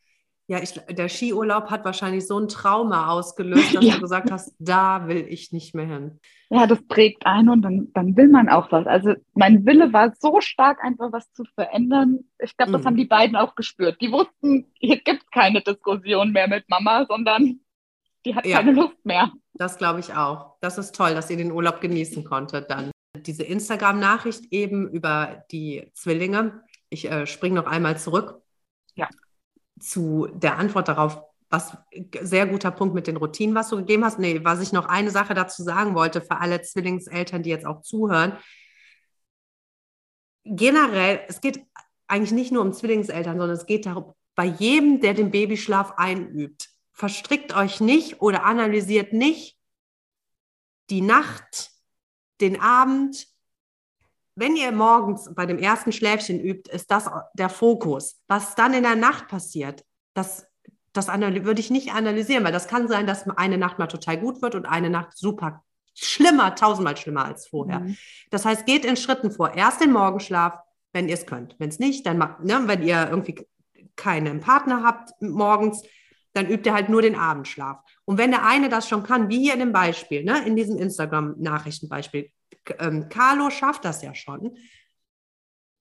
Ja, 0.51 0.61
ich, 0.61 0.73
der 0.73 1.07
Skiurlaub 1.07 1.69
hat 1.69 1.85
wahrscheinlich 1.85 2.27
so 2.27 2.37
ein 2.37 2.49
Trauma 2.49 3.07
ausgelöst, 3.07 3.73
dass 3.73 3.85
ja. 3.85 3.93
du 3.93 4.01
gesagt 4.01 4.31
hast, 4.31 4.53
da 4.59 5.07
will 5.07 5.25
ich 5.29 5.53
nicht 5.53 5.73
mehr 5.73 5.85
hin. 5.85 6.19
Ja, 6.49 6.67
das 6.67 6.85
prägt 6.89 7.25
ein 7.25 7.47
und 7.47 7.61
dann, 7.61 7.87
dann 7.93 8.17
will 8.17 8.27
man 8.27 8.49
auch 8.49 8.69
was. 8.69 8.85
Also 8.85 9.13
mein 9.33 9.65
Wille 9.65 9.93
war 9.93 10.13
so 10.19 10.41
stark, 10.41 10.83
einfach 10.83 11.13
was 11.13 11.31
zu 11.31 11.45
verändern. 11.55 12.25
Ich 12.37 12.57
glaube, 12.57 12.73
das 12.73 12.81
mhm. 12.81 12.85
haben 12.85 12.97
die 12.97 13.05
beiden 13.05 13.37
auch 13.37 13.55
gespürt. 13.55 14.01
Die 14.01 14.11
wussten, 14.11 14.69
hier 14.73 14.97
gibt 14.97 15.23
es 15.23 15.31
keine 15.31 15.61
Diskussion 15.61 16.33
mehr 16.33 16.49
mit 16.49 16.67
Mama, 16.67 17.05
sondern 17.07 17.61
die 18.25 18.35
hat 18.35 18.45
ja. 18.45 18.57
keine 18.57 18.73
Lust 18.73 19.05
mehr. 19.05 19.31
Das 19.53 19.77
glaube 19.77 20.01
ich 20.01 20.13
auch. 20.15 20.57
Das 20.59 20.77
ist 20.77 20.93
toll, 20.93 21.15
dass 21.15 21.29
ihr 21.29 21.37
den 21.37 21.53
Urlaub 21.53 21.79
genießen 21.79 22.25
konntet 22.25 22.69
dann. 22.69 22.91
Diese 23.25 23.43
Instagram-Nachricht 23.43 24.51
eben 24.51 24.89
über 24.89 25.45
die 25.49 25.89
Zwillinge. 25.93 26.61
Ich 26.89 27.09
äh, 27.09 27.25
springe 27.25 27.55
noch 27.55 27.67
einmal 27.67 27.97
zurück. 27.97 28.41
Ja 28.95 29.08
zu 29.82 30.27
der 30.34 30.58
Antwort 30.58 30.88
darauf, 30.88 31.21
was 31.50 31.77
sehr 32.21 32.48
guter 32.48 32.71
Punkt 32.71 32.96
mit 32.96 33.08
den 33.08 33.17
Routinen, 33.17 33.56
was 33.56 33.69
du 33.69 33.77
gegeben 33.77 34.06
hast. 34.06 34.19
Nee, 34.19 34.44
was 34.44 34.62
ich 34.62 34.71
noch 34.71 34.86
eine 34.86 35.12
Sache 35.12 35.34
dazu 35.34 35.63
sagen 35.63 35.96
wollte 35.96 36.21
für 36.21 36.40
alle 36.40 36.62
Zwillingseltern, 36.62 37.44
die 37.44 37.50
jetzt 37.50 37.65
auch 37.65 37.82
zuhören. 37.82 38.38
Generell, 40.46 41.21
es 41.27 41.42
geht 41.42 41.65
eigentlich 42.08 42.32
nicht 42.32 42.52
nur 42.52 42.62
um 42.62 42.73
Zwillingseltern, 42.73 43.38
sondern 43.38 43.58
es 43.58 43.65
geht 43.65 43.86
darum, 43.86 44.13
bei 44.36 44.46
jedem, 44.46 45.02
der 45.02 45.13
den 45.13 45.32
Babyschlaf 45.32 45.94
einübt, 45.98 46.69
verstrickt 46.94 47.56
euch 47.56 47.82
nicht 47.82 48.21
oder 48.21 48.46
analysiert 48.46 49.13
nicht 49.13 49.58
die 50.90 51.02
Nacht, 51.02 51.71
den 52.42 52.60
Abend, 52.60 53.27
wenn 54.42 54.56
ihr 54.56 54.71
morgens 54.71 55.29
bei 55.35 55.46
dem 55.46 55.60
ersten 55.60 55.92
Schläfchen 55.92 56.39
übt, 56.39 56.69
ist 56.71 56.89
das 56.89 57.08
der 57.35 57.48
Fokus. 57.48 58.19
Was 58.27 58.56
dann 58.56 58.73
in 58.73 58.81
der 58.81 58.96
Nacht 58.96 59.27
passiert, 59.27 59.85
das, 60.15 60.48
das 60.94 61.08
würde 61.08 61.62
ich 61.62 61.69
nicht 61.69 61.94
analysieren, 61.94 62.44
weil 62.44 62.52
das 62.52 62.67
kann 62.67 62.87
sein, 62.87 63.06
dass 63.06 63.29
eine 63.29 63.60
Nacht 63.60 63.77
mal 63.77 63.85
total 63.85 64.17
gut 64.17 64.42
wird 64.42 64.56
und 64.56 64.65
eine 64.65 64.89
Nacht 64.89 65.15
super 65.15 65.63
schlimmer, 65.94 66.56
tausendmal 66.56 66.98
schlimmer 66.98 67.25
als 67.25 67.48
vorher. 67.48 67.81
Mhm. 67.81 67.98
Das 68.31 68.44
heißt, 68.44 68.65
geht 68.65 68.83
in 68.83 68.98
Schritten 68.98 69.29
vor. 69.31 69.54
Erst 69.54 69.79
den 69.79 69.92
Morgenschlaf, 69.92 70.58
wenn 70.92 71.08
ihr 71.08 71.13
es 71.13 71.27
könnt. 71.27 71.56
Wenn 71.60 71.69
es 71.69 71.77
nicht, 71.77 72.06
dann 72.08 72.17
macht, 72.17 72.44
ne, 72.44 72.63
wenn 72.65 72.81
ihr 72.81 73.10
irgendwie 73.10 73.46
keinen 73.96 74.39
Partner 74.39 74.83
habt 74.83 75.12
morgens, 75.21 75.83
dann 76.33 76.50
übt 76.50 76.67
ihr 76.67 76.73
halt 76.73 76.89
nur 76.89 77.04
den 77.04 77.15
Abendschlaf. 77.15 77.77
Und 78.06 78.17
wenn 78.17 78.31
der 78.31 78.44
eine 78.44 78.69
das 78.69 78.89
schon 78.89 79.04
kann, 79.04 79.29
wie 79.29 79.39
hier 79.39 79.54
in 79.54 79.60
dem 79.60 79.73
Beispiel, 79.73 80.23
ne, 80.23 80.44
in 80.48 80.56
diesem 80.56 80.77
Instagram-Nachrichtenbeispiel, 80.77 82.31
ähm, 82.79 83.09
Carlo 83.09 83.49
schafft 83.49 83.85
das 83.85 84.01
ja 84.01 84.13
schon, 84.13 84.55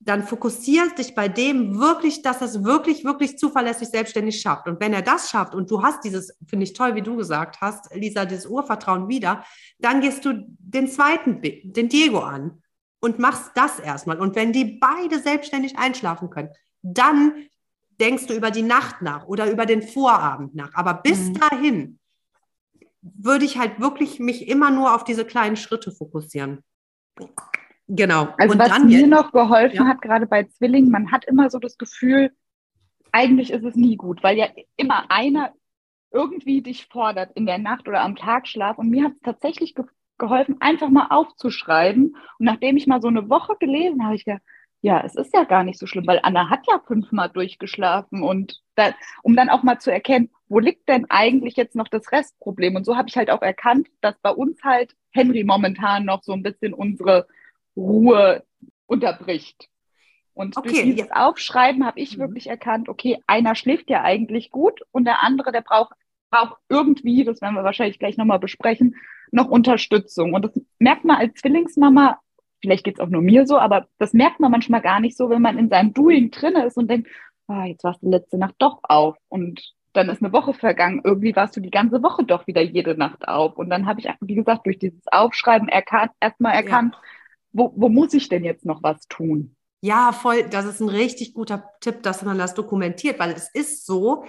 dann 0.02 0.22
fokussiert 0.26 0.96
dich 0.98 1.14
bei 1.14 1.28
dem 1.28 1.78
wirklich, 1.78 2.22
dass 2.22 2.40
er 2.40 2.46
es 2.46 2.64
wirklich, 2.64 3.04
wirklich 3.04 3.36
zuverlässig 3.36 3.88
selbstständig 3.88 4.40
schafft. 4.40 4.66
Und 4.66 4.80
wenn 4.80 4.94
er 4.94 5.02
das 5.02 5.28
schafft 5.28 5.54
und 5.54 5.70
du 5.70 5.82
hast 5.82 6.04
dieses, 6.04 6.34
finde 6.48 6.64
ich 6.64 6.72
toll, 6.72 6.94
wie 6.94 7.02
du 7.02 7.16
gesagt 7.16 7.60
hast, 7.60 7.94
Lisa, 7.94 8.24
dieses 8.24 8.46
Urvertrauen 8.46 9.08
wieder, 9.08 9.44
dann 9.78 10.00
gehst 10.00 10.24
du 10.24 10.46
den 10.58 10.88
zweiten, 10.88 11.42
den 11.42 11.88
Diego 11.90 12.20
an 12.20 12.62
und 13.00 13.18
machst 13.18 13.50
das 13.54 13.78
erstmal. 13.78 14.18
Und 14.18 14.36
wenn 14.36 14.54
die 14.54 14.78
beide 14.80 15.18
selbstständig 15.18 15.76
einschlafen 15.76 16.30
können, 16.30 16.48
dann 16.82 17.34
denkst 18.00 18.26
du 18.26 18.34
über 18.34 18.50
die 18.50 18.62
Nacht 18.62 19.02
nach 19.02 19.26
oder 19.26 19.50
über 19.50 19.66
den 19.66 19.82
Vorabend 19.82 20.54
nach. 20.54 20.72
Aber 20.74 20.94
bis 20.94 21.28
mhm. 21.28 21.34
dahin 21.34 21.98
würde 23.02 23.44
ich 23.44 23.58
halt 23.58 23.80
wirklich 23.80 24.18
mich 24.18 24.48
immer 24.48 24.70
nur 24.70 24.94
auf 24.94 25.04
diese 25.04 25.26
kleinen 25.26 25.56
Schritte 25.56 25.92
fokussieren. 25.92 26.64
Genau. 27.88 28.28
Also 28.38 28.52
und 28.52 28.58
was 28.58 28.68
dann 28.68 28.86
mir 28.86 29.06
noch 29.06 29.32
geholfen 29.32 29.76
ja. 29.76 29.86
hat, 29.86 30.00
gerade 30.00 30.26
bei 30.26 30.44
Zwillingen, 30.44 30.90
man 30.90 31.10
hat 31.10 31.24
immer 31.24 31.50
so 31.50 31.58
das 31.58 31.76
Gefühl, 31.76 32.30
eigentlich 33.12 33.50
ist 33.50 33.64
es 33.64 33.74
nie 33.74 33.96
gut, 33.96 34.22
weil 34.22 34.38
ja 34.38 34.46
immer 34.76 35.10
einer 35.10 35.52
irgendwie 36.12 36.62
dich 36.62 36.86
fordert 36.86 37.32
in 37.34 37.46
der 37.46 37.58
Nacht 37.58 37.88
oder 37.88 38.02
am 38.02 38.16
Tagschlaf. 38.16 38.78
Und 38.78 38.90
mir 38.90 39.04
hat 39.04 39.12
es 39.12 39.20
tatsächlich 39.22 39.74
ge 39.74 39.84
geholfen, 40.18 40.60
einfach 40.60 40.90
mal 40.90 41.06
aufzuschreiben. 41.08 42.14
Und 42.38 42.44
nachdem 42.44 42.76
ich 42.76 42.86
mal 42.86 43.00
so 43.00 43.08
eine 43.08 43.30
Woche 43.30 43.56
gelesen 43.58 44.04
habe, 44.04 44.16
ich 44.16 44.26
gedacht, 44.26 44.42
ja, 44.82 45.02
es 45.04 45.14
ist 45.14 45.34
ja 45.34 45.44
gar 45.44 45.62
nicht 45.62 45.78
so 45.78 45.86
schlimm, 45.86 46.06
weil 46.06 46.20
Anna 46.22 46.48
hat 46.48 46.66
ja 46.66 46.80
fünfmal 46.86 47.28
durchgeschlafen 47.28 48.22
und 48.22 48.62
da, 48.76 48.94
um 49.22 49.36
dann 49.36 49.50
auch 49.50 49.62
mal 49.62 49.78
zu 49.78 49.92
erkennen, 49.92 50.30
wo 50.48 50.58
liegt 50.58 50.88
denn 50.88 51.06
eigentlich 51.10 51.56
jetzt 51.56 51.76
noch 51.76 51.88
das 51.88 52.10
Restproblem? 52.10 52.76
Und 52.76 52.84
so 52.84 52.96
habe 52.96 53.08
ich 53.08 53.16
halt 53.16 53.30
auch 53.30 53.42
erkannt, 53.42 53.88
dass 54.00 54.18
bei 54.20 54.30
uns 54.30 54.62
halt 54.64 54.96
Henry 55.10 55.44
momentan 55.44 56.06
noch 56.06 56.22
so 56.22 56.32
ein 56.32 56.42
bisschen 56.42 56.72
unsere 56.72 57.26
Ruhe 57.76 58.42
unterbricht. 58.86 59.68
Und 60.32 60.56
okay, 60.56 60.68
durch 60.68 60.82
dieses 60.82 61.08
ja. 61.10 61.28
Aufschreiben 61.28 61.84
habe 61.84 62.00
ich 62.00 62.16
mhm. 62.16 62.22
wirklich 62.22 62.46
erkannt, 62.46 62.88
okay, 62.88 63.18
einer 63.26 63.54
schläft 63.54 63.90
ja 63.90 64.02
eigentlich 64.02 64.50
gut 64.50 64.80
und 64.92 65.04
der 65.04 65.22
andere, 65.22 65.52
der 65.52 65.60
braucht, 65.60 65.92
braucht 66.30 66.56
irgendwie, 66.70 67.24
das 67.24 67.42
werden 67.42 67.54
wir 67.54 67.64
wahrscheinlich 67.64 67.98
gleich 67.98 68.16
nochmal 68.16 68.38
besprechen, 68.38 68.96
noch 69.30 69.48
Unterstützung. 69.48 70.32
Und 70.32 70.44
das 70.46 70.58
merkt 70.78 71.04
man 71.04 71.16
als 71.18 71.34
Zwillingsmama 71.34 72.18
vielleicht 72.60 72.84
geht 72.84 72.94
es 72.94 73.00
auch 73.00 73.08
nur 73.08 73.22
mir 73.22 73.46
so, 73.46 73.58
aber 73.58 73.86
das 73.98 74.12
merkt 74.12 74.40
man 74.40 74.50
manchmal 74.50 74.80
gar 74.80 75.00
nicht 75.00 75.16
so, 75.16 75.30
wenn 75.30 75.42
man 75.42 75.58
in 75.58 75.68
seinem 75.68 75.92
Doing 75.92 76.30
drin 76.30 76.56
ist 76.56 76.76
und 76.76 76.90
denkt, 76.90 77.08
oh, 77.48 77.62
jetzt 77.62 77.84
warst 77.84 78.02
du 78.02 78.10
letzte 78.10 78.38
Nacht 78.38 78.54
doch 78.58 78.80
auf 78.82 79.16
und 79.28 79.74
dann 79.92 80.08
ist 80.08 80.22
eine 80.22 80.32
Woche 80.32 80.54
vergangen. 80.54 81.00
Irgendwie 81.04 81.34
warst 81.34 81.56
du 81.56 81.60
die 81.60 81.70
ganze 81.70 82.02
Woche 82.02 82.24
doch 82.24 82.46
wieder 82.46 82.62
jede 82.62 82.96
Nacht 82.96 83.26
auf. 83.26 83.56
Und 83.56 83.70
dann 83.70 83.86
habe 83.86 84.00
ich, 84.00 84.08
wie 84.20 84.36
gesagt, 84.36 84.66
durch 84.66 84.78
dieses 84.78 85.02
Aufschreiben 85.10 85.68
erkannt, 85.68 86.12
erstmal 86.20 86.54
erkannt, 86.54 86.94
ja. 86.94 87.00
wo, 87.52 87.72
wo 87.74 87.88
muss 87.88 88.14
ich 88.14 88.28
denn 88.28 88.44
jetzt 88.44 88.64
noch 88.64 88.82
was 88.82 89.08
tun? 89.08 89.56
Ja, 89.82 90.12
voll. 90.12 90.44
Das 90.48 90.66
ist 90.66 90.80
ein 90.80 90.88
richtig 90.88 91.34
guter 91.34 91.64
Tipp, 91.80 92.02
dass 92.02 92.22
man 92.22 92.38
das 92.38 92.54
dokumentiert, 92.54 93.18
weil 93.18 93.30
es 93.30 93.50
ist 93.52 93.84
so, 93.86 94.24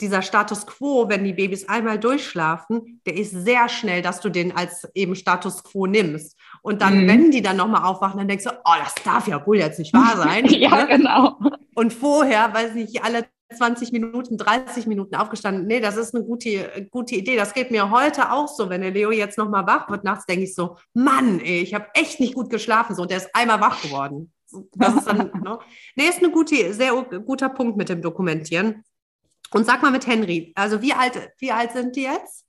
dieser 0.00 0.22
Status 0.22 0.66
quo, 0.66 1.08
wenn 1.08 1.24
die 1.24 1.32
Babys 1.32 1.68
einmal 1.68 1.98
durchschlafen, 1.98 3.00
der 3.06 3.16
ist 3.16 3.30
sehr 3.30 3.68
schnell, 3.68 4.02
dass 4.02 4.20
du 4.20 4.28
den 4.28 4.56
als 4.56 4.88
eben 4.94 5.14
Status 5.14 5.62
quo 5.62 5.86
nimmst. 5.86 6.36
Und 6.64 6.80
dann, 6.80 7.02
mhm. 7.02 7.08
wenn 7.08 7.30
die 7.30 7.42
dann 7.42 7.58
nochmal 7.58 7.84
aufwachen, 7.84 8.16
dann 8.16 8.26
denkst 8.26 8.44
du, 8.44 8.50
oh, 8.50 8.72
das 8.82 8.94
darf 9.04 9.28
ja 9.28 9.46
wohl 9.46 9.58
jetzt 9.58 9.78
nicht 9.78 9.92
wahr 9.92 10.16
sein. 10.16 10.46
ja, 10.46 10.74
ne? 10.74 10.96
genau. 10.96 11.38
Und 11.74 11.92
vorher, 11.92 12.54
weiß 12.54 12.72
nicht, 12.72 13.04
alle 13.04 13.26
20 13.54 13.92
Minuten, 13.92 14.38
30 14.38 14.86
Minuten 14.86 15.14
aufgestanden. 15.14 15.66
Nee, 15.66 15.80
das 15.80 15.98
ist 15.98 16.14
eine 16.14 16.24
gute, 16.24 16.88
gute 16.90 17.16
Idee. 17.16 17.36
Das 17.36 17.52
geht 17.52 17.70
mir 17.70 17.90
heute 17.90 18.32
auch 18.32 18.48
so. 18.48 18.70
Wenn 18.70 18.80
der 18.80 18.92
Leo 18.92 19.10
jetzt 19.10 19.36
nochmal 19.36 19.66
wach 19.66 19.90
wird 19.90 20.04
nachts, 20.04 20.24
denke 20.24 20.44
ich 20.44 20.54
so, 20.54 20.78
Mann, 20.94 21.38
ey, 21.40 21.60
ich 21.60 21.74
habe 21.74 21.88
echt 21.92 22.18
nicht 22.18 22.34
gut 22.34 22.48
geschlafen. 22.48 22.96
So, 22.96 23.02
und 23.02 23.10
der 23.10 23.18
ist 23.18 23.28
einmal 23.34 23.60
wach 23.60 23.82
geworden. 23.82 24.32
Das 24.72 24.94
ist 24.94 25.06
dann, 25.06 25.32
ne? 25.44 25.58
Nee, 25.96 26.08
ist 26.08 26.22
ein 26.22 26.32
gute, 26.32 26.72
sehr 26.72 26.92
guter 27.26 27.50
Punkt 27.50 27.76
mit 27.76 27.90
dem 27.90 28.00
Dokumentieren. 28.00 28.84
Und 29.50 29.66
sag 29.66 29.82
mal 29.82 29.92
mit 29.92 30.06
Henry, 30.06 30.54
also 30.56 30.80
wie 30.80 30.94
alt, 30.94 31.30
wie 31.38 31.52
alt 31.52 31.72
sind 31.72 31.94
die 31.94 32.04
jetzt? 32.04 32.43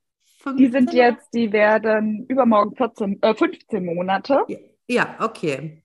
15? 0.46 0.58
Die 0.58 0.72
sind 0.72 0.94
jetzt, 0.94 1.34
die 1.34 1.52
werden 1.52 2.26
übermorgen 2.28 2.76
14, 2.76 3.22
äh, 3.22 3.34
15 3.34 3.84
Monate. 3.84 4.44
Ja, 4.88 5.16
okay. 5.20 5.82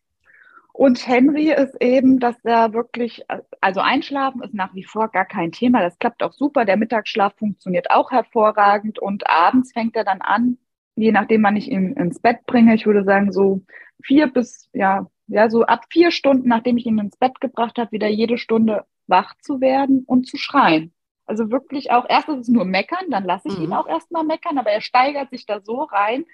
Und 0.72 1.06
Henry 1.06 1.50
ist 1.50 1.76
eben, 1.80 2.18
dass 2.20 2.36
er 2.44 2.72
wirklich, 2.72 3.24
also 3.60 3.80
einschlafen 3.80 4.42
ist 4.42 4.54
nach 4.54 4.74
wie 4.74 4.84
vor 4.84 5.08
gar 5.08 5.24
kein 5.24 5.52
Thema. 5.52 5.80
Das 5.80 5.98
klappt 5.98 6.22
auch 6.22 6.32
super. 6.32 6.64
Der 6.64 6.76
Mittagsschlaf 6.76 7.34
funktioniert 7.36 7.90
auch 7.90 8.10
hervorragend 8.10 8.98
und 8.98 9.28
abends 9.28 9.72
fängt 9.72 9.96
er 9.96 10.04
dann 10.04 10.20
an, 10.20 10.58
je 10.94 11.12
nachdem, 11.12 11.42
wann 11.42 11.56
ich 11.56 11.70
ihn 11.70 11.94
ins 11.94 12.20
Bett 12.20 12.46
bringe. 12.46 12.74
Ich 12.74 12.86
würde 12.86 13.04
sagen, 13.04 13.32
so 13.32 13.62
vier 14.02 14.28
bis, 14.28 14.68
ja, 14.72 15.06
ja, 15.26 15.50
so 15.50 15.64
ab 15.64 15.84
vier 15.90 16.10
Stunden, 16.10 16.48
nachdem 16.48 16.76
ich 16.76 16.86
ihn 16.86 16.98
ins 16.98 17.16
Bett 17.16 17.40
gebracht 17.40 17.78
habe, 17.78 17.92
wieder 17.92 18.08
jede 18.08 18.38
Stunde 18.38 18.84
wach 19.06 19.34
zu 19.40 19.60
werden 19.60 20.04
und 20.06 20.26
zu 20.26 20.36
schreien. 20.36 20.92
Also 21.30 21.52
wirklich 21.52 21.92
auch, 21.92 22.06
erst 22.08 22.28
ist 22.28 22.40
es 22.40 22.48
nur 22.48 22.64
meckern, 22.64 23.08
dann 23.08 23.22
lasse 23.22 23.46
ich 23.46 23.56
mhm. 23.56 23.66
ihn 23.66 23.72
auch 23.72 23.86
erstmal 23.86 24.24
meckern, 24.24 24.58
aber 24.58 24.70
er 24.70 24.80
steigert 24.80 25.30
sich 25.30 25.46
da 25.46 25.60
so 25.60 25.82
rein. 25.82 26.24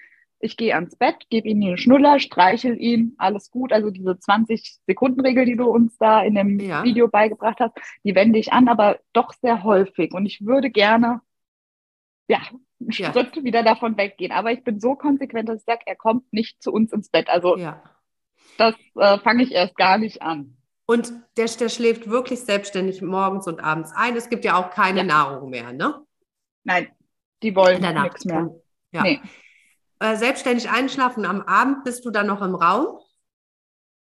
Ich 0.41 0.57
gehe 0.57 0.75
ans 0.75 0.97
Bett, 0.97 1.29
gebe 1.29 1.49
ihm 1.49 1.61
den 1.61 1.77
Schnuller, 1.77 2.19
streichel 2.19 2.81
ihn, 2.81 3.15
alles 3.19 3.51
gut. 3.51 3.75
Also 3.75 3.91
diese 3.91 4.13
20-Sekunden-Regel, 4.13 5.45
die 5.45 5.57
du 5.57 5.67
uns 5.67 5.99
da 5.99 6.23
in 6.23 6.35
dem 6.35 6.59
ja. 6.59 6.83
Video 6.83 7.09
beigebracht 7.09 7.61
hast, 7.61 7.75
die 8.05 8.15
wende 8.15 8.39
ich 8.39 8.55
an, 8.55 8.69
aber 8.69 8.99
doch 9.13 9.35
sehr 9.35 9.65
häufig. 9.65 10.15
Und 10.15 10.25
ich 10.25 10.47
würde 10.47 10.71
gerne, 10.71 11.21
ja, 12.27 12.41
einen 12.81 12.91
ja. 12.93 13.13
Schritt 13.13 13.45
wieder 13.45 13.63
davon 13.63 13.99
weggehen. 13.99 14.33
Aber 14.33 14.51
ich 14.51 14.65
bin 14.65 14.81
so 14.81 14.95
konsequent, 14.95 15.51
dass 15.51 15.59
ich 15.61 15.67
sage, 15.67 15.83
er 15.85 15.97
kommt 15.97 16.33
nicht 16.33 16.63
zu 16.63 16.73
uns 16.73 16.91
ins 16.91 17.11
Bett. 17.11 17.29
Also 17.29 17.59
ja. 17.59 17.83
das 18.57 18.75
äh, 18.95 19.19
fange 19.19 19.43
ich 19.43 19.53
erst 19.53 19.77
gar 19.77 19.99
nicht 19.99 20.23
an. 20.23 20.56
Und 20.87 21.13
der, 21.37 21.47
der 21.47 21.69
schläft 21.69 22.09
wirklich 22.09 22.41
selbstständig 22.41 23.03
morgens 23.03 23.47
und 23.49 23.61
abends 23.61 23.93
ein. 23.95 24.17
Es 24.17 24.29
gibt 24.29 24.45
ja 24.45 24.57
auch 24.57 24.71
keine 24.71 25.01
ja. 25.01 25.05
Nahrung 25.05 25.51
mehr, 25.51 25.73
ne? 25.73 26.05
Nein, 26.63 26.89
die 27.43 27.55
wollen 27.55 27.83
nichts 28.03 28.25
mehr. 28.25 28.51
Ja. 28.93 29.03
Nee. 29.03 29.21
Äh, 29.99 30.17
selbstständig 30.17 30.71
einschlafen 30.71 31.25
am 31.25 31.43
Abend, 31.43 31.85
bist 31.85 32.05
du 32.05 32.11
dann 32.11 32.27
noch 32.27 32.43
im 32.43 32.55
Raum? 32.55 33.01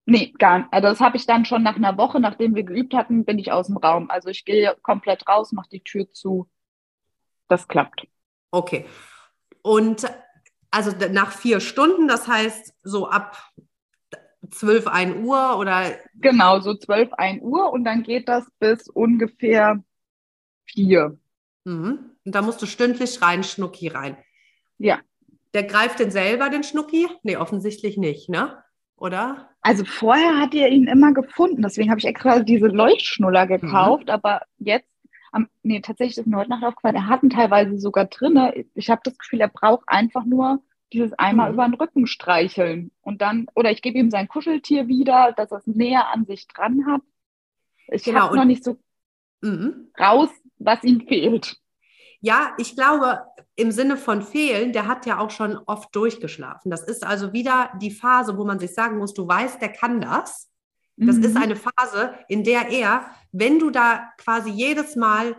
Nee, 0.04 0.32
gar 0.38 0.58
nicht. 0.58 0.72
Also 0.72 0.88
das 0.88 1.00
habe 1.00 1.16
ich 1.16 1.26
dann 1.26 1.44
schon 1.44 1.62
nach 1.62 1.76
einer 1.76 1.96
Woche, 1.96 2.18
nachdem 2.18 2.54
wir 2.54 2.64
geübt 2.64 2.94
hatten, 2.94 3.24
bin 3.24 3.38
ich 3.38 3.52
aus 3.52 3.68
dem 3.68 3.76
Raum. 3.76 4.10
Also 4.10 4.30
ich 4.30 4.44
gehe 4.44 4.74
komplett 4.82 5.28
raus, 5.28 5.52
mache 5.52 5.68
die 5.70 5.84
Tür 5.84 6.10
zu. 6.12 6.50
Das 7.48 7.68
klappt. 7.68 8.06
Okay. 8.50 8.86
Und 9.62 10.10
also 10.70 10.90
nach 11.10 11.30
vier 11.30 11.60
Stunden, 11.60 12.08
das 12.08 12.26
heißt 12.26 12.74
so 12.82 13.08
ab 13.08 13.36
12, 14.50 14.86
1 14.86 15.24
Uhr 15.24 15.58
oder? 15.58 15.96
Genau, 16.14 16.60
so 16.60 16.74
12, 16.74 17.12
1 17.12 17.42
Uhr 17.42 17.72
und 17.72 17.84
dann 17.84 18.02
geht 18.02 18.28
das 18.28 18.44
bis 18.58 18.88
ungefähr 18.88 19.82
4. 20.66 21.18
Mhm. 21.64 22.16
Und 22.24 22.34
da 22.34 22.42
musst 22.42 22.62
du 22.62 22.66
stündlich 22.66 23.22
rein, 23.22 23.44
Schnucki 23.44 23.88
rein. 23.88 24.16
Ja. 24.78 25.00
Der 25.54 25.64
greift 25.64 26.00
den 26.00 26.10
selber, 26.10 26.48
den 26.48 26.64
Schnucki? 26.64 27.08
Nee, 27.22 27.36
offensichtlich 27.36 27.96
nicht, 27.96 28.28
ne? 28.28 28.62
Oder? 28.96 29.50
Also 29.60 29.84
vorher 29.84 30.38
hat 30.38 30.54
ihr 30.54 30.68
ihn 30.68 30.86
immer 30.86 31.12
gefunden, 31.12 31.62
deswegen 31.62 31.90
habe 31.90 31.98
ich 31.98 32.06
extra 32.06 32.40
diese 32.40 32.68
Leuchtschnuller 32.68 33.46
gekauft, 33.46 34.06
mhm. 34.06 34.10
aber 34.10 34.42
jetzt, 34.58 34.88
am, 35.30 35.48
nee, 35.62 35.80
tatsächlich 35.80 36.18
ist 36.18 36.26
mir 36.26 36.36
heute 36.36 36.50
Nacht 36.50 36.64
aufgefallen, 36.64 36.96
er 36.96 37.08
hat 37.08 37.22
ihn 37.22 37.30
teilweise 37.30 37.78
sogar 37.78 38.06
drin. 38.06 38.66
Ich 38.74 38.90
habe 38.90 39.00
das 39.04 39.18
Gefühl, 39.18 39.40
er 39.40 39.48
braucht 39.48 39.84
einfach 39.86 40.24
nur 40.24 40.62
dieses 40.92 41.12
einmal 41.14 41.48
mhm. 41.48 41.54
über 41.54 41.64
den 41.66 41.74
Rücken 41.74 42.06
streicheln 42.06 42.90
und 43.02 43.20
dann, 43.22 43.46
oder 43.54 43.70
ich 43.70 43.82
gebe 43.82 43.98
ihm 43.98 44.10
sein 44.10 44.28
Kuscheltier 44.28 44.88
wieder, 44.88 45.32
dass 45.36 45.50
er 45.50 45.58
es 45.58 45.66
näher 45.66 46.08
an 46.08 46.24
sich 46.26 46.46
dran 46.48 46.86
hat. 46.86 47.02
Ich 47.88 48.04
genau, 48.04 48.20
habe 48.20 48.36
noch 48.36 48.44
nicht 48.44 48.64
so 48.64 48.78
mhm. 49.40 49.90
raus, 49.98 50.30
was 50.58 50.82
ihm 50.84 51.06
fehlt. 51.06 51.56
Ja, 52.20 52.54
ich 52.56 52.76
glaube, 52.76 53.22
im 53.56 53.72
Sinne 53.72 53.96
von 53.96 54.22
fehlen, 54.22 54.72
der 54.72 54.86
hat 54.86 55.06
ja 55.06 55.18
auch 55.18 55.30
schon 55.30 55.58
oft 55.66 55.94
durchgeschlafen. 55.94 56.70
Das 56.70 56.82
ist 56.82 57.04
also 57.04 57.32
wieder 57.32 57.72
die 57.80 57.90
Phase, 57.90 58.38
wo 58.38 58.44
man 58.44 58.58
sich 58.58 58.72
sagen 58.74 58.98
muss, 58.98 59.12
du 59.12 59.26
weißt, 59.26 59.60
der 59.60 59.70
kann 59.70 60.00
das. 60.00 60.48
Das 60.96 61.16
mhm. 61.16 61.24
ist 61.24 61.36
eine 61.36 61.56
Phase, 61.56 62.14
in 62.28 62.44
der 62.44 62.68
er, 62.68 63.10
wenn 63.32 63.58
du 63.58 63.70
da 63.70 64.12
quasi 64.18 64.50
jedes 64.50 64.94
Mal, 64.94 65.36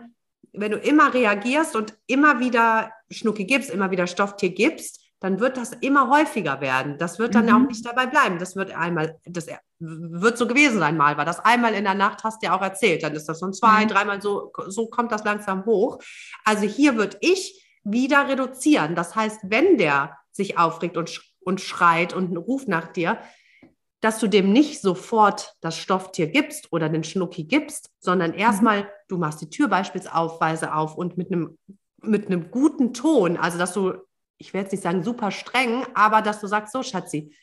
wenn 0.52 0.72
du 0.72 0.78
immer 0.78 1.14
reagierst 1.14 1.74
und 1.74 1.96
immer 2.06 2.38
wieder 2.40 2.92
Schnucki 3.10 3.44
gibst, 3.44 3.70
immer 3.70 3.90
wieder 3.90 4.06
Stofftier 4.06 4.50
gibst, 4.50 5.03
dann 5.24 5.40
wird 5.40 5.56
das 5.56 5.72
immer 5.72 6.10
häufiger 6.10 6.60
werden. 6.60 6.98
Das 6.98 7.18
wird 7.18 7.34
dann 7.34 7.46
mhm. 7.46 7.54
auch 7.54 7.66
nicht 7.66 7.86
dabei 7.86 8.04
bleiben. 8.04 8.38
Das 8.38 8.56
wird 8.56 8.76
einmal, 8.76 9.18
das 9.24 9.46
wird 9.78 10.36
so 10.36 10.46
gewesen 10.46 10.78
sein 10.78 10.98
mal, 10.98 11.16
weil 11.16 11.24
das 11.24 11.40
einmal 11.40 11.72
in 11.72 11.84
der 11.84 11.94
Nacht 11.94 12.24
hast 12.24 12.42
du 12.42 12.46
ja 12.48 12.54
auch 12.54 12.60
erzählt. 12.60 13.02
Dann 13.02 13.14
ist 13.14 13.26
das 13.26 13.38
so 13.38 13.50
zwei, 13.50 13.84
mhm. 13.84 13.88
dreimal 13.88 14.20
so, 14.20 14.52
so 14.66 14.86
kommt 14.88 15.12
das 15.12 15.24
langsam 15.24 15.64
hoch. 15.64 15.98
Also 16.44 16.66
hier 16.66 16.96
würde 16.96 17.16
ich 17.22 17.66
wieder 17.84 18.28
reduzieren. 18.28 18.94
Das 18.94 19.16
heißt, 19.16 19.40
wenn 19.44 19.78
der 19.78 20.14
sich 20.30 20.58
aufregt 20.58 20.98
und, 20.98 21.22
und 21.40 21.62
schreit 21.62 22.12
und 22.12 22.36
ruft 22.36 22.68
nach 22.68 22.88
dir, 22.88 23.18
dass 24.02 24.18
du 24.18 24.28
dem 24.28 24.52
nicht 24.52 24.82
sofort 24.82 25.54
das 25.62 25.78
Stofftier 25.78 26.26
gibst 26.26 26.70
oder 26.70 26.90
den 26.90 27.02
Schnucki 27.02 27.44
gibst, 27.44 27.90
sondern 27.98 28.32
mhm. 28.32 28.38
erstmal, 28.40 28.90
du 29.08 29.16
machst 29.16 29.40
die 29.40 29.48
Tür 29.48 29.68
beispielsweise 29.68 30.74
auf 30.74 30.98
und 30.98 31.16
mit 31.16 31.32
einem, 31.32 31.56
mit 32.02 32.26
einem 32.26 32.50
guten 32.50 32.92
Ton, 32.92 33.38
also 33.38 33.56
dass 33.56 33.72
du, 33.72 33.94
ich 34.38 34.52
werde 34.52 34.66
jetzt 34.66 34.72
nicht 34.72 34.82
sagen 34.82 35.02
super 35.02 35.30
streng, 35.30 35.86
aber 35.94 36.22
dass 36.22 36.40
du 36.40 36.46
sagst, 36.46 36.72
so 36.72 36.82
Schatzi, 36.82 37.34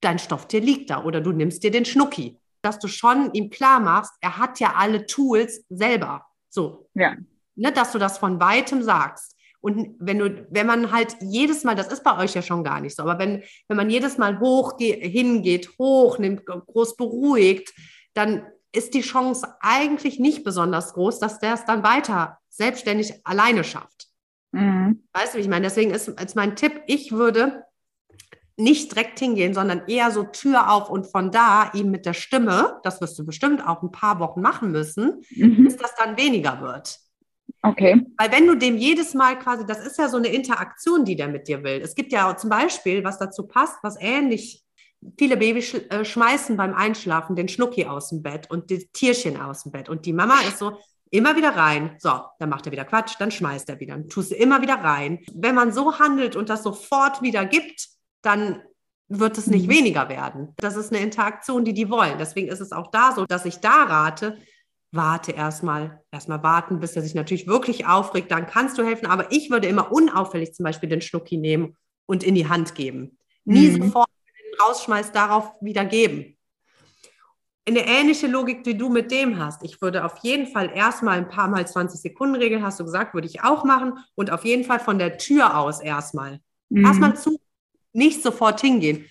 dein 0.00 0.18
Stofftier 0.18 0.60
liegt 0.60 0.90
da 0.90 1.04
oder 1.04 1.20
du 1.20 1.32
nimmst 1.32 1.62
dir 1.62 1.70
den 1.70 1.84
Schnucki, 1.84 2.38
dass 2.62 2.78
du 2.78 2.88
schon 2.88 3.32
ihm 3.32 3.50
klar 3.50 3.80
machst, 3.80 4.12
er 4.20 4.38
hat 4.38 4.60
ja 4.60 4.74
alle 4.76 5.06
Tools 5.06 5.64
selber. 5.68 6.26
So. 6.48 6.88
Ja. 6.94 7.14
Ne, 7.54 7.72
dass 7.72 7.92
du 7.92 7.98
das 7.98 8.18
von 8.18 8.40
weitem 8.40 8.82
sagst. 8.82 9.34
Und 9.60 9.96
wenn 9.98 10.18
du, 10.18 10.46
wenn 10.50 10.66
man 10.66 10.92
halt 10.92 11.16
jedes 11.20 11.64
Mal, 11.64 11.74
das 11.74 11.88
ist 11.88 12.04
bei 12.04 12.16
euch 12.18 12.34
ja 12.34 12.42
schon 12.42 12.62
gar 12.62 12.80
nicht 12.80 12.94
so, 12.94 13.02
aber 13.02 13.18
wenn, 13.18 13.42
wenn 13.68 13.76
man 13.76 13.90
jedes 13.90 14.18
Mal 14.18 14.38
hoch 14.38 14.78
hingeht, 14.78 15.70
hoch 15.78 16.18
nimmt, 16.18 16.46
groß 16.46 16.96
beruhigt, 16.96 17.72
dann 18.14 18.46
ist 18.72 18.94
die 18.94 19.00
Chance 19.00 19.56
eigentlich 19.60 20.20
nicht 20.20 20.44
besonders 20.44 20.92
groß, 20.92 21.18
dass 21.18 21.38
der 21.38 21.54
es 21.54 21.64
dann 21.64 21.82
weiter 21.82 22.38
selbstständig 22.48 23.14
alleine 23.24 23.64
schafft. 23.64 24.05
Mhm. 24.56 25.02
Weißt 25.12 25.34
du, 25.34 25.38
wie 25.38 25.42
ich 25.42 25.48
meine? 25.48 25.64
Deswegen 25.64 25.90
ist, 25.90 26.08
ist 26.08 26.36
mein 26.36 26.56
Tipp, 26.56 26.80
ich 26.86 27.12
würde 27.12 27.64
nicht 28.56 28.92
direkt 28.92 29.18
hingehen, 29.18 29.52
sondern 29.52 29.82
eher 29.86 30.10
so 30.10 30.24
Tür 30.24 30.72
auf 30.72 30.88
und 30.88 31.06
von 31.06 31.30
da 31.30 31.70
ihm 31.74 31.90
mit 31.90 32.06
der 32.06 32.14
Stimme, 32.14 32.80
das 32.84 33.00
wirst 33.00 33.18
du 33.18 33.26
bestimmt 33.26 33.66
auch 33.66 33.82
ein 33.82 33.90
paar 33.90 34.18
Wochen 34.18 34.40
machen 34.40 34.72
müssen, 34.72 35.22
mhm. 35.34 35.64
bis 35.64 35.76
das 35.76 35.94
dann 35.96 36.16
weniger 36.16 36.62
wird. 36.62 36.98
Okay. 37.62 38.06
Weil 38.16 38.32
wenn 38.32 38.46
du 38.46 38.54
dem 38.54 38.78
jedes 38.78 39.12
Mal 39.12 39.38
quasi, 39.38 39.66
das 39.66 39.84
ist 39.84 39.98
ja 39.98 40.08
so 40.08 40.16
eine 40.16 40.28
Interaktion, 40.28 41.04
die 41.04 41.16
der 41.16 41.28
mit 41.28 41.48
dir 41.48 41.62
will. 41.62 41.80
Es 41.82 41.94
gibt 41.94 42.12
ja 42.12 42.34
zum 42.36 42.48
Beispiel, 42.48 43.04
was 43.04 43.18
dazu 43.18 43.46
passt, 43.46 43.76
was 43.82 43.96
ähnlich 44.00 44.64
viele 45.18 45.36
Babys 45.36 45.66
sch 45.66 45.74
äh, 45.90 46.04
schmeißen 46.04 46.56
beim 46.56 46.74
Einschlafen 46.74 47.36
den 47.36 47.48
Schnucki 47.48 47.84
aus 47.84 48.08
dem 48.08 48.22
Bett 48.22 48.50
und 48.50 48.70
die 48.70 48.88
Tierchen 48.92 49.38
aus 49.40 49.64
dem 49.64 49.72
Bett. 49.72 49.88
Und 49.88 50.06
die 50.06 50.12
Mama 50.12 50.40
ist 50.48 50.58
so, 50.58 50.78
immer 51.10 51.36
wieder 51.36 51.56
rein. 51.56 51.96
So, 51.98 52.20
dann 52.38 52.48
macht 52.48 52.66
er 52.66 52.72
wieder 52.72 52.84
Quatsch, 52.84 53.14
dann 53.18 53.30
schmeißt 53.30 53.68
er 53.68 53.80
wieder. 53.80 53.94
Dann 53.94 54.08
tust 54.08 54.30
du 54.30 54.34
immer 54.34 54.62
wieder 54.62 54.76
rein. 54.76 55.20
Wenn 55.34 55.54
man 55.54 55.72
so 55.72 55.98
handelt 55.98 56.36
und 56.36 56.48
das 56.48 56.62
sofort 56.62 57.22
wieder 57.22 57.44
gibt, 57.44 57.88
dann 58.22 58.62
wird 59.08 59.38
es 59.38 59.46
nicht 59.46 59.66
mhm. 59.66 59.72
weniger 59.72 60.08
werden. 60.08 60.54
Das 60.56 60.76
ist 60.76 60.92
eine 60.92 61.02
Interaktion, 61.02 61.64
die 61.64 61.74
die 61.74 61.90
wollen. 61.90 62.18
Deswegen 62.18 62.48
ist 62.48 62.60
es 62.60 62.72
auch 62.72 62.90
da 62.90 63.12
so, 63.14 63.24
dass 63.24 63.44
ich 63.44 63.58
da 63.58 63.84
rate, 63.84 64.38
warte 64.90 65.32
erstmal, 65.32 66.02
erstmal 66.10 66.42
warten, 66.42 66.80
bis 66.80 66.96
er 66.96 67.02
sich 67.02 67.14
natürlich 67.14 67.46
wirklich 67.46 67.86
aufregt, 67.86 68.30
dann 68.30 68.46
kannst 68.46 68.78
du 68.78 68.84
helfen. 68.84 69.06
Aber 69.06 69.30
ich 69.30 69.50
würde 69.50 69.68
immer 69.68 69.92
unauffällig 69.92 70.54
zum 70.54 70.64
Beispiel 70.64 70.88
den 70.88 71.02
Schnucki 71.02 71.36
nehmen 71.36 71.76
und 72.06 72.24
in 72.24 72.34
die 72.34 72.48
Hand 72.48 72.74
geben. 72.74 73.18
Nie 73.44 73.68
mhm. 73.68 73.84
sofort 73.84 74.08
rausschmeißt, 74.60 75.14
darauf 75.14 75.52
wieder 75.60 75.84
geben. 75.84 76.35
Eine 77.68 77.86
ähnliche 77.86 78.28
Logik, 78.28 78.62
die 78.62 78.76
du 78.76 78.88
mit 78.88 79.10
dem 79.10 79.38
hast. 79.38 79.64
Ich 79.64 79.82
würde 79.82 80.04
auf 80.04 80.18
jeden 80.22 80.46
Fall 80.46 80.70
erstmal 80.72 81.18
ein 81.18 81.28
paar 81.28 81.48
Mal 81.48 81.66
20 81.66 82.00
Sekunden 82.00 82.36
Regel, 82.36 82.62
hast 82.62 82.78
du 82.78 82.84
gesagt, 82.84 83.12
würde 83.12 83.26
ich 83.26 83.42
auch 83.42 83.64
machen. 83.64 83.98
Und 84.14 84.30
auf 84.30 84.44
jeden 84.44 84.64
Fall 84.64 84.78
von 84.78 84.98
der 84.98 85.18
Tür 85.18 85.58
aus 85.58 85.80
erstmal. 85.80 86.40
Mhm. 86.68 86.84
Erstmal 86.84 87.16
zu, 87.16 87.40
nicht 87.92 88.22
sofort 88.22 88.60
hingehen. 88.60 89.06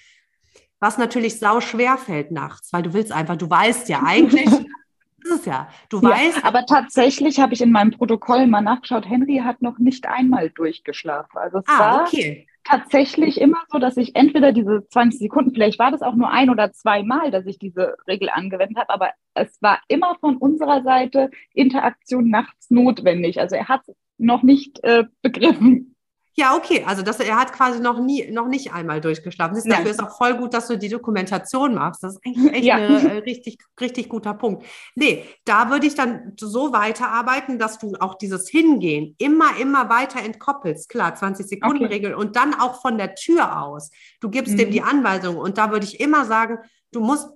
Was 0.80 0.98
natürlich 0.98 1.40
sau 1.40 1.60
schwer 1.60 1.98
fällt 1.98 2.32
nachts, 2.32 2.72
weil 2.72 2.84
du 2.84 2.94
willst 2.94 3.12
einfach, 3.12 3.36
du 3.36 3.50
weißt 3.50 3.90
ja 3.90 4.04
eigentlich, 4.06 4.46
ist 5.26 5.32
es 5.32 5.46
ja. 5.46 5.68
Du 5.90 6.00
ja, 6.02 6.10
weißt. 6.10 6.46
Aber 6.46 6.66
tatsächlich 6.66 7.40
habe 7.40 7.54
ich 7.54 7.62
in 7.62 7.72
meinem 7.72 7.92
Protokoll 7.92 8.48
mal 8.48 8.62
nachgeschaut, 8.62 9.10
Henry 9.10 9.42
hat 9.44 9.62
noch 9.62 9.80
nicht 9.80 10.08
einmal 10.08 10.50
durchgeschlafen. 10.50 11.38
Also 11.38 11.60
es 11.60 11.66
ah, 11.68 11.80
war 11.80 12.02
okay. 12.04 12.48
Tatsächlich 12.66 13.40
immer 13.40 13.60
so, 13.70 13.80
dass 13.80 13.96
ich 13.96 14.16
entweder 14.16 14.52
diese 14.52 14.88
20 14.90 15.20
Sekunden, 15.20 15.54
vielleicht 15.54 15.80
war 15.80 15.92
das 15.92 16.02
auch 16.02 16.16
nur 16.16 16.30
ein 16.32 16.50
oder 16.50 16.72
zwei 16.74 17.04
Mal, 17.04 17.32
dass 17.32 17.46
ich 17.46 17.60
diese 17.60 17.96
Regel 18.08 18.30
angewendet 18.30 18.78
habe, 18.78 18.90
aber 18.90 19.12
es 19.36 19.62
war 19.62 19.80
immer 19.88 20.16
von 20.20 20.38
unserer 20.38 20.84
Seite 20.84 21.30
Interaktion 21.54 22.30
nachts 22.30 22.70
notwendig. 22.70 23.40
Also 23.40 23.56
er 23.56 23.68
hat 23.68 23.84
noch 24.18 24.44
nicht 24.44 24.84
äh, 24.84 25.06
begriffen. 25.22 25.95
Ja, 26.38 26.56
okay. 26.58 26.84
Also 26.86 27.02
das, 27.02 27.22
er 27.22 27.38
hat 27.38 27.54
quasi 27.54 27.80
noch 27.80 27.98
nie, 28.00 28.30
noch 28.30 28.48
nicht 28.48 28.74
einmal 28.74 29.00
durchgeschlafen. 29.00 29.56
Siehst, 29.56 29.72
dafür 29.72 29.92
ist 29.92 30.04
auch 30.04 30.18
voll 30.18 30.36
gut, 30.36 30.54
dass 30.54 30.68
du 30.68 30.78
die 30.78 30.90
Dokumentation 30.90 31.74
machst. 31.74 32.04
Das 32.04 32.16
ist 32.16 32.22
eigentlich 32.26 32.54
echt 32.54 32.66
ja. 32.66 32.76
ein 32.76 33.06
äh, 33.06 33.18
richtig, 33.20 33.58
richtig 33.80 34.10
guter 34.10 34.34
Punkt. 34.34 34.66
Nee, 34.96 35.24
da 35.46 35.70
würde 35.70 35.88
ich 35.88 35.96
dann 35.96 36.34
so 36.38 36.74
weiterarbeiten, 36.74 37.58
dass 37.58 37.80
du 37.80 37.94
auch 38.02 38.16
dieses 38.16 38.50
Hingehen 38.50 39.16
immer, 39.18 39.58
immer 39.62 39.90
weiter 39.90 40.20
entkoppelst. 40.20 40.90
Klar, 40.90 41.16
20 41.16 41.48
Sekunden 41.48 41.86
okay. 41.86 41.94
Regel 41.94 42.14
und 42.14 42.36
dann 42.36 42.54
auch 42.54 42.82
von 42.82 42.98
der 42.98 43.16
Tür 43.16 43.62
aus. 43.64 43.90
Du 44.20 44.30
gibst 44.30 44.54
mhm. 44.54 44.58
dem 44.58 44.72
die 44.72 44.82
Anweisung 44.82 45.38
und 45.38 45.58
da 45.58 45.72
würde 45.72 45.86
ich 45.86 46.02
immer 46.02 46.26
sagen, 46.26 46.58
du 46.92 47.00
musst 47.00 47.30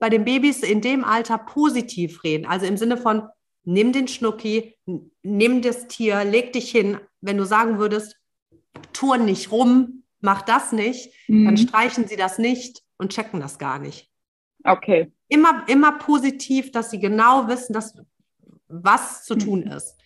bei 0.00 0.08
den 0.08 0.24
Babys 0.24 0.62
in 0.62 0.80
dem 0.80 1.04
Alter 1.04 1.38
positiv 1.38 2.24
reden. 2.24 2.46
Also 2.46 2.66
im 2.66 2.76
Sinne 2.76 2.96
von, 2.96 3.28
nimm 3.62 3.92
den 3.92 4.08
Schnucki, 4.08 4.76
nimm 5.22 5.62
das 5.62 5.86
Tier, 5.86 6.24
leg 6.24 6.52
dich 6.52 6.70
hin. 6.70 6.98
Wenn 7.20 7.36
du 7.36 7.44
sagen 7.44 7.78
würdest, 7.78 8.19
touren 8.92 9.24
nicht 9.24 9.52
rum, 9.52 10.04
mach 10.20 10.42
das 10.42 10.72
nicht, 10.72 11.12
mhm. 11.28 11.46
dann 11.46 11.56
streichen 11.56 12.06
sie 12.06 12.16
das 12.16 12.38
nicht 12.38 12.82
und 12.98 13.12
checken 13.12 13.40
das 13.40 13.58
gar 13.58 13.78
nicht. 13.78 14.10
Okay. 14.64 15.12
Immer, 15.28 15.64
immer 15.68 15.92
positiv, 15.92 16.70
dass 16.72 16.90
sie 16.90 17.00
genau 17.00 17.48
wissen, 17.48 17.72
dass, 17.72 17.94
was 18.68 19.24
zu 19.24 19.34
mhm. 19.34 19.38
tun 19.38 19.62
ist. 19.62 19.96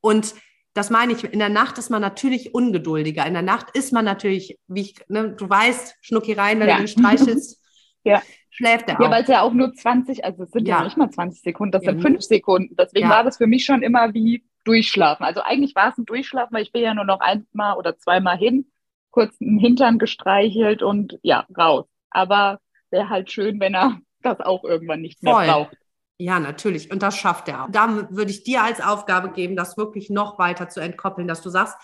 Und 0.00 0.34
das 0.74 0.90
meine 0.90 1.12
ich, 1.12 1.24
in 1.24 1.40
der 1.40 1.48
Nacht 1.48 1.78
ist 1.78 1.90
man 1.90 2.00
natürlich 2.00 2.54
ungeduldiger. 2.54 3.26
In 3.26 3.32
der 3.32 3.42
Nacht 3.42 3.70
ist 3.74 3.92
man 3.92 4.04
natürlich, 4.04 4.58
wie 4.68 4.82
ich, 4.82 4.94
ne, 5.08 5.34
du 5.36 5.48
weißt, 5.48 5.96
Schnucki 6.02 6.34
rein, 6.34 6.60
wenn 6.60 6.68
ja. 6.68 6.76
du 6.76 6.82
ihn 6.82 6.88
streichelst, 6.88 7.60
ja. 8.04 8.22
schläft 8.50 8.88
er 8.88 9.00
auch. 9.00 9.04
Ja, 9.04 9.10
weil 9.10 9.22
es 9.22 9.28
ja 9.28 9.42
auch 9.42 9.52
nur 9.52 9.74
20, 9.74 10.24
also 10.24 10.44
es 10.44 10.50
sind 10.52 10.68
ja, 10.68 10.78
ja 10.78 10.84
nicht 10.84 10.96
mal 10.96 11.10
20 11.10 11.42
Sekunden, 11.42 11.72
das 11.72 11.82
sind 11.82 12.00
fünf 12.00 12.22
Sekunden. 12.22 12.76
Deswegen 12.76 13.08
war 13.08 13.24
das 13.24 13.38
für 13.38 13.48
mich 13.48 13.64
schon 13.64 13.82
immer 13.82 14.14
wie, 14.14 14.44
Durchschlafen. 14.68 15.24
Also 15.24 15.40
eigentlich 15.40 15.74
war 15.74 15.88
es 15.88 15.96
ein 15.96 16.04
Durchschlafen, 16.04 16.54
weil 16.54 16.62
ich 16.62 16.72
bin 16.72 16.82
ja 16.82 16.92
nur 16.92 17.06
noch 17.06 17.20
einmal 17.20 17.78
oder 17.78 17.96
zweimal 17.96 18.36
hin, 18.36 18.70
kurz 19.10 19.38
den 19.38 19.58
Hintern 19.58 19.98
gestreichelt 19.98 20.82
und 20.82 21.18
ja, 21.22 21.46
raus. 21.56 21.86
Aber 22.10 22.60
wäre 22.90 23.08
halt 23.08 23.32
schön, 23.32 23.58
wenn 23.60 23.74
er 23.74 23.98
das 24.22 24.40
auch 24.40 24.64
irgendwann 24.64 25.00
nicht 25.00 25.22
mehr 25.22 25.32
Voll. 25.32 25.46
braucht. 25.46 25.76
Ja, 26.18 26.38
natürlich. 26.38 26.90
Und 26.90 27.02
das 27.02 27.16
schafft 27.16 27.48
er 27.48 27.64
auch. 27.64 27.68
Da 27.70 28.08
würde 28.10 28.30
ich 28.30 28.42
dir 28.42 28.62
als 28.62 28.80
Aufgabe 28.80 29.30
geben, 29.30 29.56
das 29.56 29.78
wirklich 29.78 30.10
noch 30.10 30.38
weiter 30.38 30.68
zu 30.68 30.80
entkoppeln, 30.80 31.28
dass 31.28 31.42
du 31.42 31.48
sagst, 31.48 31.76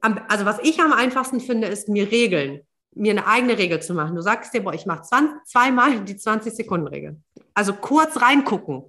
also 0.00 0.46
was 0.46 0.60
ich 0.60 0.80
am 0.80 0.92
einfachsten 0.92 1.40
finde, 1.40 1.66
ist 1.66 1.88
mir 1.88 2.10
Regeln, 2.10 2.60
mir 2.94 3.10
eine 3.10 3.26
eigene 3.26 3.58
Regel 3.58 3.82
zu 3.82 3.92
machen. 3.92 4.14
Du 4.14 4.22
sagst 4.22 4.54
dir, 4.54 4.62
boah, 4.62 4.72
ich 4.72 4.86
mache 4.86 5.02
zweimal 5.02 6.00
die 6.04 6.14
20-Sekunden-Regel. 6.14 7.20
Also 7.52 7.74
kurz 7.74 8.22
reingucken. 8.22 8.84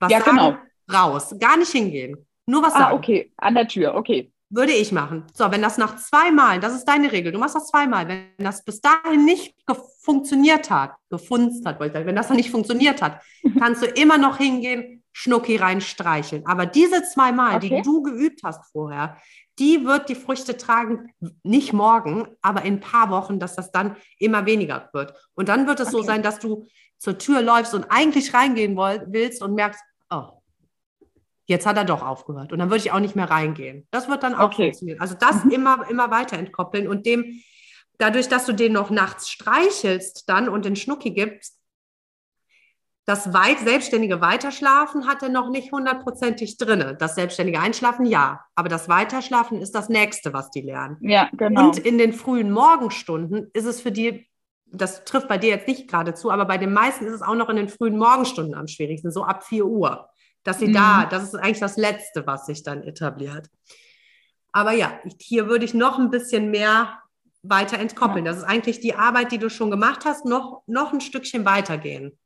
Was 0.00 0.10
ja, 0.10 0.20
sagen, 0.20 0.36
genau 0.36 0.58
raus. 0.90 1.34
Gar 1.38 1.56
nicht 1.58 1.72
hingehen. 1.72 2.26
Nur 2.46 2.62
was 2.62 2.74
ah, 2.74 2.78
sagen. 2.78 2.92
Ah, 2.92 2.96
okay. 2.96 3.32
An 3.36 3.54
der 3.54 3.68
Tür, 3.68 3.94
okay. 3.94 4.32
Würde 4.50 4.72
ich 4.72 4.92
machen. 4.92 5.24
So, 5.32 5.50
wenn 5.50 5.62
das 5.62 5.78
nach 5.78 5.96
zweimal, 5.96 6.60
das 6.60 6.74
ist 6.74 6.84
deine 6.84 7.10
Regel, 7.10 7.32
du 7.32 7.38
machst 7.38 7.54
das 7.54 7.68
zweimal, 7.68 8.06
wenn 8.06 8.26
das 8.36 8.62
bis 8.62 8.82
dahin 8.82 9.24
nicht 9.24 9.54
funktioniert 10.02 10.70
hat, 10.70 10.92
gefunzt 11.08 11.64
hat, 11.64 11.80
wenn 11.80 12.16
das 12.16 12.28
noch 12.28 12.36
nicht 12.36 12.50
funktioniert 12.50 13.00
hat, 13.00 13.22
kannst 13.58 13.82
du 13.82 13.86
immer 13.86 14.18
noch 14.18 14.36
hingehen, 14.36 15.02
Schnucki 15.12 15.56
rein 15.56 15.80
streicheln. 15.80 16.44
Aber 16.46 16.66
diese 16.66 17.02
zweimal, 17.02 17.56
okay. 17.56 17.68
die 17.76 17.82
du 17.82 18.02
geübt 18.02 18.42
hast 18.42 18.70
vorher, 18.72 19.16
die 19.58 19.84
wird 19.84 20.08
die 20.08 20.14
Früchte 20.14 20.56
tragen, 20.56 21.12
nicht 21.42 21.72
morgen, 21.72 22.28
aber 22.40 22.62
in 22.62 22.74
ein 22.74 22.80
paar 22.80 23.10
Wochen, 23.10 23.38
dass 23.38 23.54
das 23.54 23.70
dann 23.70 23.96
immer 24.18 24.46
weniger 24.46 24.88
wird. 24.92 25.14
Und 25.34 25.48
dann 25.48 25.66
wird 25.66 25.80
es 25.80 25.88
okay. 25.88 25.96
so 25.96 26.02
sein, 26.02 26.22
dass 26.22 26.38
du 26.38 26.66
zur 26.98 27.18
Tür 27.18 27.42
läufst 27.42 27.74
und 27.74 27.86
eigentlich 27.90 28.32
reingehen 28.32 28.76
willst 28.76 29.42
und 29.42 29.54
merkst, 29.54 29.80
oh, 30.10 30.41
jetzt 31.52 31.66
hat 31.66 31.76
er 31.76 31.84
doch 31.84 32.02
aufgehört 32.02 32.52
und 32.52 32.58
dann 32.58 32.70
würde 32.70 32.82
ich 32.82 32.90
auch 32.90 32.98
nicht 32.98 33.14
mehr 33.14 33.30
reingehen. 33.30 33.86
Das 33.92 34.08
wird 34.08 34.24
dann 34.24 34.34
auch 34.34 34.46
okay. 34.46 34.64
funktionieren. 34.64 35.00
Also 35.00 35.14
das 35.18 35.44
mhm. 35.44 35.52
immer, 35.52 35.88
immer 35.88 36.10
weiter 36.10 36.36
entkoppeln 36.36 36.88
und 36.88 37.06
dem, 37.06 37.40
dadurch, 37.98 38.28
dass 38.28 38.46
du 38.46 38.52
den 38.52 38.72
noch 38.72 38.90
nachts 38.90 39.30
streichelst 39.30 40.28
dann 40.28 40.48
und 40.48 40.64
den 40.64 40.74
Schnucki 40.74 41.12
gibst, 41.12 41.58
das 43.04 43.34
weit 43.34 43.58
selbstständige 43.58 44.20
Weiterschlafen 44.20 45.08
hat 45.08 45.22
er 45.22 45.28
noch 45.28 45.50
nicht 45.50 45.72
hundertprozentig 45.72 46.56
drin. 46.56 46.96
Das 46.98 47.16
selbstständige 47.16 47.58
Einschlafen 47.58 48.06
ja, 48.06 48.44
aber 48.54 48.68
das 48.68 48.88
Weiterschlafen 48.88 49.60
ist 49.60 49.74
das 49.74 49.88
nächste, 49.88 50.32
was 50.32 50.50
die 50.50 50.60
lernen. 50.60 50.98
Ja, 51.00 51.28
genau. 51.32 51.66
Und 51.66 51.78
in 51.78 51.98
den 51.98 52.12
frühen 52.12 52.52
Morgenstunden 52.52 53.50
ist 53.54 53.64
es 53.64 53.80
für 53.80 53.90
die, 53.90 54.28
das 54.66 55.04
trifft 55.04 55.26
bei 55.26 55.36
dir 55.36 55.50
jetzt 55.50 55.66
nicht 55.66 55.88
gerade 55.88 56.14
zu, 56.14 56.30
aber 56.30 56.44
bei 56.44 56.58
den 56.58 56.72
meisten 56.72 57.04
ist 57.04 57.14
es 57.14 57.22
auch 57.22 57.34
noch 57.34 57.48
in 57.48 57.56
den 57.56 57.68
frühen 57.68 57.98
Morgenstunden 57.98 58.54
am 58.54 58.68
schwierigsten, 58.68 59.10
so 59.10 59.24
ab 59.24 59.44
4 59.44 59.66
Uhr 59.66 60.08
dass 60.44 60.58
sie 60.58 60.68
mhm. 60.68 60.74
da, 60.74 61.06
das 61.06 61.24
ist 61.24 61.34
eigentlich 61.34 61.60
das 61.60 61.76
Letzte, 61.76 62.26
was 62.26 62.46
sich 62.46 62.62
dann 62.62 62.82
etabliert. 62.82 63.48
Aber 64.52 64.72
ja, 64.72 65.00
hier 65.18 65.48
würde 65.48 65.64
ich 65.64 65.74
noch 65.74 65.98
ein 65.98 66.10
bisschen 66.10 66.50
mehr 66.50 66.98
weiter 67.42 67.78
entkoppeln. 67.78 68.24
Ja. 68.24 68.32
Das 68.32 68.42
ist 68.42 68.48
eigentlich 68.48 68.80
die 68.80 68.94
Arbeit, 68.94 69.32
die 69.32 69.38
du 69.38 69.50
schon 69.50 69.70
gemacht 69.70 70.04
hast, 70.04 70.24
noch, 70.24 70.62
noch 70.66 70.92
ein 70.92 71.00
Stückchen 71.00 71.44
weitergehen. 71.44 72.18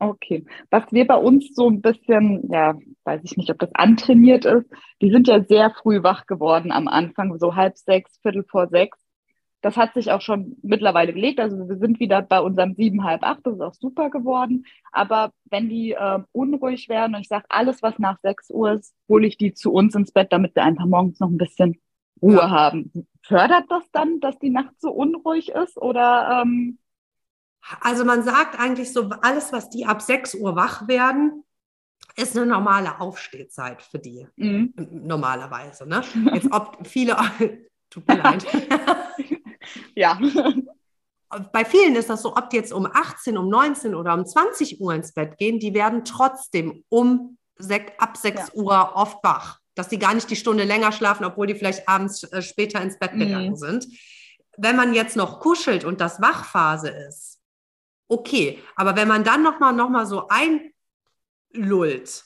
Okay. 0.00 0.44
Was 0.70 0.84
wir 0.92 1.06
bei 1.06 1.16
uns 1.16 1.54
so 1.54 1.68
ein 1.68 1.80
bisschen, 1.80 2.48
ja, 2.50 2.74
weiß 3.04 3.20
ich 3.24 3.36
nicht, 3.36 3.50
ob 3.50 3.58
das 3.58 3.74
antrainiert 3.74 4.44
ist, 4.44 4.66
die 5.00 5.10
sind 5.10 5.28
ja 5.28 5.44
sehr 5.44 5.70
früh 5.70 6.02
wach 6.02 6.26
geworden 6.26 6.72
am 6.72 6.88
Anfang, 6.88 7.36
so 7.38 7.54
halb 7.54 7.76
sechs, 7.76 8.18
viertel 8.22 8.44
vor 8.44 8.68
sechs. 8.68 8.98
Das 9.60 9.76
hat 9.76 9.94
sich 9.94 10.10
auch 10.12 10.20
schon 10.20 10.56
mittlerweile 10.62 11.12
gelegt. 11.12 11.40
Also 11.40 11.68
wir 11.68 11.78
sind 11.78 12.00
wieder 12.00 12.22
bei 12.22 12.40
unserem 12.40 12.74
sieben, 12.74 13.04
halb 13.04 13.22
acht, 13.22 13.40
das 13.44 13.54
ist 13.54 13.60
auch 13.60 13.74
super 13.74 14.10
geworden. 14.10 14.66
Aber 14.92 15.32
wenn 15.46 15.68
die 15.68 15.92
äh, 15.92 16.20
unruhig 16.32 16.88
werden 16.88 17.14
und 17.14 17.22
ich 17.22 17.28
sage, 17.28 17.46
alles, 17.48 17.82
was 17.82 17.98
nach 17.98 18.18
sechs 18.22 18.50
Uhr 18.50 18.72
ist, 18.72 18.94
hole 19.08 19.26
ich 19.26 19.36
die 19.36 19.54
zu 19.54 19.72
uns 19.72 19.94
ins 19.94 20.12
Bett, 20.12 20.32
damit 20.32 20.54
wir 20.54 20.62
einfach 20.62 20.86
morgens 20.86 21.20
noch 21.20 21.28
ein 21.28 21.38
bisschen 21.38 21.80
Ruhe 22.22 22.34
ja. 22.34 22.50
haben. 22.50 23.08
Fördert 23.22 23.64
das 23.68 23.84
dann, 23.92 24.20
dass 24.20 24.38
die 24.38 24.50
Nacht 24.50 24.80
so 24.80 24.90
unruhig 24.90 25.50
ist? 25.50 25.76
Oder 25.76 26.42
ähm 26.42 26.78
also 27.80 28.04
man 28.04 28.22
sagt 28.22 28.58
eigentlich 28.58 28.92
so, 28.92 29.10
alles, 29.22 29.52
was 29.52 29.68
die 29.68 29.84
ab 29.84 30.00
6 30.00 30.36
Uhr 30.36 30.56
wach 30.56 30.88
werden, 30.88 31.44
ist 32.16 32.36
eine 32.36 32.46
normale 32.46 33.00
Aufstehzeit 33.00 33.82
für 33.82 33.98
die. 33.98 34.26
Mhm. 34.36 34.72
Normalerweise. 34.76 35.86
Ne? 35.86 36.02
Jetzt 36.32 36.50
ob 36.50 36.86
viele, 36.86 37.16
tut 37.90 38.06
mir 38.08 38.16
leid. 38.16 38.46
ja. 39.94 40.18
Bei 41.52 41.64
vielen 41.64 41.94
ist 41.94 42.08
das 42.08 42.22
so, 42.22 42.34
ob 42.34 42.48
die 42.48 42.56
jetzt 42.56 42.72
um 42.72 42.86
18, 42.86 43.36
um 43.36 43.50
19 43.50 43.94
oder 43.94 44.14
um 44.14 44.24
20 44.24 44.80
Uhr 44.80 44.94
ins 44.94 45.12
Bett 45.12 45.36
gehen, 45.36 45.58
die 45.58 45.74
werden 45.74 46.04
trotzdem 46.04 46.84
um 46.88 47.36
ab 47.98 48.16
6 48.16 48.40
ja. 48.40 48.54
Uhr 48.54 48.92
oft 48.94 49.22
wach. 49.22 49.58
Dass 49.74 49.90
sie 49.90 49.98
gar 49.98 50.14
nicht 50.14 50.30
die 50.30 50.36
Stunde 50.36 50.64
länger 50.64 50.90
schlafen, 50.90 51.24
obwohl 51.24 51.46
die 51.46 51.54
vielleicht 51.54 51.88
abends 51.88 52.24
äh, 52.24 52.40
später 52.40 52.80
ins 52.80 52.98
Bett 52.98 53.12
gegangen 53.12 53.50
mhm. 53.50 53.56
sind. 53.56 53.86
Wenn 54.56 54.74
man 54.74 54.94
jetzt 54.94 55.16
noch 55.16 55.38
kuschelt 55.38 55.84
und 55.84 56.00
das 56.00 56.20
Wachphase 56.20 56.88
ist, 56.88 57.38
okay. 58.08 58.62
Aber 58.74 58.96
wenn 58.96 59.06
man 59.06 59.22
dann 59.22 59.42
nochmal 59.42 59.72
noch 59.72 59.90
mal 59.90 60.06
so 60.06 60.28
einlullt, 61.54 62.24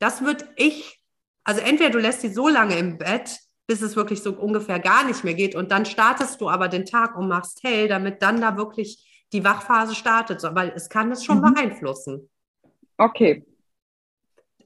das 0.00 0.22
würde 0.22 0.48
ich, 0.56 1.00
also 1.44 1.60
entweder 1.60 1.90
du 1.90 1.98
lässt 1.98 2.22
sie 2.22 2.32
so 2.32 2.48
lange 2.48 2.76
im 2.76 2.98
Bett, 2.98 3.38
bis 3.72 3.80
es 3.80 3.96
wirklich 3.96 4.22
so 4.22 4.34
ungefähr 4.34 4.78
gar 4.78 5.02
nicht 5.06 5.24
mehr 5.24 5.32
geht. 5.32 5.54
Und 5.54 5.70
dann 5.70 5.86
startest 5.86 6.38
du 6.42 6.50
aber 6.50 6.68
den 6.68 6.84
Tag 6.84 7.16
und 7.16 7.26
machst 7.26 7.62
hell, 7.62 7.88
damit 7.88 8.20
dann 8.20 8.38
da 8.38 8.58
wirklich 8.58 9.26
die 9.32 9.42
Wachphase 9.44 9.94
startet. 9.94 10.42
Weil 10.42 10.74
es 10.76 10.90
kann 10.90 11.10
es 11.10 11.24
schon 11.24 11.38
mhm. 11.38 11.54
beeinflussen. 11.54 12.28
Okay. 12.98 13.46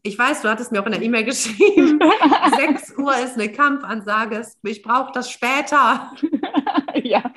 Ich 0.03 0.19
weiß, 0.19 0.43
du 0.43 0.49
hattest 0.49 0.73
mir 0.73 0.83
auch 0.83 0.87
in 0.87 0.93
der 0.93 1.03
E-Mail 1.03 1.23
geschrieben, 1.25 2.01
6 2.57 2.99
Uhr 2.99 3.17
ist 3.19 3.35
eine 3.35 3.53
Kampfansage, 3.53 4.45
ich 4.65 4.83
brauche 4.83 5.13
das 5.13 5.31
später. 5.31 6.13
ja. 7.05 7.33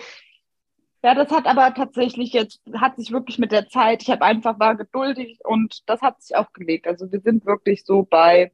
Ja, 1.04 1.14
das 1.14 1.30
hat 1.30 1.46
aber 1.46 1.76
tatsächlich 1.76 2.34
jetzt, 2.34 2.62
hat 2.74 2.96
sich 2.96 3.12
wirklich 3.12 3.38
mit 3.38 3.52
der 3.52 3.70
Zeit, 3.70 4.02
ich 4.02 4.10
habe 4.10 4.26
einfach 4.26 4.60
war 4.60 4.76
geduldig 4.76 5.38
und 5.44 5.88
das 5.88 6.02
hat 6.02 6.20
sich 6.24 6.36
auch 6.36 6.52
gelegt. 6.52 6.88
Also 6.88 7.12
wir 7.12 7.22
sind 7.22 7.46
wirklich 7.46 7.86
so 7.86 8.02
bei 8.02 8.52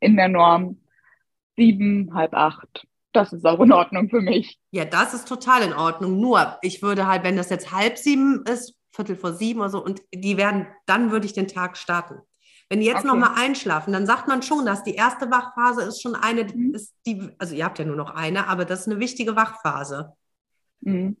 in 0.00 0.16
der 0.16 0.28
Norm 0.28 0.80
sieben, 1.58 2.14
halb 2.14 2.32
acht. 2.34 2.86
Das 3.12 3.32
ist 3.32 3.44
auch 3.44 3.60
in 3.60 3.72
Ordnung 3.72 4.08
für 4.08 4.20
mich. 4.20 4.58
Ja, 4.70 4.84
das 4.84 5.12
ist 5.12 5.28
total 5.28 5.62
in 5.62 5.72
Ordnung. 5.72 6.20
Nur, 6.20 6.56
ich 6.62 6.82
würde 6.82 7.06
halt, 7.06 7.24
wenn 7.24 7.36
das 7.36 7.50
jetzt 7.50 7.72
halb 7.72 7.98
sieben 7.98 8.44
ist, 8.46 8.74
Viertel 8.92 9.16
vor 9.16 9.32
sieben 9.32 9.60
oder 9.60 9.70
so, 9.70 9.84
und 9.84 10.02
die 10.14 10.36
werden, 10.36 10.66
dann 10.86 11.10
würde 11.10 11.26
ich 11.26 11.32
den 11.32 11.48
Tag 11.48 11.76
starten. 11.76 12.20
Wenn 12.68 12.80
die 12.80 12.86
jetzt 12.86 12.98
okay. 12.98 13.08
nochmal 13.08 13.32
einschlafen, 13.36 13.92
dann 13.92 14.06
sagt 14.06 14.28
man 14.28 14.42
schon, 14.42 14.66
dass 14.66 14.82
die 14.82 14.94
erste 14.94 15.30
Wachphase 15.30 15.82
ist 15.82 16.02
schon 16.02 16.14
eine, 16.14 16.44
mhm. 16.44 16.74
ist 16.74 16.94
die, 17.06 17.28
also 17.38 17.54
ihr 17.54 17.64
habt 17.64 17.78
ja 17.78 17.84
nur 17.84 17.96
noch 17.96 18.10
eine, 18.10 18.46
aber 18.46 18.64
das 18.64 18.80
ist 18.80 18.88
eine 18.88 19.00
wichtige 19.00 19.36
Wachphase. 19.36 20.12
Mhm. 20.80 21.16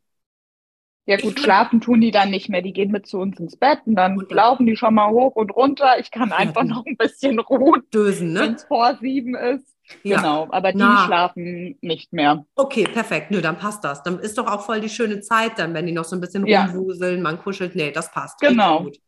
Ja 1.06 1.16
gut, 1.16 1.40
schlafen 1.40 1.80
tun 1.80 2.02
die 2.02 2.10
dann 2.10 2.28
nicht 2.30 2.50
mehr. 2.50 2.60
Die 2.60 2.74
gehen 2.74 2.90
mit 2.90 3.06
zu 3.06 3.18
uns 3.18 3.40
ins 3.40 3.56
Bett 3.56 3.80
und 3.86 3.94
dann 3.94 4.18
und 4.18 4.30
laufen 4.30 4.66
die 4.66 4.76
schon 4.76 4.92
mal 4.92 5.08
hoch 5.08 5.36
und 5.36 5.56
runter. 5.56 5.98
Ich 5.98 6.10
kann 6.10 6.32
einfach 6.32 6.64
noch 6.64 6.84
ein 6.84 6.98
bisschen 6.98 7.38
ruhen, 7.38 7.82
Dösen, 7.94 8.34
ne? 8.34 8.40
wenn 8.40 8.54
es 8.54 8.64
vor 8.64 8.94
sieben 9.00 9.34
ist. 9.34 9.74
Ja. 10.02 10.16
Genau, 10.16 10.48
aber 10.50 10.72
die 10.72 10.78
Na. 10.78 11.06
schlafen 11.06 11.78
nicht 11.80 12.12
mehr. 12.12 12.44
Okay, 12.54 12.84
perfekt. 12.84 13.30
Nö, 13.30 13.40
dann 13.40 13.58
passt 13.58 13.84
das. 13.84 14.02
Dann 14.02 14.18
ist 14.18 14.38
doch 14.38 14.46
auch 14.46 14.64
voll 14.64 14.80
die 14.80 14.88
schöne 14.88 15.20
Zeit 15.20 15.58
dann, 15.58 15.74
wenn 15.74 15.86
die 15.86 15.92
noch 15.92 16.04
so 16.04 16.16
ein 16.16 16.20
bisschen 16.20 16.46
ja. 16.46 16.66
rumwuseln, 16.66 17.22
man 17.22 17.38
kuschelt. 17.38 17.74
Nee, 17.74 17.90
das 17.90 18.10
passt. 18.10 18.38
Genau. 18.40 18.84
Gut. 18.84 18.98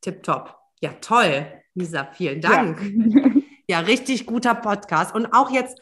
Tipptopp. 0.00 0.56
Ja, 0.80 0.90
toll. 1.00 1.46
Lisa, 1.74 2.08
vielen 2.12 2.40
Dank. 2.40 2.80
Ja. 2.82 3.30
ja, 3.68 3.78
richtig 3.80 4.26
guter 4.26 4.54
Podcast. 4.54 5.14
Und 5.14 5.32
auch 5.32 5.50
jetzt, 5.50 5.80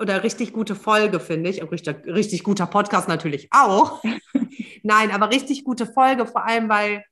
oder 0.00 0.22
richtig 0.22 0.52
gute 0.52 0.74
Folge, 0.74 1.20
finde 1.20 1.50
ich. 1.50 1.62
Und 1.62 1.70
richtig, 1.70 2.04
richtig 2.06 2.42
guter 2.42 2.66
Podcast 2.66 3.08
natürlich 3.08 3.48
auch. 3.50 4.02
Nein, 4.82 5.10
aber 5.10 5.30
richtig 5.30 5.64
gute 5.64 5.86
Folge, 5.86 6.26
vor 6.26 6.44
allem, 6.46 6.68
weil 6.68 7.04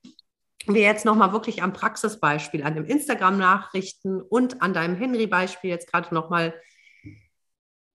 wir 0.74 0.82
jetzt 0.82 1.04
nochmal 1.04 1.32
wirklich 1.32 1.62
am 1.62 1.72
Praxisbeispiel, 1.72 2.64
an 2.64 2.74
dem 2.74 2.84
Instagram-Nachrichten 2.84 4.20
und 4.20 4.62
an 4.62 4.72
deinem 4.74 4.96
Henry-Beispiel 4.96 5.70
jetzt 5.70 5.90
gerade 5.90 6.14
nochmal 6.14 6.54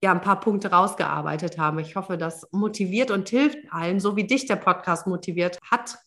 ja, 0.04 0.12
ein 0.12 0.22
paar 0.22 0.40
Punkte 0.40 0.72
rausgearbeitet 0.72 1.58
haben. 1.58 1.80
Ich 1.80 1.96
hoffe, 1.96 2.18
das 2.18 2.48
motiviert 2.52 3.12
und 3.12 3.30
hilft 3.30 3.58
allen, 3.70 4.00
so 4.00 4.16
wie 4.16 4.26
dich 4.26 4.46
der 4.48 4.56
Podcast 4.56 5.06
motiviert 5.06 5.60
hat, 5.70 5.98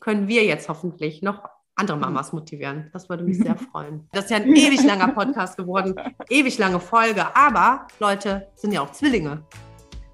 können 0.00 0.28
wir 0.28 0.44
jetzt 0.44 0.68
hoffentlich 0.68 1.22
noch 1.22 1.48
andere 1.76 1.96
Mamas 1.96 2.32
motivieren. 2.32 2.90
Das 2.92 3.08
würde 3.08 3.24
mich 3.24 3.38
sehr 3.38 3.56
freuen. 3.72 4.08
Das 4.12 4.24
ist 4.24 4.30
ja 4.30 4.38
ein 4.38 4.54
ewig 4.54 4.82
langer 4.82 5.08
Podcast 5.08 5.56
geworden, 5.56 5.94
ewig 6.28 6.58
lange 6.58 6.80
Folge, 6.80 7.24
aber 7.36 7.86
Leute 8.00 8.48
sind 8.56 8.72
ja 8.72 8.80
auch 8.80 8.90
Zwillinge. 8.92 9.44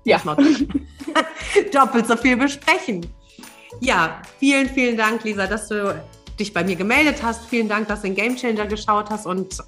Ja. 0.05 0.21
Doppelt 1.73 2.07
so 2.07 2.17
viel 2.17 2.37
besprechen. 2.37 3.07
Ja, 3.81 4.23
vielen, 4.39 4.69
vielen 4.69 4.97
Dank, 4.97 5.25
Lisa, 5.25 5.47
dass 5.47 5.69
du 5.69 6.03
dich 6.39 6.53
bei 6.53 6.65
mir 6.65 6.77
gemeldet 6.77 7.23
hast. 7.23 7.47
Vielen 7.47 7.69
Dank, 7.69 7.89
dass 7.89 8.03
du 8.03 8.09
den 8.09 8.17
Game 8.17 8.37
Changer 8.37 8.67
geschaut 8.67 9.11
hast 9.11 9.27
und 9.27 9.59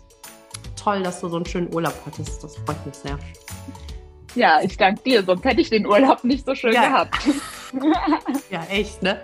toll, 0.76 1.02
dass 1.02 1.20
du 1.20 1.28
so 1.28 1.36
einen 1.36 1.46
schönen 1.46 1.72
Urlaub 1.74 1.94
hattest. 2.04 2.42
Das 2.42 2.56
freut 2.56 2.84
mich 2.86 2.94
sehr. 2.94 3.18
Ja, 4.34 4.60
ich 4.62 4.76
danke 4.76 5.02
dir, 5.02 5.24
sonst 5.24 5.44
hätte 5.44 5.62
ich 5.62 5.70
den 5.70 5.86
Urlaub 5.86 6.22
nicht 6.22 6.44
so 6.44 6.54
schön 6.54 6.74
ja. 6.74 6.88
gehabt. 6.88 7.16
ja, 8.50 8.62
echt, 8.70 9.02
ne? 9.02 9.22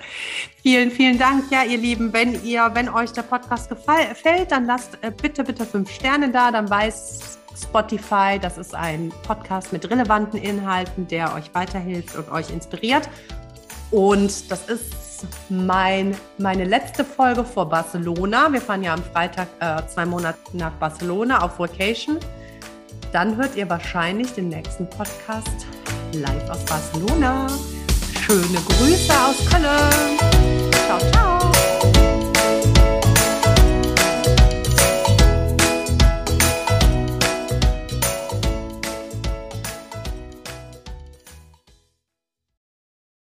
Vielen, 0.62 0.90
vielen 0.90 1.18
Dank, 1.18 1.44
ja, 1.50 1.64
ihr 1.64 1.76
Lieben. 1.76 2.12
Wenn 2.12 2.42
ihr, 2.44 2.70
wenn 2.72 2.88
euch 2.88 3.12
der 3.12 3.22
Podcast 3.22 3.68
gefällt, 3.68 4.50
dann 4.50 4.64
lasst 4.64 4.98
äh, 5.02 5.10
bitte, 5.10 5.44
bitte 5.44 5.66
fünf 5.66 5.90
Sterne 5.90 6.30
da, 6.30 6.50
dann 6.50 6.70
weiß 6.70 7.38
Spotify, 7.62 8.38
das 8.40 8.56
ist 8.56 8.74
ein 8.74 9.12
Podcast 9.26 9.72
mit 9.72 9.88
relevanten 9.88 10.40
Inhalten, 10.40 11.06
der 11.06 11.34
euch 11.34 11.54
weiterhilft 11.54 12.16
und 12.16 12.32
euch 12.32 12.50
inspiriert. 12.50 13.08
Und 13.92 14.50
das 14.50 14.68
ist 14.68 15.26
mein, 15.48 16.16
meine 16.38 16.64
letzte 16.64 17.04
Folge 17.04 17.44
vor 17.44 17.68
Barcelona. 17.68 18.52
Wir 18.52 18.60
fahren 18.60 18.82
ja 18.82 18.94
am 18.94 19.02
Freitag 19.04 19.48
äh, 19.60 19.86
zwei 19.86 20.06
Monate 20.06 20.38
nach 20.54 20.72
Barcelona 20.72 21.42
auf 21.42 21.58
Vacation. 21.58 22.18
Dann 23.12 23.36
hört 23.36 23.54
ihr 23.54 23.68
wahrscheinlich 23.68 24.32
den 24.32 24.48
nächsten 24.48 24.88
Podcast 24.88 25.66
live 26.14 26.50
aus 26.50 26.64
Barcelona. 26.64 27.46
Schöne 28.20 28.58
Grüße 28.66 29.12
aus 29.12 29.36
Köln. 29.50 30.70
Ciao, 30.86 30.98
ciao. 31.12 31.81